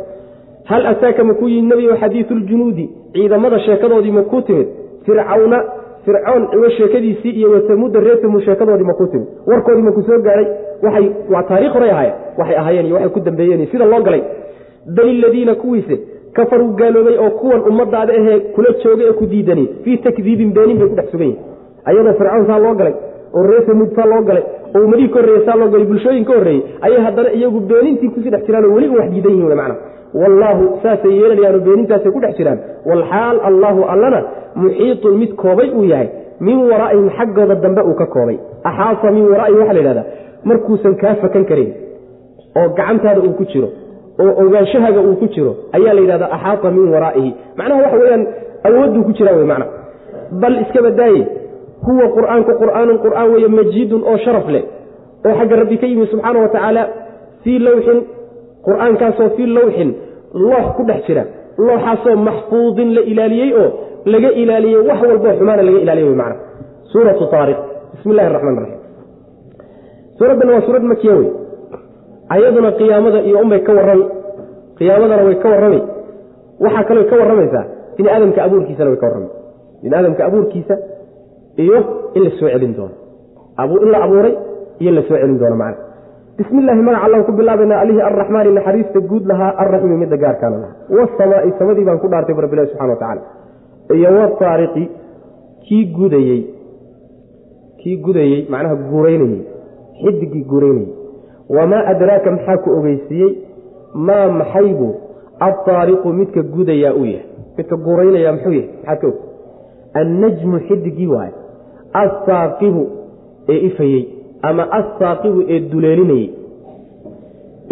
[0.71, 2.85] Hal ataaka makuu yimid nebigo xadiidu ljunuudi
[3.15, 4.69] ciidamada sheekadoodii makuu timid
[5.05, 5.59] fircawna
[6.09, 10.47] fircoon igo sheekadiisii iyo watamuda reer tamuud sheekadoodii makuu timid warkoodii maku soo gaadhay
[10.83, 12.15] waxay waa taarikh horay ahaayeen.
[12.39, 14.23] Waxay ahaayeen iyo waxay ku dambeeyeen sida loo galay.
[14.97, 15.97] Bal iladiina kuwiise
[16.37, 20.89] kafaruu gaaloobay oo kuwan ummadaada ahee kula jooga ee ku diidani fii takdiibin beenin bay
[20.89, 21.45] ku dhex sugan yihiin
[21.85, 22.95] ayadoo fircoon saa loo galay
[23.35, 24.43] oo reer tamuud saa loo galay
[24.77, 28.21] oo ummadihii ka horreeye saa loo galay bulshooyin ka horreeyey ayay haddana iyagu beenintii ku
[28.23, 29.75] sii dhex jiraan oo weli u wax diidan yihiin mana
[30.15, 32.59] wallaahu saasay yeelanayaanoo beenintaasay ku dhex jiraan.
[32.91, 34.21] Walxaal allaahu allana
[34.63, 36.09] muxiitun mid koobay uu yahay.
[36.41, 38.37] Min waraa'ihim xaggooda dambe uu ka koobay.
[38.65, 40.07] Axaasa min waraa'ihim waxaa la yidhahdaa
[40.49, 41.71] markuusan kaa fakan karin
[42.59, 43.69] oo gacantaada uu ku jiro
[44.23, 47.31] oo ogaanshahaga uu ku jiro ayaa la yidhahdaa axaata min waraa'ihi.
[47.59, 48.23] Macnaha waxa weyaan
[48.69, 49.67] awoodduu ku jiraa wey macna
[50.43, 51.23] bal iska badaaye
[51.87, 54.65] huwa qur'aanku qur'aanun qur'aan weeye majiidun oo sharaf leh
[55.27, 56.83] oo xagga rabbi ka yimi subxaana wa tacaala
[57.45, 57.99] fii lowxin
[58.67, 59.91] qur'aankaasoo fii lowxin
[60.35, 61.25] loox ku dhex jira.
[61.67, 63.69] Looxaasoo maxfuudin la ilaaliyey oo
[64.13, 66.37] laga ilaaliyey wax walboo xumaana laga ilaaliyey wey macna.
[66.93, 67.59] Suuratu taariq
[67.93, 68.81] bismi illahi raxmaan raxiim
[70.19, 71.29] suuraddan waa suurad makiya wey.
[72.35, 74.05] Ayaduna qiyaamada iyo unbay ka warrami
[74.79, 75.81] qiyaamadana way ka warrami.
[76.65, 77.65] Waxaa kaloo ka warramaysaa
[77.97, 79.29] bini aadamka abuurkiisana way ka warrami.
[79.83, 80.75] Bini aadamka abuurkiisa
[81.63, 81.79] iyo
[82.17, 82.95] in la soo celin doono.
[83.85, 84.35] In la abuuray
[84.81, 85.83] iyo in la soo celin doono macna
[86.39, 90.99] bismi illaahi magaca allaan ku bilaabaynaa alihii arraxmaani naxariista guud lahaa arraxiimi midda gaarkaana lahaa
[90.99, 93.22] wasamaa'i samadii baan ku dhaartay bu rabbilahi subxana wa tacala
[93.99, 94.84] iyo wataariqi
[95.66, 96.41] kii gudayey
[97.80, 99.41] kii gudayey macnaha guuraynayey
[100.03, 100.93] xidigii guuraynayey
[101.57, 103.32] wamaa adraaka maxaa ku ogeysiiyey?
[104.09, 104.89] Maa maxaybu
[105.47, 107.26] altaariqu midka gudayaa uu yahay?
[107.59, 108.70] Midka guuraynaya muxuu yahay?
[108.86, 109.16] Maxaad ka og?
[110.01, 111.32] Annajmu xidigii waaye
[112.03, 112.82] assaaqibu
[113.49, 114.03] ee ifayey
[114.49, 116.28] ama assaaqibu ee duleelinayey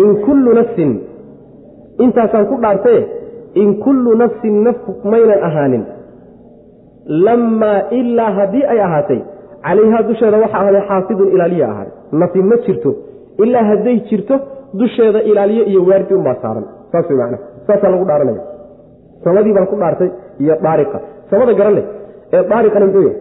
[0.05, 0.93] in kullu nafsin
[2.05, 3.03] intaasaan ku dhaartaye
[3.63, 4.79] in kullu nafsin naf
[5.13, 5.85] maynan ahaanin
[7.27, 9.21] lammaa ilaa haddii ay ahaatay
[9.67, 12.91] calayhaa dusheeda waxaa ahaaday xaafidun ilaaliya ahaaday nafi ma jirto
[13.45, 14.35] ilaa hadday jirto
[14.81, 16.65] dusheeda ilaaliyo iyo waardi unbaa saaran.
[16.93, 18.43] Saas macnaha saasaa lagu dhaaranaya.
[19.25, 20.11] Samadii baan ku dhaartay
[20.43, 20.99] iyo daariqa
[21.31, 21.79] samada garan
[22.35, 23.19] ee daariqana muxuu yahay?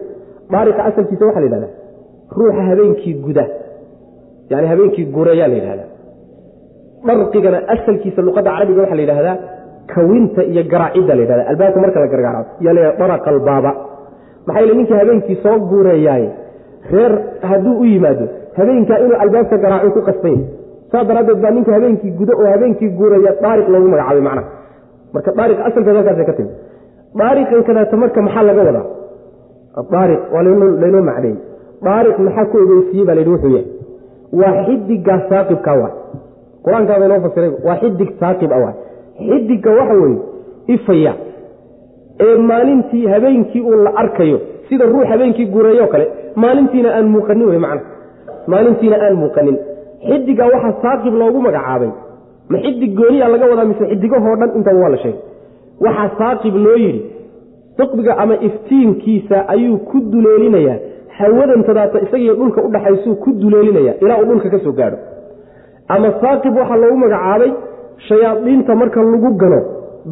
[0.54, 1.72] Daariqa asalkiisa waxaa la yidhahdaa
[2.38, 3.44] ruuxa habeenkii guda
[4.50, 5.88] yani habeenkii gureeyaa la yidhahdaa.
[7.06, 9.36] Dharqigana asalkiisa luqadda carabiga waxaa la yidhahdaa
[9.94, 13.70] kawinta iyo garaacidda la yidhahda albaabka marka la gargaraco yaa la yidhahda albaaba.
[14.46, 16.28] Maxaa yeele ninkii habeenkii soo guureeyaaye
[16.92, 17.12] reer
[17.50, 18.24] hadduu u yimaado
[18.58, 20.44] habeenkaa inuu albaabka garaaco ku qasbanya
[20.92, 24.48] saa daraaddeed baa ninka habeenkii gudo oo habeenkii guuraya daariq loogu magacaabay macnaha.
[25.14, 26.50] Marka daariq asalkeeda halkaasay ka timi
[27.20, 28.86] daariqan kadaata marka maxaa laga wadaa?
[29.94, 30.42] Daariq waa
[30.82, 31.36] laynoo macneeyey
[31.84, 33.66] daariq maxaa ku ogeysiiyey baa layidhi wuxuu yahay
[34.40, 35.94] waa xidigaa saaqibkaa waay
[36.64, 38.74] qur'aankaaba inoo fasiray waa xidig saaqib a waay
[39.28, 40.18] xidigga waxa weeye
[40.74, 41.12] ifaya
[42.26, 46.06] ee maalintii habeenkii uun la arkayo sida ruux habeenkii guureeyoo kale
[46.44, 47.82] maalintiina aan muuqanin wey macna.
[48.52, 49.56] Maalintiina aan muuqanin.
[50.08, 51.90] Xidiga waxaa saaqib loogu magacaabay
[52.50, 55.20] ma xidig gooniya laga wadaa mise xidigahoo dhan intaba waa la sheegay.
[55.84, 57.00] Waxaa saaqib loo yidhi
[57.78, 60.78] siqbiga ama iftiinkiisa ayuu ku duleelinayaa
[61.18, 64.98] hawadan tadaata isagiyo dhulka udhaxaysuu ku duleelinaya ilaa uu dhulka ka soo gaadho.
[65.94, 67.50] Ama saaqib waxaa loogu magacaabay
[68.08, 69.60] shayaadiinta marka lagu gano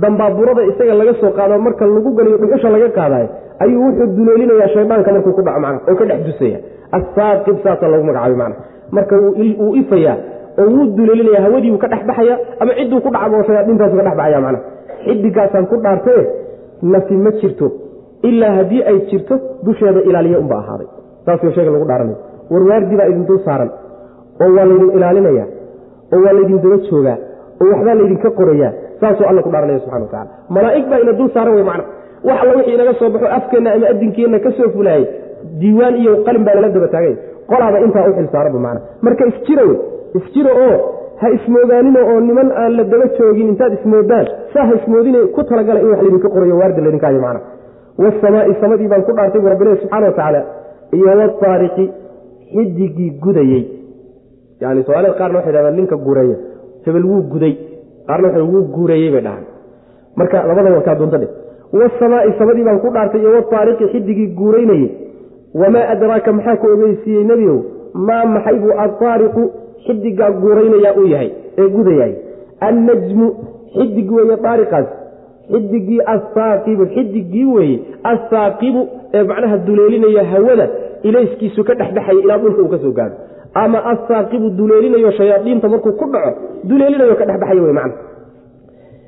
[0.02, 3.28] dambaaburada isaga laga soo qaado marka lagu ganayo dhuxusha laga qaadayo
[3.64, 6.58] ayuu wuxuu duleelinayaa shaydaanka markuu ku dhaco macna oo ka dhex dusaya.
[6.98, 8.56] Asaaqib saasaa loogu magacaabay macna
[8.96, 10.16] marka wuu ifayaa
[10.62, 14.16] oo wuu duleelinaya hawadiiu ka dhex baxaya ama cidduu ku dhacbo oo shayaadiintaasu ka dhex
[14.20, 14.60] baxaya macna
[15.06, 16.22] xidigaasaan ku dhaartee
[16.94, 17.66] nafi ma jirto
[18.28, 19.34] ilaa haddii ay jirto
[19.66, 20.88] dusheeda ilaaliya unba ahaaday
[21.26, 22.16] saasuu sheega lagu dhaaranaya
[22.52, 23.70] warwaardi baa idin dul saaran
[24.44, 25.44] oo waa laydin ilaalinaya
[26.14, 27.16] oo waa laydin daba joogaa
[27.62, 31.66] oo waxbaa laydinka qorayaa saasuu alla ku dhaaranaya subxana watacala malaa'ig baa ina saaran wey
[31.70, 31.84] macna.
[32.28, 35.06] Wax alla wixii inaga soo baxo afkeenna ama adinkeenna ka soo fulaayey
[35.60, 37.14] diiwaan iyo qalin baa nala daba taagay.
[37.50, 38.80] Qolaaba intaa u xil saaranba macna.
[39.06, 39.76] Marka isjira wey
[40.18, 40.76] isjira oo
[41.20, 45.80] ha ismoogaanino oo niman aan la daba joogin intaad ismoodaan saa ha ismoodine ku talagala
[45.84, 47.40] in wax laydinka qorayo waarda laydinkaayo macna.
[48.04, 50.40] Wasamaa'i samadii baan ku dhaartay bu rabbilahi subxana watacaala
[50.96, 51.84] iyo wataariqi
[52.54, 53.62] xidigii gudayey
[54.62, 56.36] yani soomaalida qaarna waxay dhahdaan ninka gureeya
[56.86, 57.54] hebel wuu guday.
[58.08, 59.44] Qaarna waxay wuu guureeyey bay dhahaan.
[60.18, 61.28] Marka labada warkaa doonta dhe
[61.80, 64.88] wasamaa'i samadii baan ku dhaartay iyo wataariqi xidigii guuraynayey
[65.60, 67.58] wamaa adraaka maxaa ku ogeysiiyey nebigow
[68.08, 69.42] maa maxay buu ataariqu
[69.86, 71.30] xidigaa guuraynayaa uu yahay
[71.60, 72.12] ee gudayaay
[72.68, 73.26] annajmu
[73.74, 74.86] xidig weeye daariqaas
[75.52, 77.78] xidigii asaaqibu xidigii weeye
[78.12, 80.68] asaaqibu ee macnaha duleelinaya hawada
[81.02, 82.94] ilayskiisu ka dhexdhexaya ilaa dhulka uu ka soo
[83.54, 86.30] ama assaaqibu duleelinayo shayaadiinta markuu ku dhaco
[86.64, 87.94] duleelinayo ka dhexbaxaya wey macna.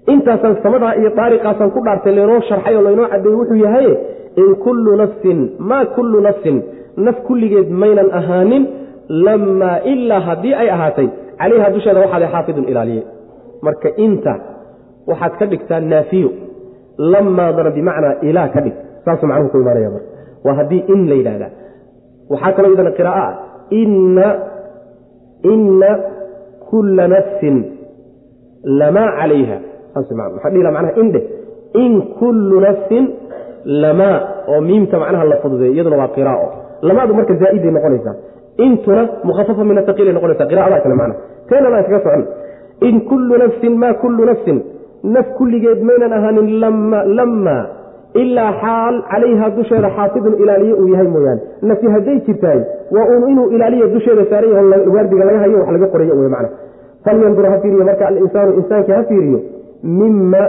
[0.06, 3.88] Intaasaan samadaa iyo daariqaasaan ku dhaartay laynoo sharxay oo laynoo cadeeyey wuxuu yahay
[4.42, 6.62] in kullu nafsin maa kullu nafsin
[6.96, 8.68] naf kulligeed maynan ahaanin
[9.26, 11.08] lamaa ilaa haddii ay ahaatay
[11.40, 13.02] calayha dusheeda waxaada xaafidun ilaaliye.
[13.62, 14.32] Marka inta
[15.06, 16.30] waxaad ka dhigtaa naafiyo.
[16.98, 18.74] Lamaadana bimacnaa ilaa ka dhig.
[19.04, 20.08] Saasuu macnuhu ku imaanaya marka.
[20.44, 21.52] Waa haddii in la yidhahdaa
[22.30, 23.34] waxaa kaloo iyadana qiraaa ah.
[23.70, 24.26] Inna
[25.52, 25.90] inna
[26.70, 27.56] kulla nafsin
[28.80, 29.58] lamaa calayha.
[29.96, 31.20] Dhihi macnaha indhe
[31.74, 33.04] in kullu nafsin
[33.64, 34.16] lamaa
[34.48, 36.48] oo miimta macnaha la fududeey iyaduna waa qiraao
[36.82, 38.14] lamaadu marka zaa'iday noqonaysaa.
[38.64, 41.14] Intuna mukhafafa min ataqiilay noqonaysa qira'adaa kale macna
[41.48, 42.24] teenana iskaga socon.
[42.88, 44.58] In kullu nafsin maa kullu nafsin
[45.02, 46.48] naf kulligeed maynan ahaanin
[47.18, 47.56] lamma
[48.22, 51.40] ilaa xaal calayha dusheeda xaafidun ilaaliye uu yahay mooyaane.
[51.62, 52.60] Nafi hadday jirtahay
[52.94, 56.48] waa uun inuu ilaaliya dusheeda saaran yaho waardiga laga hayo wax laga qorayo wey macna.
[57.04, 59.40] Falyandur ha fiiriyo marka alinsaanu insaankii ha fiiriyo
[59.82, 60.42] mima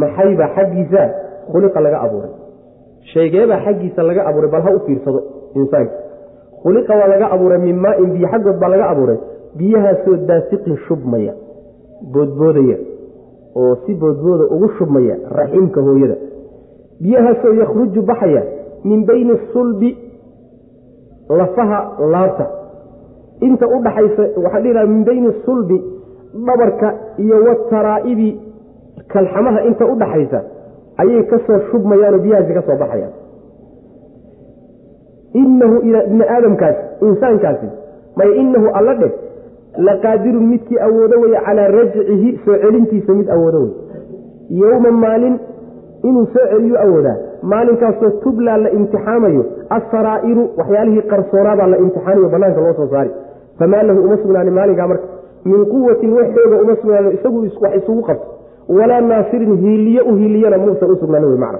[0.00, 1.02] maxayba xaggiisa
[1.52, 2.30] khuliqa laga abuuray?
[3.12, 5.20] Sheegeebaa xaggiisa laga abuuray bal ha u fiirsado
[5.54, 5.94] insaanka.
[6.62, 9.18] Khuliqa waa laga abuuray min maain biyo xaggood baa laga abuuray.
[9.58, 11.32] Biyahaasoo daasiqin shubmaya
[12.14, 12.76] boodboodaya
[13.60, 16.16] oo si boodbooda ugu shubmaya raximka hooyada.
[17.02, 18.42] Biyahaasoo yakhruju baxaya
[18.84, 19.90] min bayni sulbi
[21.38, 21.78] lafaha
[22.12, 22.46] laabta
[23.48, 25.78] inta u dhaxaysa waxaa dhihilaha min bayni sulbi
[26.46, 26.88] dhabarka
[27.24, 28.28] iyo wataraa'ibi
[29.12, 30.38] kalxamaha inta u dhaxaysa
[31.02, 33.14] ayay ka soo shubmayaanoo biyahaasi ka soo baxayaan.
[35.42, 37.66] Inahu ibni aadamkaasi insaankaasi
[38.16, 39.12] maya inahu alla dheh
[39.78, 43.72] laqaadirun midkii awoodo weye calaa rajcihi soo celintiisa mid awoodo wey
[44.60, 45.38] yowma maalin
[46.08, 49.44] inuu soo celiyo awoodaa maalinkaasoo tublaa la imtixaamayo
[49.78, 53.10] asaraa'iru waxyaalihii qarsoonaabaa la imtixaanayo banaanka loo soo saari
[53.58, 55.06] famaa lahu uma sugnaanin maalinkaa marka
[55.44, 58.26] min quwatin wax xooga uma sugnaanin isagu wax isugu qabto
[58.78, 61.58] walaa naasirin hiiliye u hiiliyana muusan u sugnaanin wey macna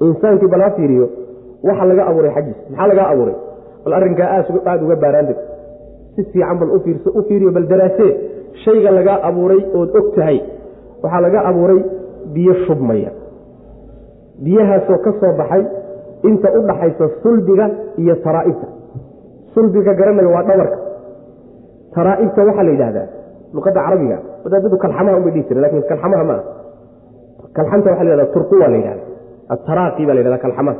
[0.00, 1.08] insaankii bal ha fiiriyo
[1.68, 3.34] waxa laga abuuray xaggiis maxaa lagaa abuuray
[3.84, 5.36] bal arrinkaa aada uga baaraandeg
[6.14, 6.70] si fiican bal
[7.18, 8.10] u fiiriyo bal daraasee
[8.64, 10.38] shayga lagaa abuuray ood og tahay
[11.02, 11.80] waxaa laga abuuray
[12.34, 13.10] biyo shubmaya.
[14.44, 15.62] Biyahaasoo ka soo baxay
[16.28, 17.66] inta u dhaxaysa sulbiga
[18.02, 18.66] iyo taraa'ibta.
[19.54, 20.78] Sulbiga garanaya waa dhabarka.
[21.94, 23.06] Taraa'ibta waxaa la yidhahdaa
[23.56, 26.42] luqadda carabiga wadaadadu kalxamaha unbay dhihi jire laakiin kalxamaha ma ah
[27.56, 29.02] kalxanta waxa la yhahda turquwa la yidhahda
[29.54, 30.76] ataraaqi baa la yhahda kalxamaha.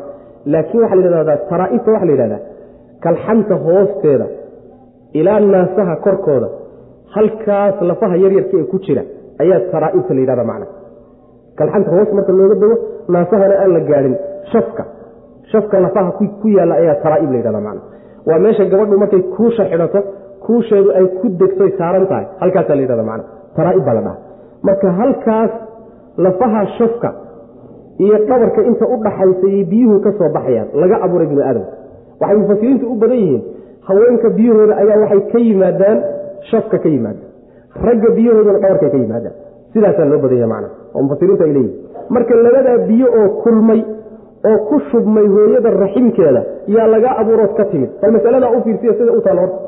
[0.53, 2.41] Laakiin waxaa la yhahdaa taraa'ibta waxa la yidhahdaa
[3.05, 4.27] kalxanta hoosteeda
[5.21, 6.49] ilaa naasaha korkooda
[7.15, 9.03] halkaas lafaha yaryarka ee ku jira
[9.43, 10.67] ayaa taraa'ibta la yidhahda macna.
[11.59, 12.77] Kalxanta hoos marka looga dego
[13.15, 14.15] naasahana aan la gaadhin.
[14.53, 14.83] Shafka
[15.53, 17.81] shafka lafaha ku yaalla ayaa taraa'ib la yidhahda macna.
[18.29, 20.01] Waa meesha gabadhu markay kuusha xidhato
[20.47, 23.25] kuusheedu ay ku degtoy saaran tahay halkaasaa la yidhahda macna.
[23.57, 24.17] Taraa'ib baa la dhaha
[24.69, 25.51] marka halkaas
[26.27, 27.09] lafaha shafka
[28.05, 31.73] iyo dhabarka inta u dhaxaysayay biyuhu ka soo baxayaan laga abuuray bini aadamka
[32.21, 33.43] waxay mufasiriintu u badan yihiin
[33.89, 35.99] haweenka biyahooda ayaa waxay ka yimaadaan
[36.51, 37.31] shafka ka yimaadaan.
[37.87, 39.35] Ragga biyahoodana dhabarkay ka yimaadaan.
[39.73, 40.69] Sidaasaa loo badanya macna.
[40.95, 41.81] Oo mufasiriintu ay leeyihiin
[42.15, 43.81] marka labadaa biyo oo kulmay
[44.49, 46.43] oo ku shubmay hooyada raximkeeda
[46.75, 47.91] yaa laga abuurood ka timid.
[48.03, 49.59] Bal masaladaa u fiirsiya sida u taal horta.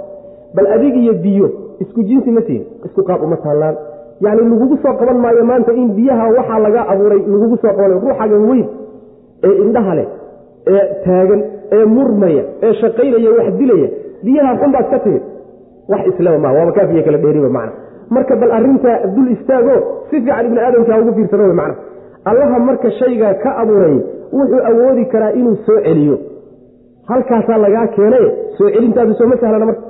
[0.57, 1.47] Bal adig iyo biyo
[1.85, 3.77] isku jinsi ma tihin isku qaab uma taallaan.
[4.25, 8.43] Yacni lagugu soo qaban maayo maanta in biyaha waxaa laga abuuray lagugu soo qabanayo ruuxagan
[8.51, 8.67] weyn
[9.47, 10.07] ee indhaha leh
[10.75, 11.41] ee taagan
[11.77, 13.89] ee murmaya ee shaqaynaya wax dilaya
[14.27, 15.23] biyaha xunbaad ka timid
[15.93, 17.73] wax islama maa waaba kaafiya kala dheeriba macna.
[18.15, 19.75] Marka bal arrintaa dul istaago
[20.11, 21.75] si fiican ibni aadamkaa ugu fiirsano macna.
[22.31, 23.97] Allaha marka shaygaa ka abuuray
[24.37, 26.17] wuxuu awoodi karaa inuu soo celiyo.
[27.11, 28.27] Halkaasaa lagaa keenay
[28.59, 29.83] soo celintaadu sooma sahlana marka.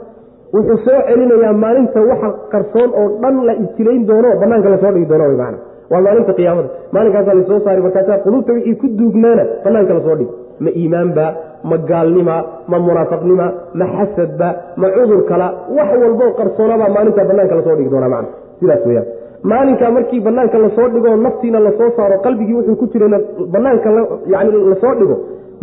[0.55, 5.07] Wuxuu soo celinayaa maalinta waxa qarsoon oo dhan la ibtilayn doono banaanka la soo dhigi
[5.13, 5.59] doono maana
[5.93, 6.69] waa maalinta qiyaamada.
[6.95, 10.33] Maalinkaasaa la soo saari markaasaa quluubta wixii ku duugnaana banaanka la soo dhigi
[10.65, 11.27] ma iimaanba
[11.71, 12.35] ma gaalnima
[12.71, 13.47] ma munaafaqnima
[13.79, 14.49] ma xasadba
[14.81, 15.47] ma cudur kala
[15.77, 18.29] wax walboo qarsoonabaa maalintaa banaanka la soo dhigi doonaa macna.
[18.61, 19.07] Sidaas weyaan
[19.51, 23.19] maalinkaa markii banaanka la soo dhigo naftiina la soo saaro qalbigii wuxuu ku jirana
[23.55, 23.89] banaanka
[24.35, 25.17] yani la soo dhigo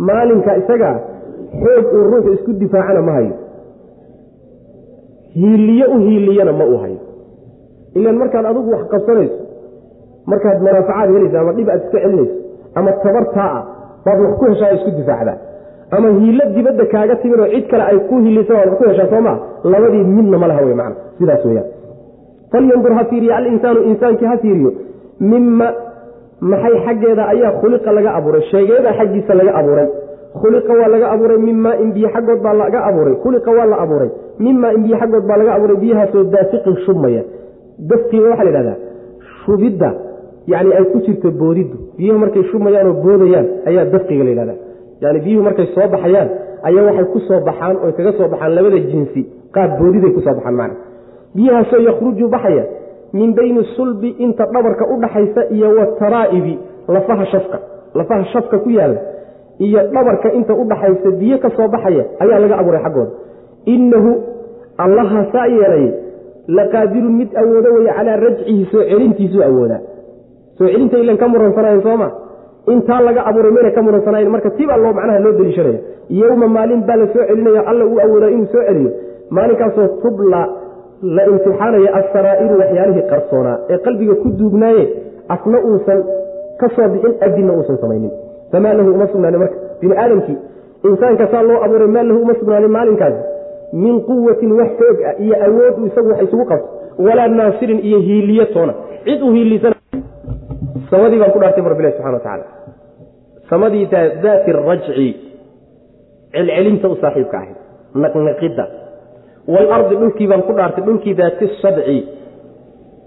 [0.08, 0.94] maalinka isagaa
[1.62, 3.34] xoog uu ruuxu isku difaacana ma hayo.
[5.34, 6.98] Hiiliye u hiiliyana ma uu hayo.
[7.98, 9.36] Ilan markaad adigu wax qabsanayso
[10.30, 12.34] markaad manaafacaad helaysa ama dhib aad iska celinayso
[12.78, 13.62] ama tabartaa ah
[14.06, 15.36] baad wax ku heshaa isku difaacdaa
[15.96, 19.08] ama hiilo dibadda kaaga timid oo cid kale ay ku hiilisa waad wax ku heshaa
[19.12, 19.36] soomaa
[19.72, 20.96] labadii midna ma laha wey macna.
[21.18, 21.66] Sidaas weyaan
[22.52, 24.72] falyandur ha fiiriyo alinsaanu insaankii ha fiiriyo.
[25.20, 25.68] Mima
[26.40, 28.42] maxay xaggeeda ayaa khuliqa laga abuuray?
[28.50, 29.88] Sheegeeda xaggiisa laga abuuray.
[30.40, 33.14] Khuliqa waa laga abuuray min maain biyo xaggood baa laga abuuray.
[33.22, 34.10] Khuliqa waa la abuuray.
[34.38, 35.76] Mimaa in xaggood baa laga abuuray.
[35.82, 37.22] Biyahaasoo daafiqin shubmaya.
[37.90, 38.76] Dafkiga waxaa la yidhahdaa
[39.44, 39.90] shubidda
[40.52, 41.76] yani ay ku jirto boodiddu.
[41.98, 44.54] Biyuhu markay shubmayaanoo boodayaan ayaa dafqiga la yidhahda
[45.04, 46.28] yani biyuhu markay soo baxayaan
[46.68, 49.20] ayaa waxay ku soo baxaan oy kaga soo baxaan labada jinsi.
[49.54, 50.76] Qaab boodiday ku soo baxaan macna
[51.36, 52.64] biyahaasoo yakhruju baxaya
[53.18, 56.54] min bayni sulbi inta dhabarka u dhaxaysa iyo wataraa'ibi
[56.94, 57.58] lafaha shafka.
[57.98, 59.00] Lafaha shafka ku yaalla
[59.66, 63.12] iyo dhabarka inta u dhaxaysa biyo ka soo baxaya ayaa laga abuuray xaggooda
[63.74, 64.10] innahu
[64.84, 65.86] allaha saa yeelay
[66.58, 69.80] laqaadirun mid awoodo weye calaa rajcihi soo celintiisuu awoodaa
[70.58, 72.08] soo celinta ilan ka muransanayn sooma
[72.72, 75.78] intaa laga abuuray mayna ka muransanayn marka tibaa loo macnaha loo deliishanaya
[76.20, 78.90] yowma maalin baa la soo celinaya alla uu awoodaa inuu soo celiyo.
[79.36, 80.40] Maalinkaasoo tubla
[81.16, 84.84] la imtixaanaya asaraa'iru waxyaalihii qarsoonaa ee qalbiga ku duugnaaye
[85.34, 86.00] asna uusan
[86.60, 88.10] ka soo bixin adinna uusan samaynin.
[88.52, 89.56] Famaa lahu uma sugnaanin marka.
[89.80, 90.36] Bini aadamkii
[90.88, 93.20] insaanka saa loo abuuray maa lahu uma sugnaanin maalinkaasi
[93.84, 96.68] min quwatin wax xoog ah iyo awood uu isagu wax isugu qabto.
[97.06, 98.74] Walaa naasirin iyo hiiliye toona
[99.04, 99.72] cid u hiilisan
[100.90, 102.44] samadii baan ku dhaartay rabbilahi subxana watacaala
[103.50, 103.86] samadii
[104.22, 105.10] daati rajci
[106.34, 107.56] celcelinta u saaxiibka ahayd
[107.94, 108.64] naqnaqidda.
[109.52, 111.98] Waalardi dhulkii baan ku dhaartay dhulkii daati sadci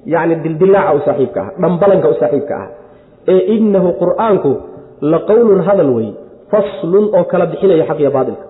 [0.06, 2.68] yani dildilaaca u saaxiibka ah dhambalanka u saaxiibka ah
[3.28, 4.52] ee inahu qur'aanku
[5.12, 6.10] la qowlun hadal wey
[6.52, 8.46] faslun oo kala bixinaya xaq iyo baailka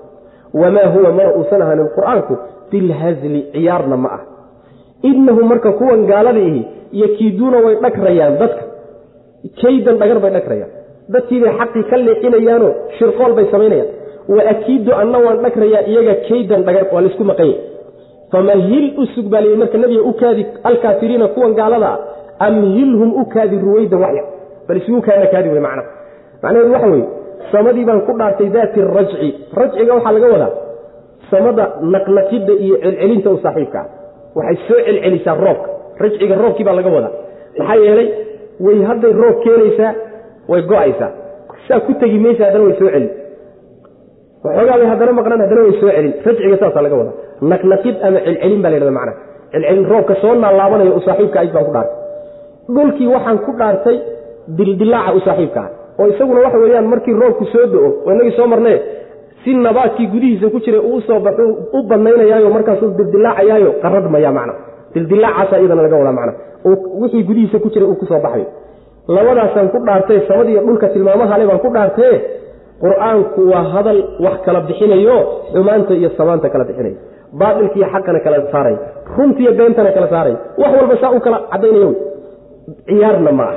[0.61, 2.33] wamaa huwa mana uusan ahanin qur'aanku
[2.71, 4.21] bilhazli ciyaarna ma ah.
[5.09, 6.61] Inahu marka kuwan gaalada ihi
[6.91, 8.63] yakiiduuna way dhagrayaan dadka
[9.61, 10.71] kaydan dhagar bay dhagrayaan
[11.13, 13.89] dadkiibay xaqii ka leexinayaanoo shirqool bay samaynayaan.
[14.35, 17.57] Wa akiidu anna waan dhagrayaa iyaga kaydan dhagar waa laysku maqanya
[18.31, 21.99] famahil u sug baa layii marka nabiga u kaadi alkaafiriina kuwan gaalada ah
[22.47, 24.23] amhilhum u kaadi ruwaydan waxya
[24.67, 25.83] bal isugu kaana kaadi wey macna.
[26.43, 27.05] Macnaheedu waxa weye
[27.51, 29.29] samadii baan ku dhaartay daati rajci.
[29.59, 30.51] Rajciga waxaa laga wadaa
[31.31, 33.87] samada naqnaqidda iyo celcelinta u saaxiibka ah
[34.37, 35.69] waxay soo celcelisaa roobka.
[36.03, 37.13] Rajciga roobkii baa laga wadaa.
[37.59, 38.07] Maxaa yeelay
[38.65, 39.91] way hadday roob keenaysaa
[40.51, 41.09] way go'aysaa.
[41.67, 43.09] Saa ku tegi maysa haddana way soo celin.
[44.45, 46.13] Waxoogaa haddana maqnaan haddana way soo celin.
[46.25, 47.15] Rajciga saasaa laga wadaa.
[47.51, 49.13] Naqnaqid ama celcelin baa la yhahda macna
[49.53, 51.95] celcelin roobka soo naalaabanaya u saaxiibka ayd baan ku dhaartay.
[52.75, 53.97] Dhulkii waxaan ku dhaartay
[54.57, 55.69] dildilaaca u saaxiibka ah
[55.99, 58.77] oo isaguna waxa weeyaan markii roobku soo do-o oo inagii soo marnay
[59.43, 61.43] si nabaadkii gudihiisa ku jiray uu soo baxu
[61.77, 64.53] u badnaynayaayo markaasuu dildilaacayaayo qaradmaya macna
[64.93, 66.33] dildilaacaasa iyadana laga wadaa macna
[67.01, 68.47] wixii gudihiisa ku jiray uu ku soo baxayo
[69.17, 72.15] labadaasaan ku dhaartay samadiiyo dhulka tilmaamahale baan ku dhaartee
[72.83, 75.17] qur'aanku waa hadal wax kala bixinayo
[75.53, 76.97] xumaanta iyo samaanta kala bixinayo
[77.41, 78.77] baatilkiiyo xaqana kala saaraya
[79.17, 81.89] runtiiyo beentana kala saaraya wax walba saa u kala caddaynaya
[82.89, 83.55] ciyaarna ma ah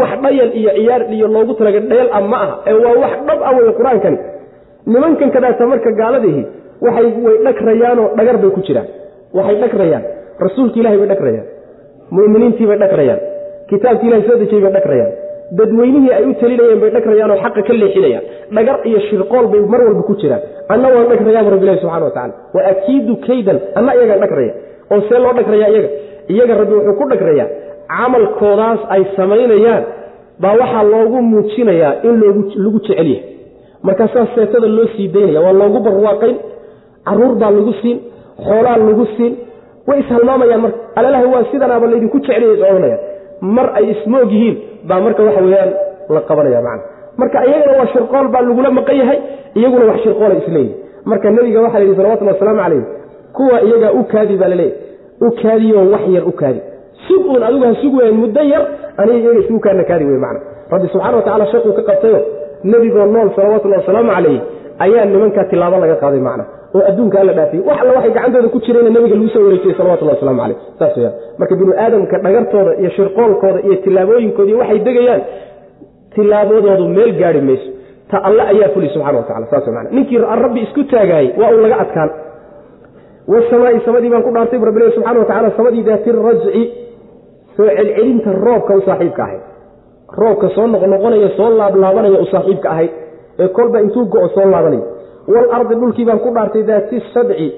[0.00, 2.54] wax dhayal iyo ciyaar iyo loogu talaga dhayal ah ma aha.
[2.70, 4.18] Ee waa wax dhab ah wey qur'aankani.
[4.92, 6.42] Nimankan kadaata marka gaaladihi
[6.84, 8.88] waxay way dhagrayaanoo dhagar bay ku jiraan.
[9.36, 10.04] Waxay dhagrayaan
[10.44, 11.46] rasuulki ilahay bay dhagrayaan
[12.16, 13.20] muminiintii bay dhagrayaan
[13.70, 15.12] kitaabkii ilahay soo dejiyey bay dhagrayaan
[15.58, 18.24] dadweynihii ay u talinayeen bay dhagrayaanoo xaqa ka leexinayaan.
[18.56, 20.42] Dhagar iyo shirqool bay mar walba ku jiraan.
[20.72, 24.52] Anna waan dhagrayaaba rabbilahi subxana watacala wa akiidu kaydan anna iyagaan dhagraya
[24.92, 25.90] oo see loo dhagraya iyaga.
[26.34, 27.48] Iyaga rabbi wuxuu ku dhagrayaa
[27.96, 29.84] camalkoodaas ay samaynayaan
[30.42, 32.40] baa waxaa loogu muujinayaa in lagu
[32.86, 33.20] jecel yahay.
[33.86, 36.36] Markaasaa seetada loo sii daynaya waa loogu barwaaqayn
[37.06, 37.98] carruur baa lagu siin
[38.46, 39.32] xoolaa lagu siin
[39.88, 42.98] way ishalmaamayaan marka alalaha waa sidanaaba laydinku jeclaya is odhanaya
[43.56, 44.56] mar ay ismoog yihiin
[44.88, 45.70] baa marka waxa weyaan
[46.14, 46.82] la qabanaya macna.
[47.20, 49.18] Marka iyagana waa shirqool baa lagula maqan yahay
[49.58, 50.74] iyaguna wax shirqoola isleeyihi
[51.10, 52.82] marka nebiga waxaa la yidhi salawatulli wasalaamu calayh
[53.36, 54.76] kuwa iyagaa u kaadi baa laleeyahy
[55.20, 56.60] u kaadiyo wax yar u kaadi.
[57.08, 58.62] Sug uun adigu ha sug weyn muddo yar
[59.00, 60.40] aniga iyaga isugu kaana kaadi wey macna.
[60.72, 62.18] Rabbi subxana wa tacala shaquu ka qabtayo
[62.70, 64.38] nebigoo nool salawatullahi wasalaamu calayh
[64.84, 66.44] ayaa nimankaa tilaabo laga qaaday macna.
[66.74, 67.62] Oo adduunka alla dhaafiyey.
[67.68, 70.58] Wax alla waxay gacantooda ku jirayna nebiga lagu soo wareejiyey salawatullahi waslamu calayh.
[70.78, 75.22] Saas weyaan marka binu aadamka dhagartooda iyo shirqoolkooda iyo tilaabooyinkooda waxay degayaan
[76.14, 77.68] tilaabadoodu meel gaari mayso.
[78.10, 81.60] Ta alle ayaa fuli subxana wa tacala saas mana ninkii rabbi isku taagaayey waa uu
[81.64, 82.10] laga adkaan.
[83.32, 86.62] Wasamaai samadii baan ku dhaartay bu rabbilahi subxana wa tacala samadii daati rajci
[87.56, 89.42] soo celcelinta roobka u saaxiibka ahayd.
[90.20, 92.90] Roobka soo noqnoqonaya soo laablaabanaya u saaxiibka ahayd
[93.40, 94.82] ee kolba intuu go-o soo laabanaya
[95.34, 97.48] walardi dhulkii baan ku dhaartay daati sadci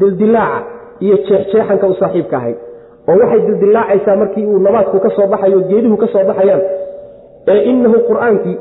[0.00, 0.64] dildilaaca
[1.04, 2.56] iyo jeexjeexanka u saaxiibka ahayd
[3.10, 6.62] oo waxay dildilaacaysaa markii uu nabaadku ka soo baxayo geeduhu ka soo baxayaan.
[7.52, 8.56] Ee inahu qur'aankii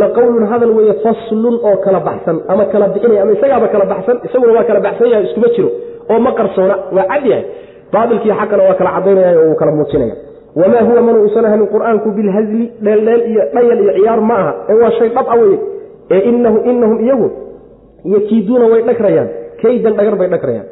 [0.00, 4.16] la qowlun hadal weeye faslun oo kala baxsan ama kala bixinaya ama isagaaba kala baxsan
[4.26, 5.70] isaguna waa kala baxsan yahay iskuma jiro.
[6.10, 7.44] Oo ma qarsoona waa cad yahay.
[7.92, 10.14] Baabilkii xaqana waa kala cadaynaya oo uu kala muujinaya.
[10.60, 14.52] Wamaa huwa man uusan ahanin qur'aanku bilhazli dheeldheel iyo dhayal iyo ciyaar ma aha.
[14.70, 15.58] Ee waa shay dhab a weye
[16.14, 17.28] ee inahu inahum iyagu
[18.14, 19.28] yakiiduuna way dhagrayaan
[19.62, 20.66] kaydan dhagar bay dhagrayaan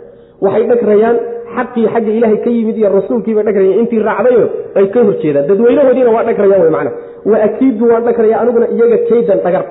[0.45, 1.17] waxay dhagrayaan
[1.57, 4.45] xaqii xagga ilaahay ka yimid iyo rasuulkiibay dhagrayaan intii raacdayo
[4.79, 6.91] ay ka horjeedaan dadweynahoodiina waa dhagrayaan macana
[7.31, 9.65] wa akiidu waan dhagraya aniguna iyaga kaydan dhagar.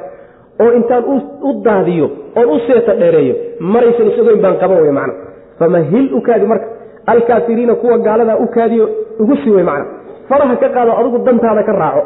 [0.64, 1.03] Oo intaan
[1.48, 2.07] u daadiyo
[2.39, 3.35] oon u seeta dheereeyo
[3.73, 5.14] maraysan isagoyn baan qaban wey macana
[5.60, 6.68] famahil u kaadi marka?
[7.14, 8.85] Alkaafiriina kuwa gaaladaa u kaadiyo
[9.22, 9.85] ugu sii wey macana
[10.30, 12.02] faraha ka qaado adigu dantaada ka raaco.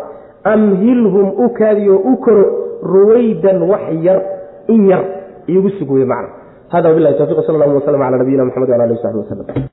[0.54, 2.44] Amhilhum u kaadiyo u koro
[2.82, 4.20] ruwaydan wax yar
[4.68, 5.04] in yar
[5.48, 6.30] iyogu sug wey macana
[6.70, 9.70] hada wabilahi tawfiq sal allah waslam ala nabiyina mxamed wala alih w saxbi